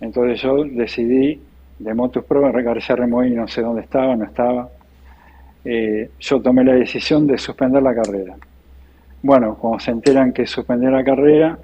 entonces 0.00 0.40
yo 0.40 0.64
decidí 0.64 1.40
de 1.78 1.94
Motus 1.94 2.24
Pro, 2.24 2.50
García 2.52 2.96
Remoí 2.96 3.30
no 3.30 3.46
sé 3.46 3.62
dónde 3.62 3.82
estaba, 3.82 4.16
no 4.16 4.24
estaba, 4.24 4.68
eh, 5.64 6.10
yo 6.18 6.40
tomé 6.40 6.64
la 6.64 6.74
decisión 6.74 7.26
de 7.26 7.36
suspender 7.38 7.82
la 7.82 7.94
carrera. 7.94 8.36
Bueno, 9.22 9.56
cuando 9.56 9.80
se 9.80 9.90
enteran 9.90 10.32
que 10.32 10.46
suspendí 10.46 10.86
la 10.86 11.02
carrera, 11.02 11.58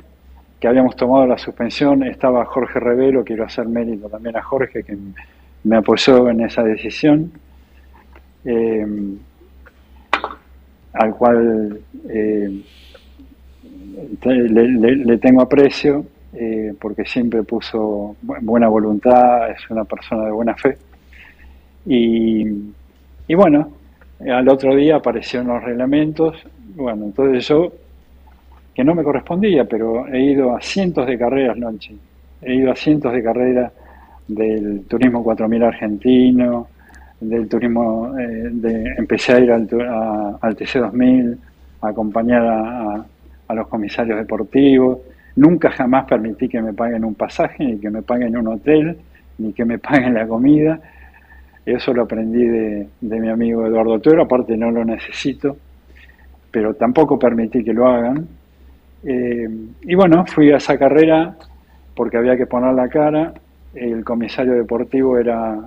que 0.65 0.69
habíamos 0.69 0.97
tomado 0.97 1.27
la 1.27 1.37
suspensión, 1.37 2.05
estaba 2.05 2.43
Jorge 2.47 2.81
Revelo, 2.81 3.23
quiero 3.23 3.45
hacer 3.45 3.69
mérito 3.69 4.09
también 4.09 4.35
a 4.39 4.43
Jorge, 4.43 4.83
que 4.83 4.97
me 5.65 5.77
apoyó 5.77 6.31
en 6.31 6.41
esa 6.41 6.63
decisión, 6.63 7.31
eh, 8.47 8.87
al 10.95 11.15
cual 11.17 11.81
eh, 12.09 12.63
le, 14.25 15.19
tengo 15.19 15.43
aprecio, 15.43 16.07
porque 16.81 17.05
siempre 17.05 17.43
puso 17.43 18.17
buena 18.23 18.67
voluntad, 18.67 19.51
es 19.51 19.69
una 19.69 19.85
persona 19.85 20.25
de 20.25 20.31
buena 20.31 20.55
fe. 20.55 20.79
Y, 21.85 22.43
y 23.29 23.35
bueno, 23.35 23.69
al 24.19 24.49
otro 24.49 24.75
día 24.75 24.97
aparecieron 24.97 25.49
los 25.49 25.63
reglamentos, 25.63 26.43
bueno, 26.75 27.05
entonces 27.05 27.47
yo, 27.49 27.71
que 28.75 28.85
no 28.85 28.95
me 28.95 29.03
correspondía, 29.03 29.65
pero 29.65 30.07
he 30.09 30.21
ido 30.21 30.57
a 30.57 30.61
cientos 30.61 31.07
de 31.07 31.19
carreras, 31.19 31.57
Lonchi, 31.57 31.99
he 32.43 32.55
ido 32.55 32.73
a 32.73 32.77
cientos 32.77 33.13
de 33.13 33.23
carreras 33.23 33.73
del 34.27 34.85
turismo 34.87 35.23
4000 35.23 35.63
argentino, 35.63 36.69
del 37.21 37.49
turismo, 37.49 38.19
eh, 38.19 38.51
de, 38.51 38.95
empecé 38.99 39.35
a 39.35 39.41
ir 39.41 39.53
al, 39.53 39.69
TC2000, 39.69 41.37
a 41.83 41.89
acompañar 41.89 42.47
a, 42.47 43.07
a, 43.47 43.55
los 43.55 43.69
comisarios 43.69 44.19
deportivos, 44.19 44.99
nunca 45.37 45.71
jamás 45.71 46.07
permití 46.07 46.49
que 46.49 46.61
me 46.61 46.73
paguen 46.73 47.05
un 47.05 47.15
pasaje, 47.15 47.65
ni 47.65 47.79
que 47.79 47.91
me 47.91 48.03
paguen 48.03 48.37
un 48.37 48.49
hotel, 48.49 48.99
ni 49.39 49.53
que 49.53 49.65
me 49.65 49.79
paguen 49.79 50.15
la 50.15 50.27
comida, 50.27 50.81
eso 51.65 51.95
lo 51.95 52.03
aprendí 52.03 52.45
de, 52.47 52.89
mi 53.01 53.29
amigo 53.29 53.67
Eduardo 53.67 53.99
Tuero, 53.99 54.23
aparte 54.23 54.57
no 54.57 54.71
lo 54.71 54.85
necesito, 54.85 55.57
pero 56.51 56.75
tampoco 56.75 57.19
permití 57.19 57.65
que 57.65 57.73
lo 57.73 57.89
hagan. 57.89 58.27
Eh, 59.05 59.49
y 59.83 59.95
bueno, 59.95 60.25
fui 60.27 60.51
a 60.51 60.57
esa 60.57 60.79
carrera 60.79 61.37
porque 61.95 62.17
había 62.17 62.37
que 62.37 62.47
poner 62.47 62.75
la 62.75 62.89
cara. 62.89 63.35
El 63.75 64.05
comisario 64.05 64.55
deportivo 64.55 65.19
era 65.19 65.59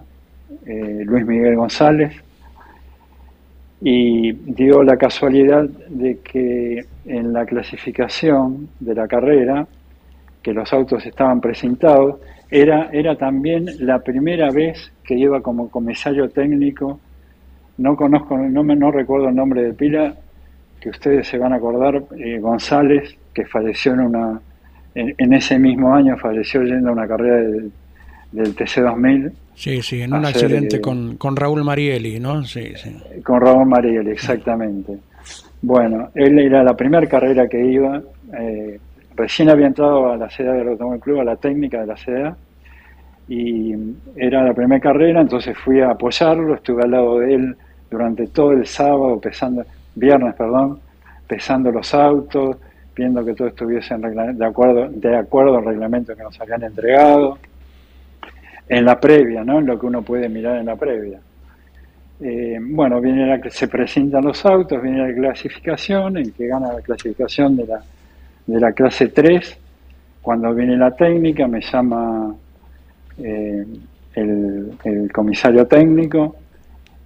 eh, 0.65 1.03
Luis 1.05 1.25
Miguel 1.25 1.55
González 1.55 2.13
y 3.81 4.31
dio 4.31 4.81
la 4.81 4.97
casualidad 4.97 5.65
de 5.65 6.19
que 6.19 6.85
en 7.05 7.33
la 7.33 7.45
clasificación 7.45 8.69
de 8.79 8.95
la 8.95 9.07
carrera, 9.07 9.67
que 10.41 10.53
los 10.53 10.71
autos 10.73 11.05
estaban 11.05 11.41
presentados, 11.41 12.19
era, 12.49 12.89
era 12.91 13.15
también 13.15 13.65
la 13.79 13.99
primera 13.99 14.49
vez 14.49 14.91
que 15.03 15.15
iba 15.15 15.41
como 15.41 15.69
comisario 15.69 16.29
técnico, 16.29 16.99
no 17.77 17.95
conozco, 17.95 18.37
no, 18.37 18.63
me, 18.63 18.75
no 18.75 18.91
recuerdo 18.91 19.29
el 19.29 19.35
nombre 19.35 19.63
de 19.63 19.73
pila, 19.73 20.15
que 20.87 20.91
ustedes 20.91 21.27
se 21.27 21.37
van 21.37 21.51
a 21.51 21.57
acordar, 21.57 22.01
eh, 22.17 22.39
González, 22.39 23.17
que 23.33 23.45
falleció 23.45 23.91
en 23.91 23.99
una, 23.99 24.39
en, 24.95 25.33
ese 25.33 25.59
mismo 25.59 25.93
año 25.93 26.15
falleció 26.15 26.63
yendo 26.63 26.89
a 26.89 26.93
una 26.93 27.05
carrera 27.05 27.35
del, 27.41 27.71
TC2000. 28.55 29.33
Sí, 29.53 29.81
sí, 29.81 30.01
en 30.01 30.13
un 30.13 30.25
accidente 30.25 30.79
con, 30.79 31.17
con, 31.17 31.35
Raúl 31.35 31.63
Marieli, 31.63 32.21
¿no? 32.21 32.43
Sí, 32.45 32.71
sí. 32.75 32.95
Con 33.21 33.41
Raúl 33.41 33.65
Marieli, 33.65 34.11
exactamente. 34.11 34.97
Bueno, 35.61 36.09
él 36.15 36.39
era 36.39 36.63
la 36.63 36.75
primera 36.75 37.05
carrera 37.05 37.47
que 37.47 37.65
iba, 37.65 38.01
eh, 38.39 38.79
recién 39.15 39.49
había 39.49 39.67
entrado 39.67 40.11
a 40.13 40.15
la 40.15 40.29
sede 40.29 40.53
del 40.53 40.69
Automóvil 40.69 41.01
Club, 41.01 41.19
a 41.19 41.23
la 41.25 41.35
técnica 41.35 41.81
de 41.81 41.87
la 41.87 41.95
CDA, 41.95 42.37
y 43.27 43.73
era 44.15 44.41
la 44.41 44.53
primera 44.53 44.79
carrera, 44.79 45.19
entonces 45.19 45.57
fui 45.57 45.81
a 45.81 45.91
apoyarlo, 45.91 46.55
estuve 46.55 46.83
al 46.83 46.91
lado 46.91 47.19
de 47.19 47.33
él 47.33 47.55
durante 47.89 48.27
todo 48.27 48.53
el 48.53 48.65
sábado, 48.65 49.19
pesando, 49.19 49.65
viernes, 49.97 50.35
perdón, 50.35 50.79
pesando 51.27 51.71
los 51.71 51.93
autos, 51.93 52.57
viendo 52.95 53.23
que 53.23 53.33
todo 53.33 53.47
estuviese 53.47 53.95
de 53.97 54.45
acuerdo, 54.45 54.89
de 54.89 55.15
acuerdo 55.15 55.57
al 55.57 55.65
reglamento 55.65 56.15
que 56.15 56.23
nos 56.23 56.39
habían 56.39 56.63
entregado, 56.63 57.37
en 58.69 58.85
la 58.85 58.99
previa, 58.99 59.43
¿no? 59.43 59.59
En 59.59 59.65
lo 59.65 59.79
que 59.79 59.85
uno 59.85 60.01
puede 60.01 60.27
mirar 60.27 60.57
en 60.57 60.65
la 60.65 60.75
previa. 60.75 61.19
Eh, 62.19 62.57
bueno, 62.59 62.99
viene 62.99 63.25
la, 63.27 63.49
se 63.49 63.67
presentan 63.67 64.25
los 64.25 64.45
autos, 64.45 64.81
viene 64.81 65.07
la 65.07 65.13
clasificación, 65.13 66.17
el 66.17 66.33
que 66.33 66.47
gana 66.47 66.73
la 66.73 66.81
clasificación 66.81 67.55
de 67.55 67.67
la, 67.67 67.81
de 68.45 68.59
la 68.59 68.71
clase 68.71 69.09
3, 69.09 69.57
cuando 70.21 70.53
viene 70.53 70.75
la 70.75 70.91
técnica 70.91 71.47
me 71.47 71.61
llama 71.61 72.35
eh, 73.19 73.65
el, 74.15 75.11
comisario 75.13 75.65
técnico 75.67 76.35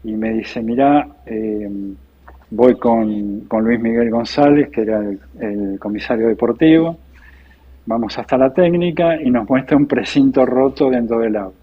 y 0.03 0.13
me 0.13 0.33
dice, 0.33 0.61
mira, 0.61 1.07
eh, 1.25 1.69
voy 2.51 2.75
con, 2.77 3.47
Luis 3.49 3.79
Miguel 3.79 4.09
González, 4.09 4.69
que 4.69 4.81
era 4.81 4.99
el, 5.39 5.79
comisario 5.79 6.27
deportivo, 6.27 6.97
vamos 7.85 8.17
hasta 8.17 8.37
la 8.37 8.53
técnica 8.53 9.19
y 9.21 9.29
nos 9.29 9.49
muestra 9.49 9.75
un 9.75 9.87
precinto 9.87 10.45
roto 10.45 10.89
dentro 10.89 11.19
del 11.19 11.35
auto. 11.35 11.57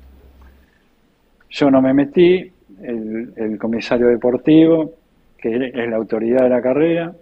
Yo 1.50 1.70
no 1.70 1.80
me 1.80 1.94
metí, 1.94 2.50
el, 2.82 3.56
comisario 3.58 4.08
deportivo, 4.08 4.92
que 5.36 5.70
es 5.72 5.88
la 5.88 5.96
autoridad 5.96 6.42
de 6.42 6.48
la 6.48 6.60
carrera, 6.60 7.12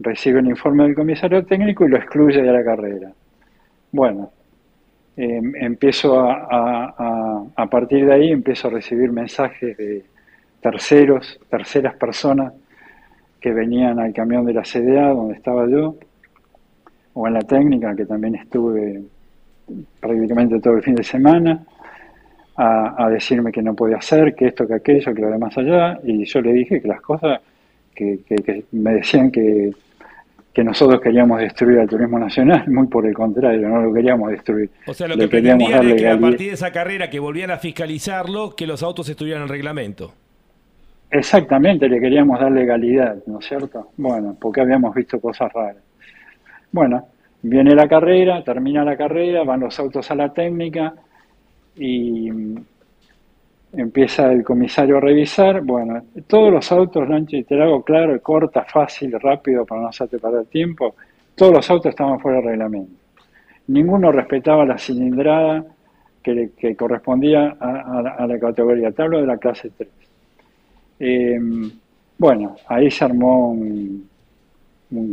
recibe 0.00 0.40
el 0.40 0.46
informe 0.46 0.84
del 0.84 0.94
comisario 0.94 1.44
técnico 1.44 1.84
y 1.84 1.88
lo 1.88 1.96
excluye 1.96 2.42
de 2.42 2.52
la 2.52 2.62
carrera. 2.62 3.10
Bueno, 3.90 4.30
Em, 5.20 5.52
empiezo 5.56 6.16
a, 6.20 7.44
a 7.56 7.66
partir 7.66 8.06
de 8.06 8.14
ahí 8.14 8.30
empiezo 8.30 8.68
a 8.68 8.70
recibir 8.70 9.10
mensajes 9.10 9.76
de 9.76 10.04
terceros, 10.60 11.40
terceras 11.50 11.96
personas 11.96 12.52
que 13.40 13.52
venían 13.52 13.98
al 13.98 14.12
camión 14.12 14.44
de 14.44 14.54
la 14.54 14.62
CDA 14.62 15.08
donde 15.10 15.34
estaba 15.34 15.68
yo, 15.68 15.96
o 17.14 17.26
en 17.26 17.34
la 17.34 17.40
técnica, 17.40 17.94
que 17.94 18.06
también 18.06 18.34
estuve 18.36 19.02
prácticamente 20.00 20.60
todo 20.60 20.76
el 20.76 20.82
fin 20.82 20.94
de 20.94 21.04
semana, 21.04 21.64
a, 22.56 23.08
decirme 23.08 23.52
que 23.52 23.62
no 23.62 23.74
podía 23.74 23.98
hacer, 23.98 24.34
que 24.34 24.48
esto, 24.48 24.66
que 24.66 24.74
aquello, 24.74 25.14
que 25.14 25.22
lo 25.22 25.30
demás 25.30 25.56
allá, 25.56 25.98
y 26.02 26.24
yo 26.24 26.40
le 26.40 26.52
dije 26.52 26.80
que 26.80 26.88
las 26.88 27.00
cosas 27.00 27.40
que, 27.94 28.18
me 28.72 28.94
decían 28.94 29.30
que, 29.30 29.70
que, 30.52 30.64
nosotros 30.64 31.00
queríamos 31.00 31.40
destruir 31.40 31.78
al 31.78 31.88
turismo 31.88 32.18
nacional, 32.18 32.68
muy 32.68 32.88
por 32.88 33.06
el 33.06 33.14
contrario, 33.14 33.68
no 33.68 33.82
lo 33.82 33.94
queríamos 33.94 34.30
destruir. 34.32 34.70
O 34.88 34.94
sea, 34.94 35.06
lo 35.06 35.16
que 35.16 35.28
pretendían 35.28 35.88
es 35.88 36.02
que 36.02 36.08
a 36.08 36.18
partir 36.18 36.48
de 36.48 36.54
esa 36.54 36.72
carrera 36.72 37.08
que 37.08 37.20
volvían 37.20 37.52
a 37.52 37.58
fiscalizarlo, 37.58 38.56
que 38.56 38.66
los 38.66 38.82
autos 38.82 39.08
estuvieran 39.08 39.42
en 39.42 39.48
reglamento. 39.48 40.12
Exactamente, 41.10 41.88
le 41.88 42.00
queríamos 42.00 42.38
dar 42.38 42.52
legalidad, 42.52 43.16
¿no 43.26 43.38
es 43.38 43.46
cierto? 43.46 43.88
Bueno, 43.96 44.36
porque 44.38 44.60
habíamos 44.60 44.94
visto 44.94 45.20
cosas 45.20 45.50
raras. 45.52 45.82
Bueno, 46.70 47.06
viene 47.42 47.74
la 47.74 47.88
carrera, 47.88 48.44
termina 48.44 48.84
la 48.84 48.96
carrera, 48.96 49.42
van 49.42 49.60
los 49.60 49.78
autos 49.78 50.10
a 50.10 50.14
la 50.14 50.32
técnica 50.32 50.94
y 51.76 52.28
empieza 53.72 54.30
el 54.32 54.44
comisario 54.44 54.98
a 54.98 55.00
revisar. 55.00 55.62
Bueno, 55.62 56.02
todos 56.26 56.52
los 56.52 56.70
autos, 56.72 57.08
Lanchi, 57.08 57.44
te 57.44 57.54
lo 57.54 57.64
hago 57.64 57.82
claro, 57.82 58.20
corta, 58.20 58.64
fácil, 58.64 59.12
rápido 59.18 59.64
para 59.64 59.82
no 59.82 59.88
hacerte 59.88 60.18
perder 60.18 60.46
tiempo. 60.46 60.94
Todos 61.34 61.54
los 61.54 61.70
autos 61.70 61.90
estaban 61.90 62.20
fuera 62.20 62.40
de 62.40 62.48
reglamento. 62.48 62.92
Ninguno 63.68 64.12
respetaba 64.12 64.64
la 64.66 64.78
cilindrada 64.78 65.64
que, 66.22 66.76
correspondía 66.76 67.56
a, 67.58 68.26
la 68.26 68.38
categoría. 68.38 68.90
Te 68.92 69.08
de 69.08 69.26
la 69.26 69.38
clase 69.38 69.70
3. 69.76 69.88
Eh, 71.00 71.38
bueno, 72.16 72.56
ahí 72.66 72.90
se 72.90 73.04
armó 73.04 73.50
un, 73.52 74.08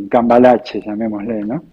cambalache, 0.10 0.82
llamémosle, 0.82 1.44
¿no? 1.44 1.64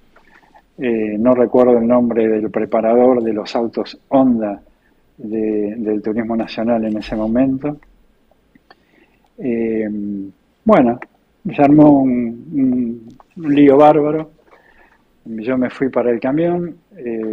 Eh, 0.79 1.17
no 1.19 1.35
recuerdo 1.35 1.79
el 1.79 1.87
nombre 1.87 2.29
del 2.29 2.51
preparador 2.51 3.23
de 3.23 3.33
los 3.33 3.55
autos 3.55 3.99
Honda 4.09 4.61
del 5.17 6.03
turismo 6.03 6.37
nacional 6.37 6.85
en 6.85 6.97
ese 6.97 7.15
momento. 7.15 7.77
Eh, 9.39 9.89
bueno, 10.65 10.99
se 11.55 11.63
armó 11.63 12.03
un, 12.03 13.09
lío 13.37 13.77
bárbaro. 13.77 14.31
Yo 15.25 15.57
me 15.57 15.71
fui 15.71 15.89
para 15.89 16.11
el 16.11 16.19
camión, 16.19 16.77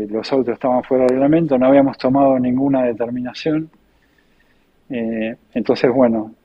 los 0.10 0.32
autos 0.32 0.54
estaban 0.54 0.84
fuera 0.84 1.06
de 1.06 1.10
reglamento, 1.10 1.58
no 1.58 1.66
habíamos 1.66 1.98
tomado 1.98 2.38
ninguna 2.38 2.84
determinación. 2.84 3.68
entonces, 4.90 5.92
bueno, 5.92 6.36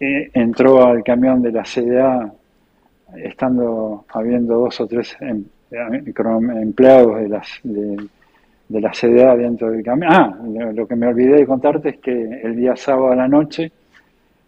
entró 0.00 0.86
al 0.86 1.02
camión 1.02 1.42
de 1.42 1.52
la 1.52 1.64
CDA 1.64 2.32
estando 3.16 4.04
habiendo 4.10 4.58
dos 4.58 4.80
o 4.80 4.86
tres 4.86 5.16
em, 5.20 5.44
empleados 5.70 7.20
de, 7.20 7.28
las, 7.28 7.60
de, 7.62 8.80
la 8.80 8.90
CDA 8.90 9.36
dentro 9.36 9.70
del 9.70 9.82
camión. 9.82 10.12
Ah, 10.12 10.38
lo 10.72 10.86
que 10.86 10.96
me 10.96 11.06
olvidé 11.06 11.36
de 11.36 11.46
contarte 11.46 11.90
es 11.90 11.98
que 11.98 12.12
el 12.12 12.56
día 12.56 12.76
sábado 12.76 13.12
a 13.12 13.16
la 13.16 13.28
noche 13.28 13.72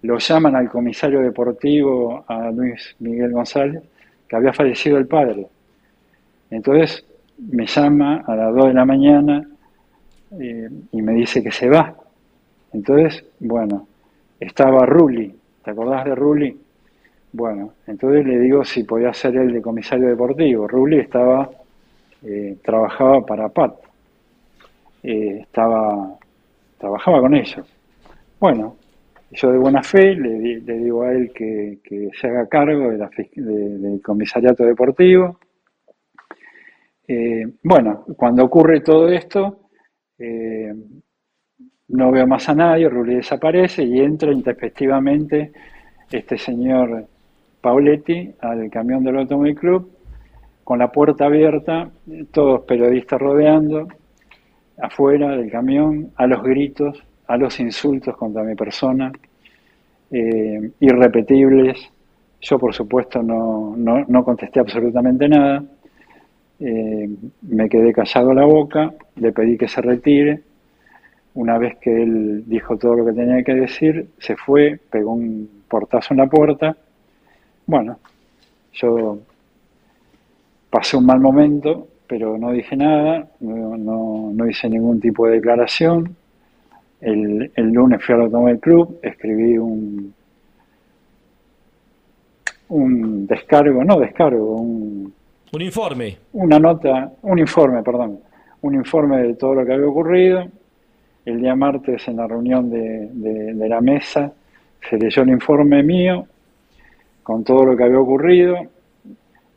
lo 0.02 0.18
llaman 0.18 0.56
al 0.56 0.68
comisario 0.70 1.20
deportivo, 1.20 2.24
a 2.26 2.50
Luis 2.50 2.96
Miguel 3.00 3.32
González, 3.32 3.82
que 4.28 4.36
había 4.36 4.52
fallecido 4.52 4.96
el 4.98 5.06
padre. 5.06 5.46
Entonces 6.50 7.04
me 7.38 7.66
llama 7.66 8.24
a 8.26 8.34
las 8.34 8.54
2 8.54 8.66
de 8.66 8.74
la 8.74 8.84
mañana 8.84 9.48
eh, 10.38 10.68
y 10.92 11.02
me 11.02 11.12
dice 11.14 11.42
que 11.42 11.50
se 11.50 11.68
va. 11.68 11.94
Entonces, 12.72 13.24
bueno, 13.40 13.86
estaba 14.38 14.86
Ruli, 14.86 15.34
¿Te 15.64 15.70
acordás 15.70 16.04
de 16.04 16.14
Rulli? 16.14 16.58
Bueno, 17.32 17.74
entonces 17.86 18.26
le 18.26 18.38
digo 18.38 18.64
si 18.64 18.84
podía 18.84 19.12
ser 19.12 19.36
el 19.36 19.52
de 19.52 19.62
comisario 19.62 20.08
deportivo. 20.08 20.66
Rulli 20.66 20.98
estaba, 20.98 21.48
eh, 22.22 22.56
trabajaba 22.62 23.24
para 23.24 23.48
PAT, 23.48 23.74
eh, 25.02 25.38
estaba, 25.42 26.18
trabajaba 26.78 27.20
con 27.20 27.34
ellos. 27.34 27.66
Bueno, 28.40 28.76
yo 29.30 29.52
de 29.52 29.58
buena 29.58 29.82
fe 29.82 30.14
le, 30.14 30.60
digo 30.60 31.02
a 31.02 31.12
él 31.12 31.30
que, 31.32 31.78
se 32.18 32.26
haga 32.26 32.48
cargo 32.48 32.90
del 32.90 34.02
comisariato 34.02 34.64
deportivo. 34.64 35.38
Eh, 37.06 37.46
bueno, 37.62 38.04
cuando 38.16 38.44
ocurre 38.44 38.80
todo 38.80 39.08
esto, 39.08 39.68
no 41.90 42.10
veo 42.10 42.26
más 42.26 42.48
a 42.48 42.54
nadie, 42.54 42.88
Rulli 42.88 43.16
desaparece 43.16 43.82
y 43.82 44.00
entra 44.00 44.32
intempestivamente 44.32 45.52
este 46.10 46.38
señor 46.38 47.06
Pauletti 47.60 48.32
al 48.40 48.70
camión 48.70 49.04
del 49.04 49.18
Automóvil 49.18 49.54
Club 49.54 49.90
con 50.64 50.78
la 50.78 50.92
puerta 50.92 51.26
abierta, 51.26 51.90
todos 52.30 52.62
periodistas 52.62 53.20
rodeando, 53.20 53.88
afuera 54.80 55.36
del 55.36 55.50
camión, 55.50 56.12
a 56.14 56.26
los 56.26 56.42
gritos, 56.42 57.02
a 57.26 57.36
los 57.36 57.58
insultos 57.58 58.16
contra 58.16 58.44
mi 58.44 58.54
persona, 58.54 59.10
eh, 60.12 60.70
irrepetibles. 60.78 61.76
Yo, 62.40 62.58
por 62.58 62.72
supuesto, 62.72 63.20
no, 63.20 63.74
no, 63.76 64.24
contesté 64.24 64.60
absolutamente 64.60 65.28
nada. 65.28 65.62
Eh, 66.60 67.08
me 67.42 67.68
quedé 67.68 67.92
callado 67.92 68.32
la 68.32 68.44
boca, 68.44 68.94
le 69.16 69.32
pedí 69.32 69.58
que 69.58 69.66
se 69.66 69.80
retire 69.80 70.49
una 71.34 71.58
vez 71.58 71.76
que 71.78 72.02
él 72.02 72.44
dijo 72.46 72.76
todo 72.76 72.96
lo 72.96 73.06
que 73.06 73.12
tenía 73.12 73.42
que 73.42 73.54
decir, 73.54 74.08
se 74.18 74.36
fue, 74.36 74.78
pegó 74.90 75.12
un 75.12 75.62
portazo 75.68 76.14
en 76.14 76.18
la 76.18 76.26
puerta. 76.26 76.76
Bueno, 77.66 77.98
yo 78.72 79.18
pasé 80.68 80.96
un 80.96 81.06
mal 81.06 81.20
momento, 81.20 81.86
pero 82.06 82.36
no 82.36 82.50
dije 82.50 82.76
nada, 82.76 83.28
no, 83.40 84.48
hice 84.48 84.68
ningún 84.68 85.00
tipo 85.00 85.26
de 85.26 85.34
declaración. 85.34 86.16
El, 87.00 87.50
el 87.54 87.72
lunes 87.72 88.04
fui 88.04 88.14
al 88.14 88.22
Automóvil 88.22 88.58
Club, 88.58 88.98
escribí 89.02 89.56
un, 89.56 90.12
un 92.68 93.26
descargo, 93.26 93.84
no 93.84 94.00
descargo, 94.00 94.56
un, 94.56 95.12
un 95.52 95.62
informe. 95.62 96.18
Una 96.32 96.58
nota, 96.58 97.12
un 97.22 97.38
informe, 97.38 97.82
perdón, 97.82 98.18
un 98.62 98.74
informe 98.74 99.22
de 99.22 99.34
todo 99.34 99.54
lo 99.54 99.64
que 99.64 99.72
había 99.72 99.86
ocurrido 99.86 100.48
el 101.24 101.40
día 101.40 101.54
martes 101.54 102.06
en 102.08 102.16
la 102.16 102.26
reunión 102.26 102.70
de, 102.70 103.68
la 103.68 103.80
mesa 103.80 104.32
se 104.88 104.96
leyó 104.96 105.22
el 105.22 105.30
informe 105.30 105.82
mío 105.82 106.26
con 107.22 107.44
todo 107.44 107.64
lo 107.64 107.76
que 107.76 107.84
había 107.84 108.00
ocurrido, 108.00 108.56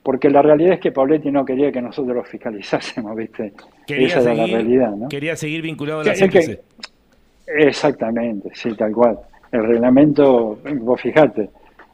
porque 0.04 0.30
la 0.30 0.42
realidad 0.42 0.74
es 0.74 0.80
que 0.80 0.92
Pauletti 0.92 1.32
no 1.32 1.46
quería 1.46 1.72
que 1.72 1.82
nosotros 1.82 2.16
lo 2.16 2.24
fiscalizásemos, 2.24 3.16
¿viste? 3.16 3.54
Esa 3.88 4.20
era 4.20 4.36
la 4.36 4.46
realidad, 4.46 4.92
¿no? 4.96 5.08
Quería 5.08 5.36
seguir 5.36 5.62
vinculado 5.62 6.02
a 6.02 6.04
la 6.04 6.14
exactamente, 7.48 8.50
sí, 8.54 8.76
tal 8.76 8.92
cual. 8.92 9.20
El 9.52 9.64
reglamento, 9.64 10.60
vos 10.82 11.02
fijate, 11.02 11.50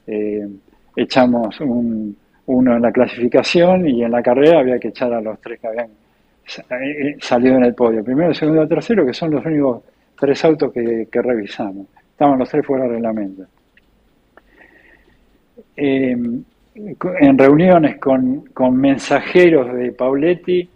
eh, 0.08 0.48
echamos 0.96 1.60
un, 1.62 2.16
uno 2.48 2.76
en 2.76 2.82
la 2.82 2.92
clasificación 2.92 3.88
y 3.88 4.04
en 4.04 4.12
la 4.12 4.24
carrera 4.24 4.60
había 4.60 4.80
que 4.80 4.88
echar 4.88 5.14
a 5.14 5.22
los 5.22 5.40
tres 5.40 5.60
que 5.60 5.68
habían 5.68 5.90
salió 7.20 7.56
en 7.56 7.64
el 7.64 7.76
podio. 7.76 8.04
Primero, 8.04 8.34
segundo 8.34 8.68
tercero, 8.68 9.06
que 9.06 9.14
son 9.14 9.32
los 9.32 9.46
únicos 9.46 9.84
tres 10.20 10.44
autos 10.46 10.74
que, 10.74 11.08
revisamos. 11.12 11.88
Estaban 12.12 12.40
los 12.40 12.50
tres 12.50 12.66
fuera 12.66 12.86
de 12.86 12.90
reglamento. 12.92 13.44
Em, 15.76 16.44
en 16.76 17.38
reuniones 17.38 17.98
con, 18.00 18.76
mensajeros 18.76 19.74
de 19.74 19.92
Pauletti, 19.92 20.70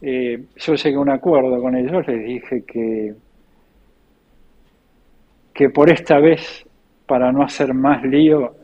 eh, 0.00 0.44
yo 0.56 0.74
llegué 0.74 0.96
a 0.96 1.00
un 1.00 1.10
acuerdo 1.10 1.60
con 1.60 1.76
ellos, 1.76 2.06
les 2.06 2.24
dije 2.24 2.64
que, 2.64 3.14
que 5.52 5.70
por 5.70 5.90
esta 5.90 6.18
vez, 6.18 6.64
para 7.06 7.32
no 7.32 7.42
hacer 7.42 7.74
más 7.74 8.02
lío, 8.04 8.56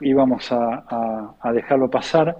íbamos 0.00 0.48
a 0.50 1.52
dejarlo 1.52 1.88
pasar 1.88 2.36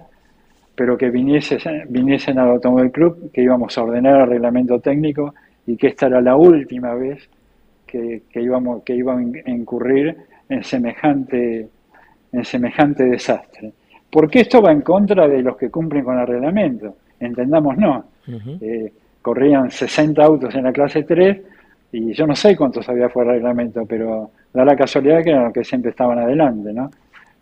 pero 0.77 0.95
que 0.95 1.09
viniesen, 1.09 1.59
viniesen 1.89 2.37
al 2.37 2.49
Automóvil 2.49 2.91
Club, 2.91 3.31
que 3.33 3.41
íbamos 3.41 3.75
a 3.75 3.81
ordenar 3.81 4.21
el 4.21 4.27
reglamento 4.27 4.79
técnico 4.79 5.33
y 5.65 5.75
que 5.75 5.87
esta 5.87 6.05
era 6.05 6.21
la 6.21 6.35
última 6.35 6.93
vez 6.93 7.27
que, 7.87 8.21
íbamos, 8.35 8.83
que 8.83 8.93
iban 8.93 9.33
a 9.43 9.49
incurrir 9.49 10.15
en 10.47 10.63
semejante, 10.63 11.67
en 12.31 12.45
semejante 12.45 13.05
desastre. 13.05 13.73
Porque 14.07 14.41
esto 14.41 14.61
va 14.61 14.71
en 14.71 14.81
contra 14.81 15.27
de 15.27 15.41
los 15.41 15.57
que 15.57 15.71
cumplen 15.71 16.03
con 16.03 16.19
el 16.19 16.27
reglamento, 16.27 16.97
entendamos 17.19 17.75
no. 17.75 18.05
Eh, 18.61 18.93
corrían 19.19 19.71
60 19.71 20.23
autos 20.23 20.53
en 20.53 20.63
la 20.63 20.71
clase 20.71 21.01
3 21.01 21.41
y 21.91 22.13
yo 22.13 22.27
no 22.27 22.35
sé 22.35 22.55
cuántos 22.55 22.87
había 22.87 23.09
fuera 23.09 23.31
del 23.31 23.41
reglamento, 23.41 23.83
pero 23.87 24.29
da 24.53 24.63
la 24.63 24.75
casualidad 24.75 25.23
que 25.23 25.31
eran 25.31 25.45
los 25.45 25.53
que 25.53 25.63
siempre 25.63 25.89
estaban 25.89 26.19
adelante, 26.19 26.71
¿no? 26.71 26.91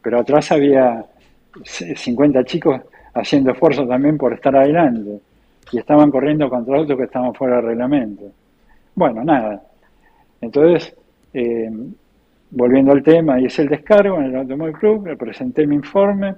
Pero 0.02 0.22
atrás 0.22 0.54
había 0.54 1.04
50 1.66 2.46
chicos 2.46 2.80
haciendo 3.16 3.52
esfuerzo 3.52 3.88
también 3.88 4.18
por 4.18 4.34
estar 4.34 4.56
adelante 4.56 5.20
y 5.72 5.80
estaban 5.80 6.12
corriendo 6.12 6.50
contra 6.50 6.78
autos 6.78 6.98
que 6.98 7.06
estaban 7.06 7.34
fuera 7.34 7.58
del 7.58 7.66
reglamento. 7.66 8.26
Bueno, 8.94 9.24
nada, 9.24 9.62
Entonces, 10.42 10.96
eh, 11.34 11.70
volviendo 12.52 12.92
al 12.92 13.02
tema, 13.02 13.40
hice 13.40 13.64
el 13.64 13.70
descargo 13.70 14.20
en 14.20 14.26
el 14.26 14.36
Automóvil 14.36 14.74
Club, 14.74 15.08
le 15.08 15.18
presenté 15.18 15.66
mi 15.66 15.76
informe, 15.76 16.36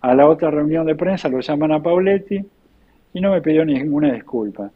a 0.00 0.14
la 0.14 0.28
otra 0.28 0.50
reunión 0.50 0.86
de 0.86 0.96
prensa 0.96 1.28
lo 1.28 1.40
llaman 1.40 1.72
a 1.72 1.82
Pauletti 1.82 2.44
y 3.14 3.20
no 3.20 3.32
me 3.32 3.40
pidió 3.40 3.64
ninguna 3.64 4.12
disculpa. 4.12 4.70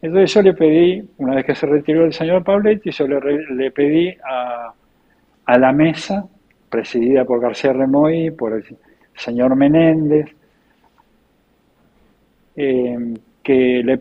Entonces 0.00 0.34
yo 0.34 0.42
le 0.42 0.54
pedí, 0.54 1.08
una 1.18 1.36
vez 1.36 1.44
que 1.44 1.54
se 1.54 1.66
retiró 1.66 2.04
el 2.04 2.12
señor 2.12 2.42
Pauletti, 2.44 2.90
yo 2.90 3.06
le, 3.06 3.70
pedí 3.70 4.16
a, 4.24 4.72
a, 5.44 5.58
la 5.58 5.72
mesa, 5.72 6.26
presidida 6.68 7.24
por 7.24 7.40
García 7.40 7.72
Remoy, 7.72 8.30
por 8.30 8.52
el 8.52 8.64
señor 9.14 9.54
Menéndez, 9.54 10.26
eh, 12.56 13.14
que 13.42 13.82
le, 13.84 14.00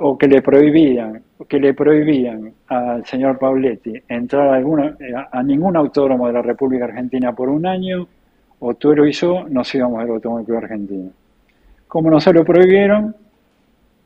o 0.00 0.16
que 0.16 0.28
le 0.28 0.42
prohibían, 0.42 1.22
que 1.48 1.58
le 1.58 1.74
prohibían 1.74 2.52
al 2.68 3.04
señor 3.06 3.38
Pauletti 3.38 3.94
entrar 4.08 4.48
a, 4.48 4.54
alguna, 4.56 4.96
a 5.30 5.42
ningún 5.42 5.76
autódromo 5.76 6.26
de 6.26 6.32
la 6.32 6.42
República 6.42 6.86
Argentina 6.86 7.34
por 7.34 7.48
un 7.48 7.66
año, 7.66 8.08
o 8.60 8.74
Tuero 8.74 9.06
y 9.06 9.12
yo 9.12 9.46
nos 9.48 9.72
íbamos 9.74 10.00
al 10.00 10.10
Automóvil 10.10 10.56
Argentino. 10.56 11.10
Como 11.86 12.10
nos 12.10 12.24
se 12.24 12.32
lo 12.32 12.44
prohibieron, 12.44 13.14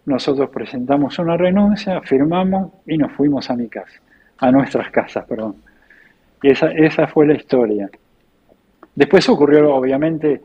nosotros 0.04 0.50
presentamos 0.50 1.18
una 1.18 1.36
renuncia, 1.36 2.00
firmamos 2.02 2.72
y 2.86 2.98
nos 2.98 3.12
fuimos 3.12 3.48
a 3.50 3.56
mi 3.56 3.68
casa, 3.68 4.00
a 4.38 4.50
nuestras 4.50 4.90
casas, 4.90 5.24
perdón. 5.24 5.56
Esa, 6.42 6.72
esa 6.72 7.06
fue 7.06 7.26
la 7.26 7.34
historia. 7.34 7.88
Después 8.94 9.28
ocurrió, 9.28 9.74
obviamente, 9.74 10.42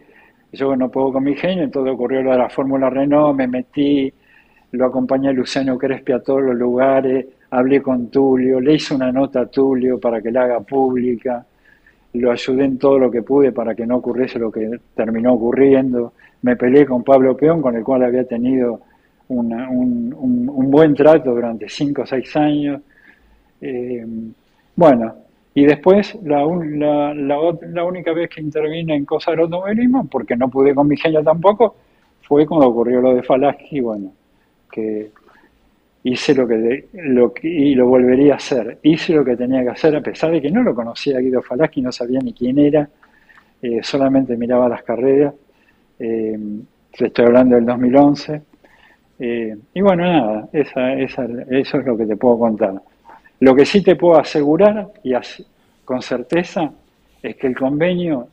yo 0.51 0.75
no 0.75 0.89
puedo 0.89 1.13
con 1.13 1.23
mi 1.23 1.35
genio, 1.35 1.63
entonces 1.63 1.93
ocurrió 1.93 2.21
lo 2.21 2.31
de 2.31 2.37
la 2.37 2.49
Fórmula 2.49 2.89
Renault, 2.89 3.37
me 3.37 3.47
metí, 3.47 4.11
lo 4.71 4.85
acompañé 4.85 5.29
a 5.29 5.33
Luciano 5.33 5.77
Crespi 5.77 6.13
a 6.13 6.19
todos 6.19 6.41
los 6.41 6.55
lugares, 6.55 7.25
hablé 7.51 7.81
con 7.81 8.09
Tulio, 8.09 8.59
le 8.59 8.75
hice 8.75 8.95
una 8.95 9.11
nota 9.11 9.41
a 9.41 9.45
Tulio 9.47 9.99
para 9.99 10.21
que 10.21 10.31
la 10.31 10.43
haga 10.43 10.59
pública, 10.61 11.45
lo 12.13 12.31
ayudé 12.31 12.65
en 12.65 12.77
todo 12.77 12.97
lo 12.97 13.11
que 13.11 13.21
pude 13.21 13.51
para 13.51 13.75
que 13.75 13.85
no 13.85 13.97
ocurriese 13.97 14.39
lo 14.39 14.51
que 14.51 14.79
terminó 14.95 15.33
ocurriendo, 15.33 16.13
me 16.41 16.55
peleé 16.55 16.85
con 16.85 17.03
Pablo 17.03 17.35
Peón, 17.35 17.61
con 17.61 17.75
el 17.75 17.83
cual 17.83 18.03
había 18.03 18.23
tenido 18.23 18.81
un, 19.29 20.13
un, 20.13 20.71
buen 20.71 20.93
trato 20.93 21.33
durante 21.33 21.67
cinco 21.67 22.03
o 22.03 22.05
seis 22.05 22.35
años. 22.35 22.81
Eh, 23.59 24.05
bueno, 24.75 25.15
y 25.57 25.65
después 25.65 26.15
la, 26.23 26.45
la, 27.15 27.15
la, 27.15 27.83
única 27.83 28.13
vez 28.13 28.29
que 28.29 28.41
intervine 28.41 28.93
en 28.93 29.05
cosas 29.05 29.31
del 29.31 29.45
automovilismo, 29.45 30.05
porque 30.07 30.35
no 30.35 30.49
pude 30.49 30.75
con 30.75 30.87
mi 30.87 30.95
genio 30.95 31.23
tampoco, 31.23 31.75
fue 32.21 32.45
cuando 32.45 32.67
ocurrió 32.67 33.01
lo 33.01 33.15
de 33.15 33.23
Falaschi, 33.23 33.79
bueno, 33.79 34.13
que 34.71 35.09
hice 36.03 36.35
lo 36.35 36.47
que, 36.47 36.85
lo 36.93 37.33
y 37.41 37.73
lo 37.73 37.87
volvería 37.87 38.33
a 38.33 38.35
hacer. 38.35 38.77
Hice 38.83 39.13
lo 39.13 39.25
que 39.25 39.35
tenía 39.35 39.63
que 39.63 39.69
hacer, 39.69 39.95
a 39.95 40.01
pesar 40.01 40.29
de 40.29 40.43
que 40.43 40.51
no 40.51 40.61
lo 40.61 40.75
conocía 40.75 41.17
Guido 41.17 41.41
Falaschi, 41.41 41.81
no 41.81 41.91
sabía 41.91 42.19
ni 42.19 42.33
quién 42.33 42.59
era, 42.59 42.87
eh, 43.59 43.79
solamente 43.81 44.37
miraba 44.37 44.69
las 44.69 44.83
carreras. 44.83 45.33
Eh, 45.97 46.37
estoy 46.93 47.25
hablando 47.25 47.55
del 47.55 47.65
2011. 47.65 48.41
Eh, 49.17 49.57
y 49.73 49.81
bueno, 49.81 50.03
nada, 50.03 50.49
esa, 50.53 50.93
esa, 50.93 51.25
eso 51.49 51.79
es 51.79 51.85
lo 51.87 51.97
que 51.97 52.05
te 52.05 52.15
puedo 52.15 52.37
contar. 52.37 52.79
Lo 53.39 53.55
que 53.55 53.65
sí 53.65 53.83
te 53.83 53.95
puedo 53.95 54.19
asegurar, 54.19 54.89
y 55.03 55.13
con 55.85 56.01
certeza, 56.01 56.71
es 57.21 57.35
que 57.35 57.47
el 57.47 57.55
convenio 57.55 58.27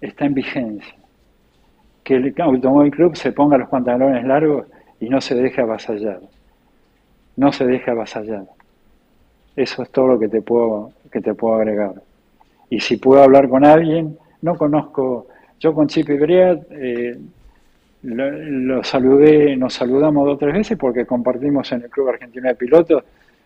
está 0.00 0.26
en 0.26 0.34
vigencia. 0.34 0.94
Que 2.02 2.16
el 2.16 2.34
Automóvil 2.38 2.90
Club 2.90 3.16
se 3.16 3.32
ponga 3.32 3.56
los 3.56 3.68
pantalones 3.68 4.24
largos 4.24 4.66
y 5.00 5.08
no 5.08 5.20
se 5.20 5.34
deje 5.34 5.60
avasallar. 5.60 6.20
No 7.36 7.52
se 7.52 7.64
deje 7.66 7.90
avasallar. 7.90 8.44
Eso 9.54 9.82
es 9.82 9.90
todo 9.90 10.08
lo 10.08 10.18
que 10.18 10.28
te 10.28 10.42
puedo, 10.42 10.92
que 11.10 11.20
te 11.20 11.34
puedo 11.34 11.54
agregar. 11.54 11.94
Y 12.70 12.80
si 12.80 12.96
puedo 12.96 13.22
hablar 13.22 13.48
con 13.48 13.64
alguien, 13.64 14.18
no 14.40 14.56
conozco, 14.56 15.26
yo 15.60 15.74
con 15.74 15.86
Chip 15.86 16.08
y 16.08 16.16
eh, 16.20 17.18
lo, 18.02 18.82
saludé, 18.82 19.56
nos 19.56 19.74
saludamos 19.74 20.24
dos 20.24 20.34
o 20.34 20.38
tres 20.38 20.54
veces 20.54 20.78
porque 20.78 21.06
compartimos 21.06 21.70
en 21.72 21.82
el 21.82 21.90
Club 21.90 22.08
Argentino 22.08 22.48
de 22.48 22.54
Pilotos. 22.54 23.04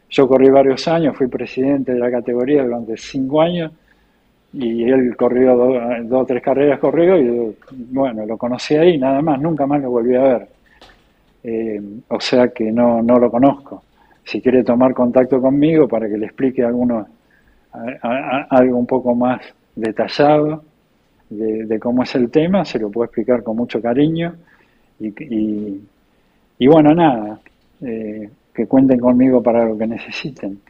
Yo 0.08 0.28
corrí 0.28 0.48
varios 0.50 0.86
años, 0.88 1.16
fui 1.16 1.26
presidente 1.26 1.92
de 1.92 1.98
la 1.98 2.10
categoría 2.10 2.62
durante 2.62 2.96
cinco 2.96 3.42
años 3.42 3.72
y 4.52 4.84
él 4.84 5.16
corrió 5.16 5.56
dos 5.56 6.22
o 6.22 6.24
tres 6.24 6.42
carreras 6.42 6.78
corrió 6.78 7.18
y 7.20 7.56
bueno, 7.90 8.24
lo 8.24 8.38
conocí 8.38 8.76
ahí, 8.76 8.98
nada 8.98 9.20
más, 9.20 9.40
nunca 9.40 9.66
más 9.66 9.82
lo 9.82 9.90
volví 9.90 10.14
a 10.14 10.22
ver. 10.22 10.48
Eh, 11.42 11.80
o 12.08 12.20
sea 12.20 12.48
que 12.48 12.72
no, 12.72 13.02
no 13.02 13.18
lo 13.18 13.30
conozco. 13.30 13.82
Si 14.24 14.40
quiere 14.40 14.64
tomar 14.64 14.94
contacto 14.94 15.40
conmigo 15.40 15.86
para 15.86 16.08
que 16.08 16.16
le 16.16 16.26
explique 16.26 16.64
alguno, 16.64 17.06
algo 18.50 18.78
un 18.78 18.86
poco 18.86 19.14
más 19.14 19.40
detallado, 19.74 20.64
de, 21.30 21.78
cómo 21.78 22.02
es 22.02 22.14
el 22.14 22.30
tema, 22.30 22.64
se 22.64 22.78
lo 22.78 22.90
puedo 22.90 23.04
explicar 23.04 23.42
con 23.42 23.56
mucho 23.56 23.80
cariño. 23.80 24.34
Y, 24.98 25.80
y, 26.58 26.66
bueno, 26.66 26.94
nada, 26.94 27.38
eh, 27.82 28.28
que 28.56 28.66
cuenten 28.66 28.98
conmigo 28.98 29.42
para 29.42 29.66
lo 29.66 29.76
que 29.76 29.86
necesiten. 29.86 30.60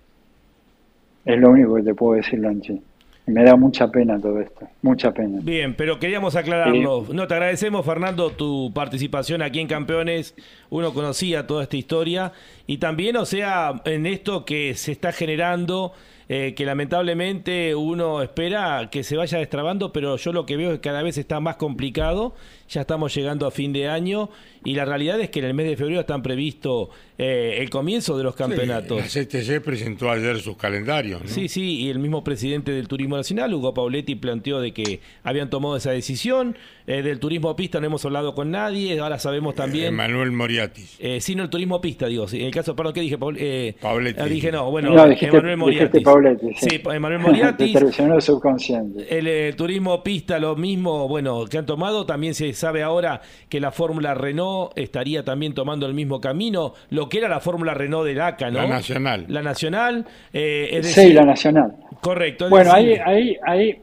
Es 1.25 1.39
lo 1.39 1.51
único 1.51 1.77
que 1.77 1.83
te 1.83 1.95
puedo 1.95 2.15
decir, 2.15 2.41
Lanchi. 2.41 2.83
Me 3.27 3.43
da 3.43 3.57
mucha 3.57 3.89
pena 3.89 4.21
todo 4.21 4.41
esto, 4.41 4.69
mucha 4.83 5.13
pena. 5.13 5.41
Bien, 5.43 5.75
pero 5.75 5.99
queríamos 5.99 6.37
aclararlo. 6.37 7.07
No, 7.13 7.27
te 7.27 7.35
agradecemos, 7.35 7.85
Fernando, 7.85 8.31
tu 8.31 8.71
participación 8.73 9.43
aquí 9.43 9.59
en 9.59 9.67
Campeones. 9.67 10.35
Uno 10.71 10.95
conocía 10.95 11.45
toda 11.47 11.65
esta 11.65 11.77
historia 11.77 12.33
y 12.69 12.79
también, 12.79 13.17
o 13.17 13.25
sea, 13.25 13.83
en 13.85 14.07
esto 14.07 14.45
que 14.45 14.75
se 14.75 14.93
está 14.93 15.11
generando 15.11 15.93
eh, 16.29 16.55
que 16.57 16.65
lamentablemente 16.65 17.77
uno 17.77 18.21
espera 18.21 18.89
que 18.91 19.05
se 19.05 19.17
vaya 19.17 19.39
destrabando, 19.39 19.93
pero 19.93 20.17
yo 20.17 20.33
lo 20.33 20.45
que 20.45 20.57
veo 20.57 20.73
es 20.73 20.79
que 20.79 20.89
cada 20.89 21.03
vez 21.03 21.19
está 21.19 21.39
más 21.39 21.57
complicado. 21.57 22.35
Ya 22.69 22.81
estamos 22.83 23.15
llegando 23.15 23.47
a 23.47 23.51
fin 23.51 23.73
de 23.73 23.89
año 23.89 24.29
y 24.65 24.75
la 24.75 24.85
realidad 24.85 25.21
es 25.21 25.31
que 25.31 25.39
en 25.39 25.45
el 25.45 25.55
mes 25.55 25.67
de 25.67 25.77
febrero 25.77 26.01
están 26.01 26.23
previsto 26.23 26.91
eh, 27.19 27.59
el 27.61 27.71
comienzo 27.71 28.19
de 28.19 28.25
los 28.25 28.35
campeonatos. 28.35 29.03
Sí, 29.07 29.21
la 29.21 29.27
CTC 29.27 29.65
presentó 29.65 30.11
ayer 30.11 30.41
sus 30.41 30.57
calendarios. 30.57 31.23
Sí, 31.27 31.49
sí, 31.49 31.83
y 31.83 31.91
el 31.91 31.99
mismo 31.99 32.25
presidente 32.25 32.73
del 32.73 32.89
Turismo 32.89 33.17
Nacional, 33.17 33.55
Hugo 33.55 33.73
Pauletti, 33.73 34.17
planteó 34.17 34.61
de 34.61 34.73
que 34.73 35.01
habían 35.23 35.49
tomado 35.49 35.77
esa 35.77 35.93
decisión. 35.93 36.57
Eh, 36.89 37.03
del 37.03 37.19
turismo 37.19 37.55
pista 37.57 37.81
no 37.81 37.87
hemos 37.87 38.05
hablado 38.05 38.35
con 38.35 38.51
nadie, 38.51 38.99
ahora 38.99 39.19
sabemos 39.19 39.55
también. 39.55 39.95
Manuel 39.95 40.33
Moriatis. 40.33 40.97
Eh, 40.99 41.21
sí, 41.21 41.35
no, 41.35 41.45
el 41.45 41.51
turismo 41.51 41.81
pista, 41.81 42.07
digo. 42.07 42.27
en 42.33 42.43
el 42.43 42.53
caso, 42.53 42.77
perdón, 42.77 42.93
¿qué 42.93 43.01
dije? 43.01 43.19
Pauletti. 43.19 44.21
Ah, 44.21 44.27
dije, 44.27 44.53
no, 44.53 44.71
bueno, 44.71 44.91
no, 44.93 45.09
dijiste, 45.09 45.29
Emanuel 45.29 45.57
Moriatis. 45.57 46.03
Pauletti, 46.03 46.55
sí. 46.55 46.71
sí, 46.71 46.83
Emanuel 46.85 47.21
Moriatis. 47.21 47.79
subconsciente. 48.21 49.19
El 49.19 49.55
turismo 49.57 50.03
pista, 50.03 50.39
lo 50.39 50.57
mismo, 50.57 51.09
bueno, 51.09 51.45
que 51.47 51.59
han 51.59 51.67
tomado. 51.67 52.05
También 52.07 52.35
se 52.35 52.53
sabe 52.57 52.83
ahora 52.83 53.21
que 53.49 53.61
la 53.61 53.71
Fórmula 53.71 54.15
Renault 54.15 54.77
estaría 54.77 55.25
también 55.25 55.55
tomando 55.55 55.87
el 55.87 55.95
mismo 55.95 56.21
camino, 56.21 56.75
lo 56.91 57.09
que 57.09 57.19
era 57.19 57.29
la 57.29 57.39
Fórmula 57.39 57.75
Renault 57.75 58.07
de 58.07 58.15
DACA, 58.15 58.51
¿no? 58.51 58.63
La 58.63 58.67
nacional. 58.67 59.25
La 59.29 59.43
nacional. 59.43 60.05
Eh, 60.33 60.71
es 60.73 60.87
decir, 60.87 61.05
sí, 61.05 61.13
la 61.13 61.25
nacional. 61.25 61.77
Correcto. 62.01 62.49
Bueno, 62.49 62.73
ahí, 62.73 62.95
ahí, 63.05 63.37
ahí, 63.47 63.79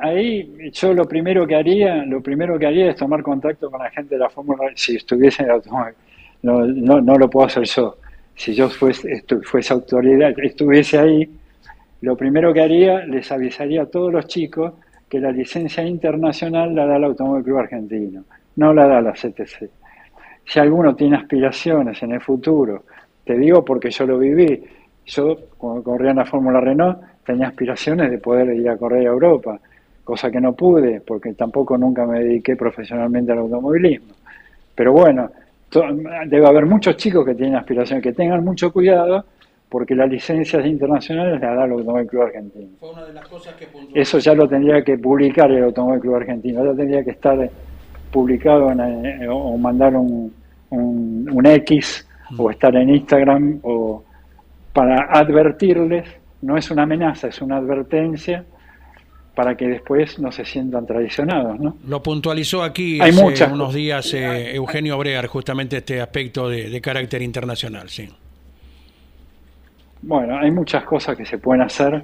ahí 0.00 0.70
yo 0.72 0.94
lo 0.94 1.04
primero 1.06 1.46
que 1.46 1.54
haría, 1.54 2.04
lo 2.06 2.22
primero 2.22 2.58
que 2.58 2.66
haría 2.66 2.90
es 2.90 2.96
tomar 2.96 3.22
contacto 3.22 3.70
con 3.70 3.82
la 3.82 3.90
gente 3.90 4.14
de 4.14 4.20
la 4.20 4.30
Fórmula 4.30 4.70
si 4.74 4.96
estuviese 4.96 5.42
en 5.42 5.48
el 5.48 5.54
automóvil. 5.56 5.94
No, 6.42 6.64
no, 6.66 7.00
no 7.00 7.16
lo 7.16 7.28
puedo 7.28 7.46
hacer 7.46 7.64
yo. 7.64 7.98
Si 8.34 8.54
yo 8.54 8.68
fuese, 8.70 9.22
fuese 9.44 9.72
autoridad, 9.72 10.32
estuviese 10.38 10.98
ahí, 10.98 11.30
lo 12.00 12.16
primero 12.16 12.52
que 12.52 12.60
haría, 12.60 13.06
les 13.06 13.30
avisaría 13.30 13.82
a 13.82 13.86
todos 13.86 14.12
los 14.12 14.26
chicos 14.26 14.72
que 15.12 15.20
la 15.20 15.30
licencia 15.30 15.84
internacional 15.86 16.74
la 16.74 16.86
da 16.86 16.96
el 16.96 17.04
Automóvil 17.04 17.54
Argentino, 17.58 18.24
no 18.56 18.72
la 18.72 18.86
da 18.86 19.02
la 19.02 19.12
CTC. 19.12 19.68
Si 20.42 20.58
alguno 20.58 20.96
tiene 20.96 21.16
aspiraciones 21.16 22.02
en 22.02 22.12
el 22.12 22.22
futuro, 22.22 22.84
te 23.22 23.36
digo 23.36 23.62
porque 23.62 23.90
yo 23.90 24.06
lo 24.06 24.18
viví, 24.18 24.64
yo 25.04 25.36
cuando 25.58 25.82
corría 25.82 26.12
en 26.12 26.16
la 26.16 26.24
Fórmula 26.24 26.62
Renault 26.62 26.98
tenía 27.26 27.48
aspiraciones 27.48 28.10
de 28.10 28.16
poder 28.16 28.56
ir 28.56 28.66
a 28.70 28.78
correr 28.78 29.06
a 29.06 29.10
Europa, 29.10 29.60
cosa 30.02 30.30
que 30.30 30.40
no 30.40 30.54
pude 30.54 31.02
porque 31.02 31.34
tampoco 31.34 31.76
nunca 31.76 32.06
me 32.06 32.20
dediqué 32.20 32.56
profesionalmente 32.56 33.32
al 33.32 33.40
automovilismo. 33.40 34.14
Pero 34.74 34.92
bueno, 34.94 35.30
debe 36.24 36.46
haber 36.46 36.64
muchos 36.64 36.96
chicos 36.96 37.22
que 37.26 37.34
tienen 37.34 37.56
aspiraciones, 37.56 38.02
que 38.02 38.14
tengan 38.14 38.42
mucho 38.42 38.72
cuidado 38.72 39.26
porque 39.72 39.94
las 39.94 40.10
licencias 40.10 40.66
internacionales 40.66 41.40
las 41.40 41.56
da 41.56 41.64
el 41.64 41.72
Automóvil 41.72 42.06
Club 42.06 42.22
Argentino. 42.24 42.68
Eso 43.94 44.18
ya 44.18 44.34
lo 44.34 44.46
tendría 44.46 44.84
que 44.84 44.98
publicar 44.98 45.50
el 45.50 45.64
Automóvil 45.64 46.00
Club 46.02 46.16
Argentino, 46.16 46.62
ya 46.62 46.76
tendría 46.76 47.02
que 47.02 47.12
estar 47.12 47.50
publicado 48.10 48.70
eh, 48.70 49.26
o 49.30 49.56
mandar 49.56 49.96
un, 49.96 50.30
un, 50.68 51.46
X 51.46 52.06
o 52.36 52.50
estar 52.50 52.76
en 52.76 52.90
Instagram 52.90 53.60
o 53.62 54.04
para 54.74 55.06
advertirles, 55.10 56.06
no 56.42 56.58
es 56.58 56.70
una 56.70 56.82
amenaza, 56.82 57.28
es 57.28 57.40
una 57.40 57.56
advertencia 57.56 58.44
para 59.34 59.56
que 59.56 59.68
después 59.68 60.18
no 60.18 60.30
se 60.30 60.44
sientan 60.44 60.84
traicionados. 60.84 61.58
¿no? 61.58 61.78
Lo 61.88 62.02
puntualizó 62.02 62.62
aquí 62.62 63.00
hace 63.00 63.46
unos 63.46 63.72
días 63.72 64.12
eh, 64.12 64.54
Eugenio 64.54 64.98
Brear, 64.98 65.26
justamente 65.28 65.78
este 65.78 66.02
aspecto 66.02 66.50
de, 66.50 66.78
carácter 66.82 67.22
internacional. 67.22 67.88
sí 67.88 68.06
Bueno, 70.02 70.36
hay 70.38 70.50
muchas 70.50 70.84
cosas 70.84 71.16
que 71.16 71.24
se 71.24 71.38
pueden 71.38 71.62
hacer 71.62 72.02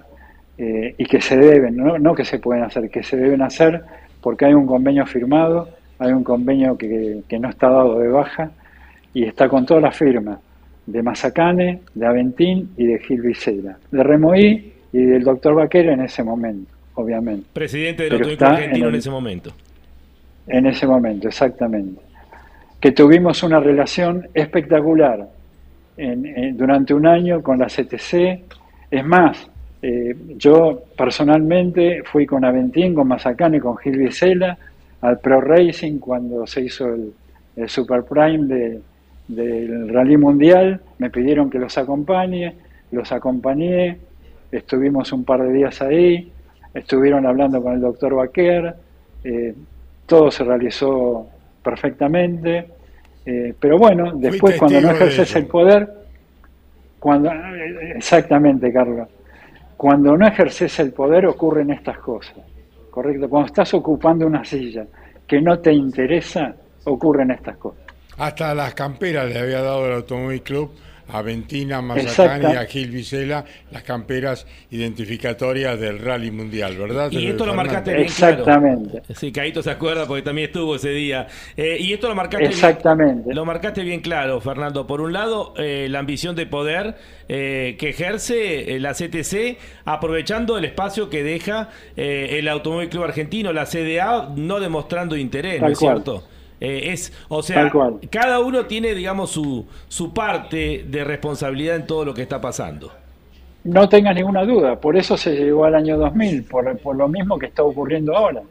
eh, 0.57 0.95
y 0.97 1.05
que 1.05 1.21
se 1.21 1.37
deben, 1.37 1.77
¿no? 1.77 1.99
no 1.99 2.15
que 2.15 2.25
se 2.25 2.39
pueden 2.39 2.65
hacer, 2.65 2.89
que 2.91 3.03
se 3.03 3.17
deben 3.17 3.43
hacer 3.43 3.83
porque 4.21 4.47
hay 4.47 4.55
un 4.55 4.67
convenio 4.67 5.07
firmado, 5.07 5.69
hay 5.99 6.13
un 6.13 6.25
convenio 6.25 6.77
que, 6.77 7.23
que 7.29 7.39
no 7.39 7.49
está 7.49 7.69
dado 7.69 7.99
de 7.99 8.09
baja 8.09 8.51
y 9.15 9.25
está 9.25 9.49
con 9.49 9.67
todas 9.67 9.83
las 9.83 9.97
firmas 9.97 10.39
de 10.87 11.03
Mazacane, 11.03 11.81
de 11.95 12.07
Aventín 12.07 12.71
y 12.77 12.87
de 12.87 12.99
Gil 13.01 13.21
Vicera, 13.21 13.79
de 13.91 14.03
Remoí 14.03 14.73
y 14.93 14.99
del 14.99 15.23
doctor 15.23 15.55
Vaquero 15.55 15.93
en 15.93 16.01
ese 16.01 16.23
momento, 16.23 16.73
obviamente. 16.95 17.47
Presidente 17.53 18.05
del 18.05 18.15
Automóvil 18.15 18.43
Argentino 18.43 18.89
en, 18.89 18.95
ese 18.95 19.11
momento. 19.11 19.51
En 20.47 20.67
ese 20.67 20.87
momento, 20.87 21.29
exactamente. 21.29 22.01
Que 22.81 22.93
tuvimos 22.93 23.43
una 23.43 23.61
relación 23.61 24.29
espectacular 24.33 25.29
durante 26.55 26.95
un 26.95 27.07
año 27.07 27.43
con 27.43 27.59
la 27.59 27.67
CTC. 27.67 28.41
Es 28.91 29.05
más, 29.05 29.51
eh, 29.81 30.17
yo 30.37 30.83
personalmente 30.97 32.03
fui 32.05 32.27
con 32.27 32.45
Aventín, 32.45 32.95
con 32.95 33.09
Mazacane 33.09 33.59
y 33.59 33.61
con 33.61 33.77
Gil 33.77 33.99
Vicela 33.99 34.59
al 35.01 35.21
Pro 35.21 35.41
Racing 35.41 35.99
cuando 35.99 36.47
se 36.47 36.63
hizo 36.63 36.89
el, 36.95 37.13
Super 37.67 38.05
Prime 38.05 38.47
de, 38.47 38.81
del 39.27 39.89
Rally 39.89 40.17
Mundial, 40.17 40.81
me 40.99 41.11
pidieron 41.11 41.51
que 41.51 41.59
los 41.59 41.77
acompañe, 41.77 42.55
los 42.93 43.11
acompañé, 43.11 43.99
estuvimos 44.53 45.13
un 45.13 45.25
par 45.25 45.43
de 45.43 45.53
días 45.53 45.83
ahí, 45.83 46.31
estuvieron 46.73 47.27
hablando 47.27 47.61
con 47.61 47.73
el 47.73 47.81
doctor 47.81 48.15
Baquer, 48.15 48.77
eh, 49.25 49.55
todo 50.07 50.31
se 50.31 50.45
realizó 50.45 51.27
perfectamente, 51.65 52.69
eh, 53.31 53.55
pero 53.61 53.77
bueno, 53.77 54.13
después 54.15 54.57
cuando 54.57 54.81
no 54.81 54.91
ejerces 54.91 55.37
el 55.37 55.45
poder, 55.45 55.87
cuando 56.99 57.31
exactamente 57.95 58.73
Carlos, 58.73 59.07
cuando 59.77 60.17
no 60.17 60.27
ejerces 60.27 60.81
el 60.81 60.95
poder 60.95 61.27
ocurren 61.27 61.71
estas 61.71 61.99
cosas, 61.99 62.39
correcto, 62.91 63.29
cuando 63.29 63.49
estás 63.49 63.75
ocupando 63.75 64.27
una 64.27 64.43
silla 64.47 64.87
que 65.27 65.43
no 65.43 65.59
te 65.59 65.75
interesa, 65.75 66.55
ocurren 66.85 67.33
estas 67.33 67.59
cosas. 67.59 67.83
Hasta 68.17 68.55
las 68.55 68.73
camperas 68.73 69.29
le 69.29 69.39
había 69.39 69.61
dado 69.61 69.87
el 69.89 69.93
Automóvil 69.93 70.41
Club 70.41 70.71
a 71.09 71.23
Ventina 71.23 71.81
Mazacán 71.81 72.43
y 72.43 72.57
a 72.57 72.65
Gil 72.67 72.91
Vicela, 72.91 73.45
las 73.71 73.83
camperas 73.83 74.47
identificatorias 74.71 75.79
del 75.81 75.99
Rally 75.99 76.31
Mundial, 76.31 76.77
¿verdad? 76.77 77.11
Y 77.11 77.27
esto 77.27 77.47
lo 77.47 77.55
marcaste 77.55 77.93
bien 77.93 78.05
Exactamente. 78.05 79.03
Sí, 79.15 79.33
Caíto 79.33 79.63
se 79.63 79.71
acuerda 79.71 80.07
porque 80.07 80.23
también 80.23 80.49
estuvo 80.49 80.77
ese 80.77 80.91
día. 80.91 81.27
Eh, 81.57 81.77
y 81.81 81.93
esto 81.93 82.09
lo 82.09 82.15
marcaste 82.15 82.47
Exactamente. 82.47 83.25
Bien, 83.25 83.37
lo 83.37 83.45
marcaste 83.45 83.83
bien 83.83 84.01
claro, 84.01 84.41
Fernando. 84.41 84.87
Por 84.87 85.01
un 85.01 85.13
lado, 85.13 85.55
eh, 85.57 85.89
la 85.89 86.01
ambición 86.01 86.37
de 86.37 86.47
poder 86.47 86.97
eh, 87.29 87.77
que 87.79 87.91
ejerce 87.91 88.79
la 88.79 88.93
CTC, 88.93 89.59
aprovechando 89.85 90.59
el 90.59 90.65
espacio 90.65 91.09
que 91.09 91.23
deja 91.23 91.71
el 91.97 92.49
Automóvil 92.49 92.89
Club 92.89 93.05
Argentino, 93.05 93.53
la 93.53 93.67
CDA, 93.67 94.31
no 94.37 94.61
demostrando 94.61 95.17
interés, 95.17 95.61
¿no 95.61 95.69
es 95.69 95.79
cierto? 95.79 96.25
Eh, 96.61 96.93
es, 96.93 97.13
o 97.29 97.43
sea, 97.43 97.71
cada 98.11 98.41
uno 98.41 98.67
tiene, 98.67 98.95
digamos, 98.95 99.31
su, 99.31 99.67
su 99.89 100.13
parte 100.13 100.85
de 100.89 101.05
responsabilidad 101.05 101.77
en 101.77 101.87
todo 101.87 102.05
lo 102.05 102.15
que 102.15 102.23
está 102.23 102.41
pasando. 102.41 102.93
No 103.65 103.89
tengas 103.89 104.15
ninguna 104.15 104.45
duda, 104.45 104.81
por 104.81 104.97
eso 104.97 105.17
se 105.17 105.35
llegó 105.35 105.65
al 105.65 105.75
año 105.75 105.99
2000, 105.99 106.45
por, 106.45 106.79
por 106.79 106.97
lo 106.97 107.09
mismo 107.09 107.39
que 107.39 107.47
está 107.47 107.63
ocurriendo 107.63 108.17
ahora. 108.17 108.43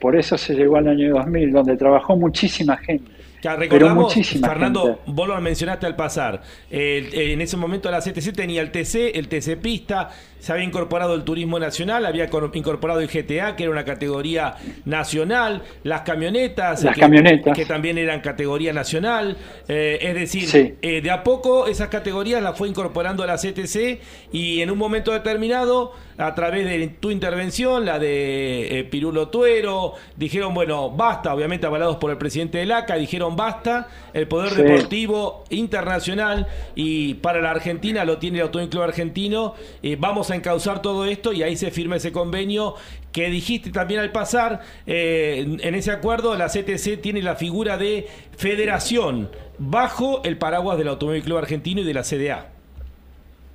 Por 0.00 0.16
eso 0.16 0.36
se 0.36 0.54
llegó 0.54 0.76
al 0.76 0.88
año 0.88 1.14
2000, 1.14 1.52
donde 1.52 1.76
trabajó 1.76 2.16
muchísima 2.16 2.76
gente. 2.76 3.10
Ya, 3.44 3.56
recordamos, 3.56 4.14
Fernando, 4.14 5.00
vos 5.04 5.28
lo 5.28 5.38
mencionaste 5.38 5.84
al 5.84 5.94
pasar. 5.94 6.40
en 6.70 7.40
ese 7.42 7.58
momento 7.58 7.90
la 7.90 8.00
CTC 8.00 8.32
tenía 8.34 8.62
el 8.62 8.70
TC, 8.70 9.14
el 9.14 9.28
TC 9.28 9.58
Pista, 9.60 10.08
se 10.44 10.52
había 10.52 10.66
incorporado 10.66 11.14
el 11.14 11.24
turismo 11.24 11.58
nacional, 11.58 12.04
había 12.04 12.28
incorporado 12.52 13.00
el 13.00 13.08
GTA, 13.08 13.56
que 13.56 13.62
era 13.62 13.72
una 13.72 13.86
categoría 13.86 14.56
nacional, 14.84 15.62
las 15.84 16.02
camionetas, 16.02 16.84
las 16.84 16.94
que, 16.94 17.00
camionetas. 17.00 17.56
que 17.56 17.64
también 17.64 17.96
eran 17.96 18.20
categoría 18.20 18.74
nacional. 18.74 19.38
Eh, 19.68 19.98
es 20.02 20.14
decir, 20.14 20.76
eh, 20.82 21.00
de 21.00 21.10
a 21.10 21.24
poco 21.24 21.66
esas 21.66 21.88
categorías 21.88 22.42
las 22.42 22.58
fue 22.58 22.68
incorporando 22.68 23.24
la 23.24 23.36
CTC 23.36 24.02
y 24.32 24.60
en 24.60 24.70
un 24.70 24.76
momento 24.76 25.12
determinado, 25.12 25.92
a 26.18 26.34
través 26.34 26.66
de 26.66 26.88
tu 26.88 27.10
intervención, 27.10 27.86
la 27.86 27.98
de 27.98 28.80
eh, 28.80 28.84
Pirulo 28.84 29.28
Tuero, 29.28 29.94
dijeron, 30.14 30.52
bueno, 30.52 30.90
basta, 30.90 31.34
obviamente 31.34 31.66
avalados 31.66 31.96
por 31.96 32.10
el 32.10 32.18
presidente 32.18 32.58
del 32.58 32.70
ACA, 32.72 32.96
dijeron 32.96 33.34
basta, 33.34 33.88
el 34.12 34.28
poder 34.28 34.52
deportivo 34.52 35.44
internacional 35.48 36.46
y 36.74 37.14
para 37.14 37.40
la 37.40 37.50
Argentina 37.50 38.04
lo 38.04 38.18
tiene 38.18 38.38
el 38.38 38.42
Automóvil 38.42 38.68
Club 38.68 38.82
Argentino, 38.82 39.54
vamos 39.98 40.30
a 40.30 40.33
encauzar 40.34 40.82
todo 40.82 41.04
esto 41.06 41.32
y 41.32 41.42
ahí 41.42 41.56
se 41.56 41.70
firma 41.70 41.96
ese 41.96 42.12
convenio 42.12 42.74
que 43.12 43.28
dijiste 43.30 43.70
también 43.70 44.00
al 44.00 44.10
pasar, 44.10 44.60
eh, 44.86 45.58
en 45.60 45.74
ese 45.74 45.92
acuerdo 45.92 46.34
la 46.36 46.48
CTC 46.48 47.00
tiene 47.00 47.22
la 47.22 47.36
figura 47.36 47.76
de 47.78 48.08
federación 48.36 49.30
bajo 49.58 50.22
el 50.24 50.36
paraguas 50.36 50.78
del 50.78 50.88
Automóvil 50.88 51.22
Club 51.22 51.38
Argentino 51.38 51.80
y 51.80 51.84
de 51.84 51.94
la 51.94 52.02
CDA. 52.02 52.46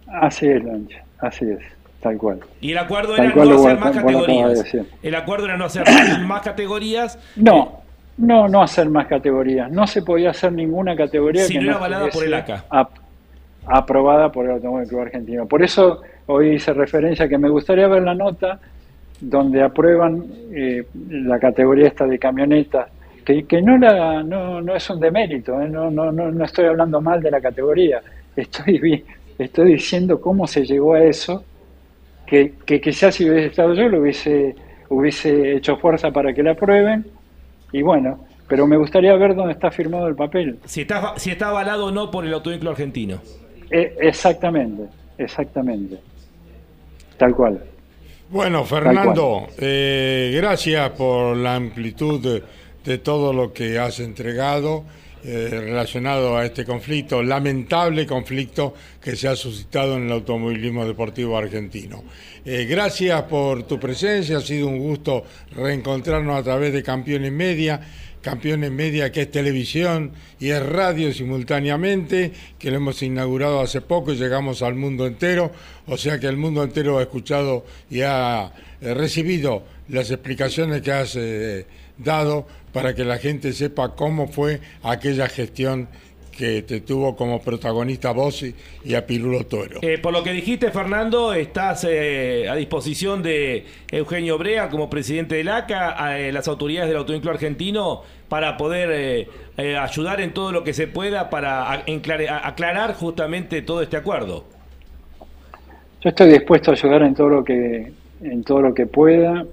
Así 0.07 0.47
es, 0.47 0.63
así 1.19 1.45
es. 1.45 1.59
Tal 2.01 2.17
cual. 2.17 2.39
Y 2.61 2.71
el 2.71 2.77
acuerdo 2.77 3.15
era 3.15 3.33
no 3.33 3.41
hacer 3.57 3.77
más 3.77 3.91
categorías. 3.91 4.75
El 5.03 5.15
acuerdo 5.15 5.45
era 5.45 5.57
no 5.57 5.65
hacer 5.65 5.85
más 6.21 6.41
categorías. 6.41 7.19
No, 7.35 7.81
no, 8.17 8.47
no 8.47 8.61
hacer 8.61 8.89
más 8.89 9.07
categorías. 9.07 9.69
No 9.69 9.85
se 9.85 10.01
podía 10.01 10.29
hacer 10.29 10.53
ninguna 10.53 10.95
categoría 10.95 11.47
que 11.47 11.59
no, 11.59 11.75
avalada 11.75 12.07
por 12.09 12.23
el 12.23 12.33
ACA. 12.33 12.65
Aprobada 13.65 14.31
por 14.31 14.45
el 14.45 14.51
Automóvil 14.51 14.87
Club 14.87 15.01
Argentino. 15.01 15.45
Por 15.47 15.63
eso 15.63 16.01
hoy 16.27 16.55
hice 16.55 16.73
referencia 16.73 17.27
que 17.27 17.37
me 17.37 17.49
gustaría 17.49 17.87
ver 17.87 18.03
la 18.03 18.15
nota 18.15 18.59
donde 19.19 19.61
aprueban 19.61 20.23
eh, 20.51 20.85
la 21.09 21.39
categoría 21.39 21.87
esta 21.87 22.05
de 22.05 22.17
camionetas, 22.17 22.89
que, 23.25 23.43
que 23.43 23.61
no, 23.61 23.77
la, 23.77 24.23
no, 24.23 24.61
no 24.61 24.75
es 24.75 24.89
un 24.89 24.99
demérito, 24.99 25.61
eh, 25.61 25.67
no, 25.67 25.91
no, 25.91 26.11
no, 26.11 26.31
no 26.31 26.45
estoy 26.45 26.65
hablando 26.65 27.01
mal 27.01 27.21
de 27.21 27.31
la 27.31 27.41
categoría, 27.41 28.01
estoy, 28.35 29.03
estoy 29.37 29.73
diciendo 29.73 30.21
cómo 30.21 30.47
se 30.47 30.65
llegó 30.65 30.93
a 30.93 31.03
eso, 31.03 31.43
que, 32.25 32.53
que 32.65 32.79
quizás 32.79 33.15
si 33.15 33.29
hubiese 33.29 33.47
estado 33.47 33.73
yo 33.73 33.89
lo 33.89 33.99
hubiese, 34.01 34.55
hubiese 34.89 35.57
hecho 35.57 35.77
fuerza 35.77 36.11
para 36.11 36.33
que 36.33 36.41
la 36.41 36.51
aprueben, 36.51 37.05
y 37.73 37.81
bueno, 37.81 38.25
pero 38.47 38.65
me 38.65 38.77
gustaría 38.77 39.13
ver 39.15 39.35
dónde 39.35 39.53
está 39.53 39.69
firmado 39.69 40.07
el 40.07 40.15
papel. 40.15 40.59
Si 40.65 40.81
está, 40.81 41.13
si 41.17 41.29
está 41.29 41.49
avalado 41.49 41.87
o 41.87 41.91
no 41.91 42.09
por 42.09 42.25
el 42.25 42.33
autovehículo 42.33 42.71
argentino. 42.71 43.19
Eh, 43.69 43.95
exactamente, 43.99 44.83
exactamente. 45.17 45.99
Tal 47.17 47.35
cual. 47.35 47.63
Bueno, 48.29 48.63
Fernando, 48.63 49.47
eh, 49.57 50.31
gracias 50.35 50.91
por 50.91 51.35
la 51.35 51.55
amplitud 51.55 52.41
de, 52.83 52.97
todo 52.99 53.33
lo 53.33 53.53
que 53.53 53.77
has 53.77 53.99
entregado 53.99 54.83
eh, 55.23 55.47
relacionado 55.51 56.35
a 56.35 56.45
este 56.45 56.65
conflicto, 56.65 57.21
lamentable 57.21 58.07
conflicto 58.07 58.73
que 58.99 59.15
se 59.15 59.27
ha 59.27 59.35
suscitado 59.35 59.95
en 59.97 60.07
el 60.07 60.11
automovilismo 60.11 60.85
deportivo 60.85 61.37
argentino. 61.37 62.03
Gracias 62.45 63.21
por 63.23 63.63
tu 63.63 63.79
presencia, 63.79 64.37
ha 64.37 64.41
sido 64.41 64.67
un 64.67 64.79
gusto 64.79 65.23
reencontrarnos 65.51 66.39
a 66.39 66.41
través 66.41 66.73
de 66.73 66.81
Campeones 66.81 67.31
Media. 67.31 67.79
Campeones 68.21 68.71
Media, 68.71 69.11
que 69.11 69.21
es 69.21 69.31
televisión 69.31 70.11
y 70.39 70.49
es 70.49 70.65
radio 70.65 71.13
simultáneamente, 71.13 72.33
que 72.57 72.71
lo 72.71 72.77
hemos 72.77 73.01
inaugurado 73.01 73.61
hace 73.61 73.81
poco 73.81 74.11
y 74.11 74.17
llegamos 74.17 74.61
al 74.61 74.75
mundo 74.75 75.07
entero, 75.07 75.51
o 75.87 75.97
sea 75.97 76.19
que 76.19 76.27
el 76.27 76.37
mundo 76.37 76.63
entero 76.63 76.97
ha 76.97 77.01
escuchado 77.01 77.65
y 77.89 78.01
ha 78.01 78.51
eh, 78.81 78.93
recibido 78.93 79.63
las 79.87 80.11
explicaciones 80.11 80.81
que 80.81 80.91
has 80.91 81.15
eh, 81.15 81.65
dado 81.97 82.45
para 82.73 82.93
que 82.93 83.03
la 83.03 83.17
gente 83.17 83.53
sepa 83.53 83.95
cómo 83.95 84.27
fue 84.27 84.61
aquella 84.83 85.27
gestión 85.27 85.87
que 86.39 86.61
te 86.61 86.79
tuvo 86.79 87.17
como 87.17 87.41
protagonista 87.41 88.13
vos 88.13 88.45
y, 88.85 88.95
a 88.95 89.05
Pirulo 89.05 89.45
Toro. 89.45 89.79
Eh, 89.81 89.97
por 89.97 90.13
lo 90.13 90.23
que 90.23 90.31
dijiste, 90.31 90.71
Fernando, 90.71 91.33
estás 91.33 91.85
eh, 91.85 92.47
a 92.49 92.55
disposición 92.55 93.21
de 93.21 93.65
Eugenio 93.91 94.37
Brea 94.37 94.69
como 94.69 94.89
presidente 94.89 95.35
del 95.35 95.49
ACA, 95.49 96.01
a, 96.01 96.17
eh, 96.17 96.31
las 96.31 96.47
autoridades 96.47 96.87
del 96.87 96.97
Automóvil 96.97 97.27
Argentino, 97.27 98.03
para 98.29 98.55
poder 98.55 99.27
ayudar 99.57 100.21
en 100.21 100.33
todo 100.33 100.51
lo 100.51 100.63
que 100.63 100.73
se 100.73 100.87
pueda 100.87 101.29
para 101.29 101.73
aclarar 101.73 102.93
justamente 102.93 103.61
todo 103.63 103.81
este 103.81 103.97
acuerdo. 103.97 104.45
Yo 106.01 106.09
estoy 106.09 106.29
dispuesto 106.29 106.71
a 106.71 106.75
ayudar 106.75 107.01
en 107.01 107.15
todo 107.15 107.29
lo 107.29 107.43
que 107.43 107.91
en 108.21 108.43
todo 108.43 108.61
lo 108.61 108.73
que 108.73 108.85
pueda, 108.85 109.45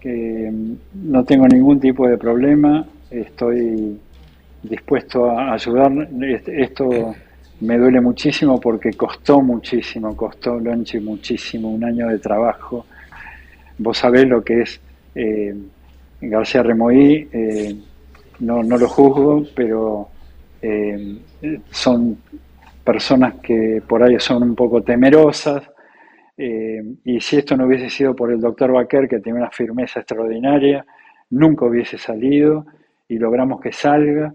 que 0.00 0.50
mm, 0.52 1.10
no 1.10 1.24
tengo 1.24 1.48
ningún 1.48 1.80
tipo 1.80 2.06
de 2.06 2.18
problema, 2.18 2.86
estoy 3.10 3.98
dispuesto 4.64 5.30
a 5.30 5.52
ayudar. 5.52 5.92
Esto 6.46 7.14
me 7.60 7.78
duele 7.78 8.00
muchísimo 8.00 8.60
porque 8.60 8.92
costó 8.92 9.40
muchísimo, 9.40 10.16
costó 10.16 10.58
Lonchi 10.58 10.98
muchísimo, 11.00 11.70
un 11.70 11.84
año 11.84 12.08
de 12.08 12.18
trabajo. 12.18 12.86
Vos 13.78 13.98
sabés 13.98 14.26
lo 14.26 14.42
que 14.42 14.62
es 14.62 14.80
eh, 15.14 15.54
García 16.20 16.62
Remoí, 16.62 17.28
eh, 17.32 17.76
no, 18.40 18.62
no 18.62 18.76
lo 18.76 18.88
juzgo, 18.88 19.44
pero 19.54 20.08
eh, 20.60 21.18
son 21.70 22.18
personas 22.82 23.34
que 23.42 23.82
por 23.86 24.02
ahí 24.02 24.18
son 24.18 24.42
un 24.42 24.54
poco 24.54 24.82
temerosas. 24.82 25.62
y 26.36 27.20
si 27.20 27.36
esto 27.36 27.56
no 27.56 27.66
hubiese 27.66 27.88
sido 27.88 28.14
por 28.14 28.32
el 28.32 28.40
doctor 28.40 28.72
Baquer, 28.72 29.08
que 29.08 29.20
tiene 29.20 29.38
una 29.38 29.50
firmeza 29.50 30.00
extraordinaria, 30.00 30.84
nunca 31.30 31.64
hubiese 31.64 31.96
salido 31.96 32.66
y 33.08 33.18
logramos 33.18 33.60
que 33.60 33.72
salga. 33.72 34.32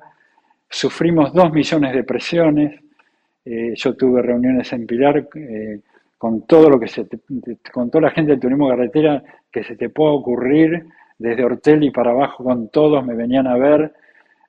Sufrimos 0.70 1.34
dos 1.34 1.52
millones 1.52 1.94
de 1.94 2.04
presiones. 2.04 2.80
Eh, 3.46 3.74
yo 3.76 3.96
tuve 3.96 4.22
reuniones 4.22 4.72
en 4.74 4.86
Pilar 4.86 5.28
eh, 5.36 5.80
con 6.18 6.46
todo 6.46 6.70
lo 6.70 6.80
que 6.80 6.88
se 6.88 7.06
te- 7.06 7.20
con 7.72 7.90
toda 7.90 8.04
la 8.04 8.12
gente 8.12 8.32
del 8.32 8.40
turismo 8.40 8.68
carretera 8.70 9.24
que 9.52 9.64
se 9.64 9.76
te 9.76 9.90
pueda 9.90 10.12
ocurrir, 10.12 10.86
desde 11.18 11.44
Ortelli 11.44 11.92
para 11.92 12.12
abajo 12.12 12.44
con 12.44 12.70
todos, 12.70 13.06
me 13.06 13.16
venían 13.16 13.48
a 13.48 13.58
ver, 13.58 13.94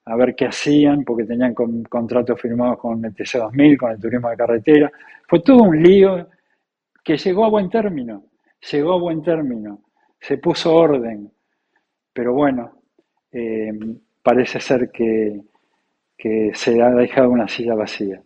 a 0.04 0.16
ver 0.16 0.34
qué 0.34 0.46
hacían, 0.46 1.04
porque 1.04 1.24
tenían 1.24 1.54
con- 1.54 1.84
contratos 1.84 2.40
firmados 2.40 2.78
con 2.78 3.04
el 3.04 3.14
TC2000, 3.14 3.76
con 3.78 3.92
el 3.92 4.00
turismo 4.00 4.28
de 4.28 4.36
carretera. 4.36 4.92
Fue 5.28 5.40
todo 5.40 5.62
un 5.62 5.82
lío 5.82 6.28
que 7.04 7.16
llegó 7.16 7.44
a 7.44 7.48
buen 7.50 7.70
término, 7.70 8.24
llegó 8.72 8.92
a 8.94 8.98
buen 9.00 9.22
término, 9.22 9.80
se 10.20 10.38
puso 10.38 10.74
orden, 10.74 11.30
pero 12.12 12.34
bueno, 12.34 12.72
eh, 13.32 13.72
parece 14.22 14.60
ser 14.60 14.90
que, 14.90 15.40
que 16.20 16.52
se 16.54 16.80
ha 16.82 16.90
dejado 16.90 17.30
una 17.30 17.48
silla 17.48 17.74
vacía. 17.74 18.20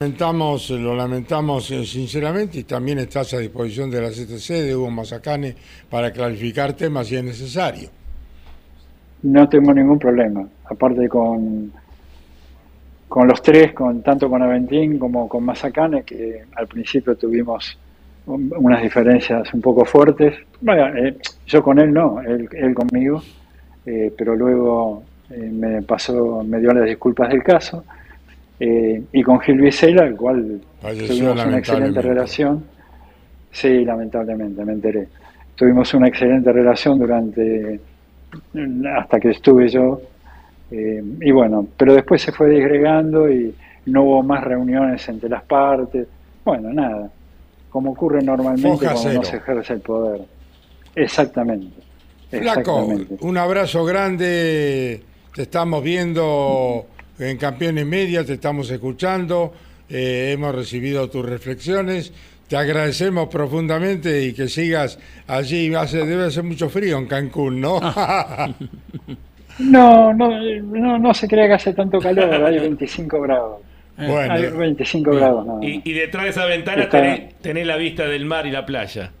Lamentamos, 0.00 0.70
lo 0.70 0.96
lamentamos 0.96 1.70
eh, 1.70 1.84
sinceramente 1.86 2.58
y 2.58 2.64
también 2.64 2.98
estás 2.98 3.34
a 3.34 3.38
disposición 3.38 3.88
de 3.90 4.00
la 4.00 4.10
CTC, 4.10 4.48
de 4.64 4.74
Hugo 4.76 4.90
Mazacane, 4.90 5.54
para 5.88 6.10
clarificar 6.12 6.72
temas 6.72 7.06
si 7.06 7.16
es 7.16 7.22
necesario. 7.24 7.88
No 9.22 9.48
tengo 9.48 9.72
ningún 9.72 10.00
problema, 10.00 10.44
aparte 10.64 11.08
con, 11.08 11.72
con 13.08 13.28
los 13.28 13.40
tres, 13.40 13.72
con, 13.72 14.02
tanto 14.02 14.28
con 14.28 14.42
Aventín 14.42 14.98
como 14.98 15.28
con 15.28 15.44
Mazacane, 15.44 16.02
que 16.02 16.42
al 16.56 16.66
principio 16.66 17.14
tuvimos 17.14 17.78
un- 18.26 18.52
unas 18.56 18.82
diferencias 18.82 19.54
un 19.54 19.60
poco 19.60 19.84
fuertes. 19.84 20.34
Bueno, 20.60 20.88
eh, 20.96 21.16
yo 21.46 21.62
con 21.62 21.78
él 21.78 21.92
no, 21.92 22.20
él, 22.22 22.48
él 22.52 22.74
conmigo, 22.74 23.22
eh, 23.86 24.12
pero 24.18 24.34
luego 24.34 25.04
eh, 25.32 25.50
me 25.50 25.82
pasó, 25.82 26.42
me 26.44 26.60
dio 26.60 26.72
las 26.72 26.84
disculpas 26.86 27.30
del 27.30 27.42
caso. 27.42 27.84
Eh, 28.60 29.02
y 29.12 29.22
con 29.22 29.40
Gil 29.40 29.60
Vicela, 29.60 30.06
el 30.06 30.16
cual 30.16 30.60
Falleció 30.80 31.08
tuvimos 31.08 31.46
una 31.46 31.58
excelente 31.58 32.02
relación. 32.02 32.64
Sí, 33.50 33.84
lamentablemente, 33.84 34.64
me 34.64 34.72
enteré. 34.72 35.08
Tuvimos 35.56 35.92
una 35.94 36.08
excelente 36.08 36.52
relación 36.52 36.98
durante 36.98 37.80
hasta 38.96 39.20
que 39.20 39.30
estuve 39.30 39.68
yo. 39.68 40.00
eh, 40.70 41.02
y 41.20 41.30
bueno, 41.30 41.66
pero 41.76 41.94
después 41.94 42.22
se 42.22 42.32
fue 42.32 42.48
disgregando 42.50 43.30
y 43.30 43.54
no 43.86 44.04
hubo 44.04 44.22
más 44.22 44.42
reuniones 44.44 45.06
entre 45.08 45.28
las 45.28 45.42
partes. 45.42 46.06
Bueno, 46.44 46.72
nada, 46.72 47.10
como 47.68 47.92
ocurre 47.92 48.22
normalmente 48.22 48.68
Foja 48.68 48.92
cuando 48.94 49.12
no 49.14 49.24
se 49.24 49.36
ejerce 49.36 49.72
el 49.74 49.80
poder. 49.80 50.20
Exactamente. 50.94 51.82
Flaco, 52.30 52.88
un 53.20 53.36
abrazo 53.36 53.84
grande, 53.84 55.02
te 55.34 55.42
estamos 55.42 55.82
viendo 55.82 56.86
en 57.18 57.36
Campeones 57.38 57.86
Media, 57.86 58.24
te 58.24 58.34
estamos 58.34 58.70
escuchando, 58.70 59.52
eh, 59.88 60.32
hemos 60.34 60.54
recibido 60.54 61.08
tus 61.08 61.24
reflexiones, 61.24 62.12
te 62.48 62.56
agradecemos 62.56 63.28
profundamente 63.28 64.24
y 64.24 64.32
que 64.34 64.48
sigas 64.48 64.98
allí, 65.26 65.74
hace, 65.74 66.04
debe 66.04 66.26
hacer 66.26 66.42
mucho 66.44 66.68
frío 66.68 66.98
en 66.98 67.06
Cancún, 67.06 67.60
¿no? 67.60 67.80
No, 69.58 70.14
no, 70.14 70.30
no, 70.62 70.98
no 70.98 71.12
se 71.14 71.28
crea 71.28 71.46
que 71.46 71.52
hace 71.52 71.74
tanto 71.74 71.98
calor, 71.98 72.32
hay 72.42 72.58
25 72.60 73.20
grados. 73.20 73.58
bueno, 73.98 74.32
Hay 74.32 74.46
25 74.50 75.10
grados, 75.14 75.46
y 75.62 75.92
detrás 75.92 76.24
de 76.24 76.30
esa 76.30 76.46
ventana 76.46 76.84
Está- 76.84 77.00
tenés, 77.02 77.34
tenés 77.40 77.66
la 77.66 77.76
vista 77.76 78.06
del 78.06 78.24
mar 78.24 78.46
y 78.46 78.50
la 78.50 78.64
playa. 78.64 79.12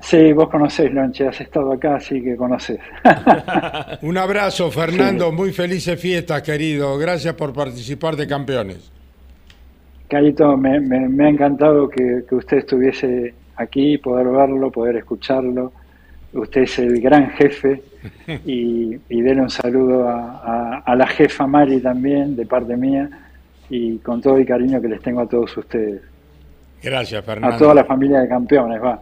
Sí, 0.00 0.32
vos 0.32 0.48
conocés, 0.48 0.92
Lonche, 0.92 1.28
has 1.28 1.40
estado 1.40 1.72
acá, 1.72 1.96
así 1.96 2.22
que 2.22 2.36
conocés. 2.36 2.78
un 4.02 4.16
abrazo, 4.16 4.70
Fernando, 4.70 5.30
muy 5.32 5.52
felices 5.52 6.00
fiestas, 6.00 6.42
querido, 6.42 6.96
gracias 6.98 7.34
por 7.34 7.52
participar 7.52 8.16
de 8.16 8.26
Campeones. 8.26 8.90
Carito, 10.08 10.56
me, 10.56 10.80
me- 10.80 11.08
me 11.08 11.26
ha 11.26 11.28
encantado 11.28 11.88
que, 11.88 12.22
que 12.28 12.34
usted 12.34 12.58
estuviese 12.58 13.34
aquí, 13.56 13.98
poder 13.98 14.26
verlo, 14.28 14.70
poder 14.70 14.96
escucharlo. 14.96 15.72
Usted 16.32 16.62
es 16.62 16.78
el 16.78 17.00
gran 17.00 17.30
jefe 17.30 17.82
y, 18.46 18.96
y 19.08 19.20
denle 19.20 19.42
un 19.42 19.50
saludo 19.50 20.08
a, 20.08 20.40
a- 20.44 20.78
a 20.84 20.96
la 20.96 21.06
jefa 21.06 21.46
Mari 21.46 21.80
también, 21.80 22.34
de 22.36 22.46
parte 22.46 22.76
mía, 22.76 23.08
y 23.68 23.98
con 23.98 24.20
todo 24.20 24.36
el 24.38 24.46
cariño 24.46 24.80
que 24.80 24.88
les 24.88 25.00
tengo 25.02 25.20
a 25.20 25.28
todos 25.28 25.56
ustedes. 25.56 26.00
Gracias, 26.82 27.24
Fernando. 27.24 27.54
A 27.54 27.58
toda 27.58 27.74
la 27.74 27.84
familia 27.84 28.20
de 28.20 28.28
campeones, 28.28 28.82
va. 28.82 29.00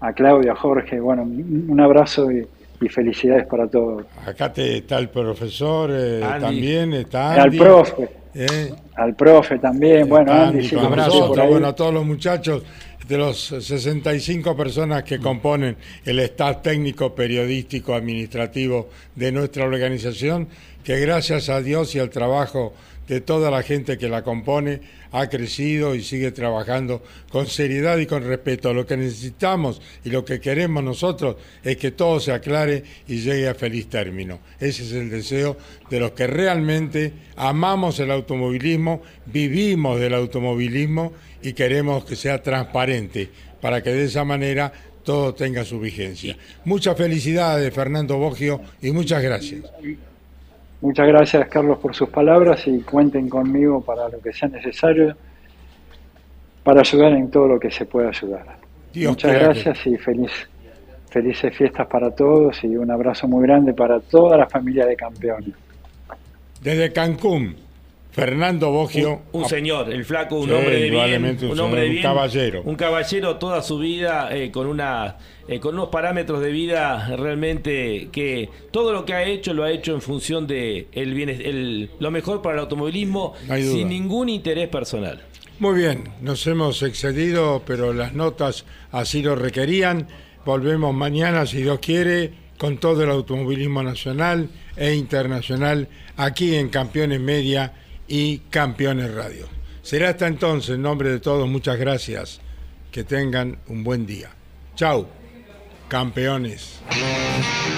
A 0.00 0.12
Claudia, 0.12 0.52
a 0.52 0.56
Jorge, 0.56 0.98
bueno, 1.00 1.22
un 1.22 1.66
un 1.68 1.80
abrazo 1.80 2.30
y, 2.32 2.46
y 2.80 2.88
felicidades 2.88 3.46
para 3.46 3.68
todos. 3.68 4.04
Acá 4.26 4.52
te, 4.52 4.78
está 4.78 4.98
el 4.98 5.08
profesor 5.10 5.90
eh, 5.92 6.22
Andy. 6.24 6.40
también, 6.40 6.92
está 6.94 7.34
Al 7.34 7.40
Andy. 7.40 7.58
profe, 7.58 8.08
eh, 8.34 8.72
al 8.96 9.14
profe 9.14 9.58
también, 9.58 10.08
bueno, 10.08 10.32
Andy, 10.32 10.58
Andy 10.58 10.68
sí, 10.68 10.76
por 10.76 11.40
ahí. 11.40 11.48
bueno, 11.48 11.66
a 11.68 11.74
todos 11.74 11.92
los 11.92 12.04
muchachos 12.06 12.62
de 13.06 13.18
los 13.18 13.38
65 13.38 14.56
personas 14.56 15.02
que 15.02 15.18
componen 15.18 15.76
el 16.04 16.20
staff 16.20 16.62
técnico, 16.62 17.14
periodístico, 17.14 17.94
administrativo 17.94 18.88
de 19.16 19.32
nuestra 19.32 19.64
organización, 19.64 20.48
que 20.84 20.98
gracias 21.00 21.48
a 21.48 21.60
Dios 21.60 21.94
y 21.94 21.98
al 21.98 22.08
trabajo 22.08 22.72
de 23.10 23.20
toda 23.20 23.50
la 23.50 23.64
gente 23.64 23.98
que 23.98 24.08
la 24.08 24.22
compone, 24.22 24.80
ha 25.10 25.28
crecido 25.28 25.96
y 25.96 26.02
sigue 26.04 26.30
trabajando 26.30 27.02
con 27.28 27.48
seriedad 27.48 27.98
y 27.98 28.06
con 28.06 28.22
respeto. 28.22 28.72
Lo 28.72 28.86
que 28.86 28.96
necesitamos 28.96 29.82
y 30.04 30.10
lo 30.10 30.24
que 30.24 30.38
queremos 30.38 30.84
nosotros 30.84 31.34
es 31.64 31.76
que 31.76 31.90
todo 31.90 32.20
se 32.20 32.30
aclare 32.30 32.84
y 33.08 33.16
llegue 33.16 33.48
a 33.48 33.54
feliz 33.54 33.88
término. 33.88 34.38
Ese 34.60 34.84
es 34.84 34.92
el 34.92 35.10
deseo 35.10 35.56
de 35.90 35.98
los 35.98 36.12
que 36.12 36.28
realmente 36.28 37.12
amamos 37.34 37.98
el 37.98 38.12
automovilismo, 38.12 39.02
vivimos 39.26 39.98
del 39.98 40.14
automovilismo 40.14 41.12
y 41.42 41.52
queremos 41.52 42.04
que 42.04 42.14
sea 42.14 42.40
transparente 42.40 43.28
para 43.60 43.82
que 43.82 43.90
de 43.90 44.04
esa 44.04 44.22
manera 44.22 44.72
todo 45.02 45.34
tenga 45.34 45.64
su 45.64 45.80
vigencia. 45.80 46.36
Muchas 46.64 46.96
felicidades, 46.96 47.74
Fernando 47.74 48.18
Bogio, 48.18 48.60
y 48.80 48.92
muchas 48.92 49.20
gracias. 49.20 49.64
Muchas 50.80 51.06
gracias, 51.06 51.48
Carlos, 51.48 51.78
por 51.78 51.94
sus 51.94 52.08
palabras 52.08 52.66
y 52.66 52.80
cuenten 52.80 53.28
conmigo 53.28 53.82
para 53.82 54.08
lo 54.08 54.18
que 54.20 54.32
sea 54.32 54.48
necesario 54.48 55.14
para 56.62 56.80
ayudar 56.80 57.12
en 57.12 57.30
todo 57.30 57.48
lo 57.48 57.60
que 57.60 57.70
se 57.70 57.84
pueda 57.86 58.08
ayudar. 58.08 58.44
Dios 58.92 59.12
Muchas 59.12 59.32
gracias 59.32 59.86
y 59.86 59.96
feliz, 59.96 60.30
felices 61.10 61.56
fiestas 61.56 61.86
para 61.86 62.10
todos 62.14 62.62
y 62.64 62.76
un 62.76 62.90
abrazo 62.90 63.28
muy 63.28 63.42
grande 63.42 63.74
para 63.74 64.00
toda 64.00 64.36
la 64.36 64.46
familia 64.46 64.86
de 64.86 64.96
campeones. 64.96 65.54
Desde 66.62 66.92
Cancún, 66.92 67.56
Fernando 68.12 68.70
Bogio. 68.70 69.20
Un, 69.32 69.42
un 69.42 69.48
señor, 69.48 69.92
el 69.92 70.04
flaco, 70.04 70.36
un 70.40 70.48
Sí, 70.48 70.54
hombre 70.54 70.80
de 70.80 70.90
bien, 70.90 71.24
un 71.42 71.50
un 71.52 71.60
hombre 71.60 71.82
de 71.82 71.90
un 71.96 72.02
caballero. 72.02 72.62
un 72.64 72.74
caballero 72.74 73.36
toda 73.36 73.62
su 73.62 73.78
vida 73.78 74.28
eh, 74.36 74.50
con 74.50 74.66
una 74.66 75.16
eh, 75.46 75.60
con 75.60 75.74
unos 75.74 75.88
parámetros 75.88 76.40
de 76.40 76.50
vida 76.50 77.14
realmente 77.16 78.08
que 78.12 78.48
todo 78.70 78.92
lo 78.92 79.04
que 79.04 79.14
ha 79.14 79.24
hecho 79.24 79.54
lo 79.54 79.64
ha 79.64 79.70
hecho 79.70 79.94
en 79.94 80.00
función 80.00 80.46
de 80.46 80.88
el 80.92 81.14
bien, 81.14 81.28
el, 81.28 81.90
lo 81.98 82.10
mejor 82.10 82.42
para 82.42 82.54
el 82.56 82.60
automovilismo 82.60 83.34
No 83.48 83.56
sin 83.56 83.88
ningún 83.88 84.28
interés 84.28 84.68
personal. 84.68 85.22
Muy 85.58 85.78
bien, 85.78 86.04
nos 86.22 86.46
hemos 86.46 86.82
excedido, 86.82 87.62
pero 87.66 87.92
las 87.92 88.14
notas 88.14 88.64
así 88.92 89.22
lo 89.22 89.36
requerían. 89.36 90.08
Volvemos 90.46 90.94
mañana, 90.94 91.44
si 91.44 91.58
Dios 91.58 91.80
quiere, 91.80 92.32
con 92.56 92.78
todo 92.78 93.02
el 93.04 93.10
automovilismo 93.10 93.82
nacional 93.82 94.48
e 94.76 94.94
internacional 94.94 95.88
aquí 96.16 96.54
en 96.54 96.70
Campeones 96.70 97.20
Media 97.20 97.74
y 98.10 98.38
Campeones 98.50 99.14
Radio. 99.14 99.46
Será 99.82 100.10
hasta 100.10 100.26
entonces, 100.26 100.74
en 100.74 100.82
nombre 100.82 101.08
de 101.08 101.20
todos, 101.20 101.48
muchas 101.48 101.78
gracias. 101.78 102.40
Que 102.90 103.04
tengan 103.04 103.56
un 103.68 103.84
buen 103.84 104.04
día. 104.04 104.30
Chau, 104.74 105.06
campeones. 105.88 106.80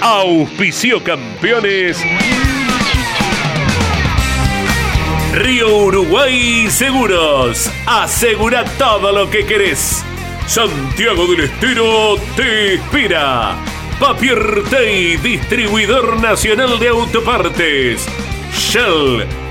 Auspicio 0.01 1.03
campeones. 1.03 2.03
Río 5.33 5.85
Uruguay 5.85 6.67
Seguros. 6.69 7.69
Asegura 7.85 8.65
todo 8.79 9.11
lo 9.11 9.29
que 9.29 9.45
querés. 9.45 10.03
Santiago 10.47 11.27
del 11.27 11.41
Estero 11.41 12.15
te 12.35 12.75
inspira. 12.75 13.55
Papier 13.99 14.63
Tay, 14.71 15.17
distribuidor 15.17 16.19
nacional 16.19 16.79
de 16.79 16.87
autopartes. 16.87 18.07
Shell, 18.51 19.25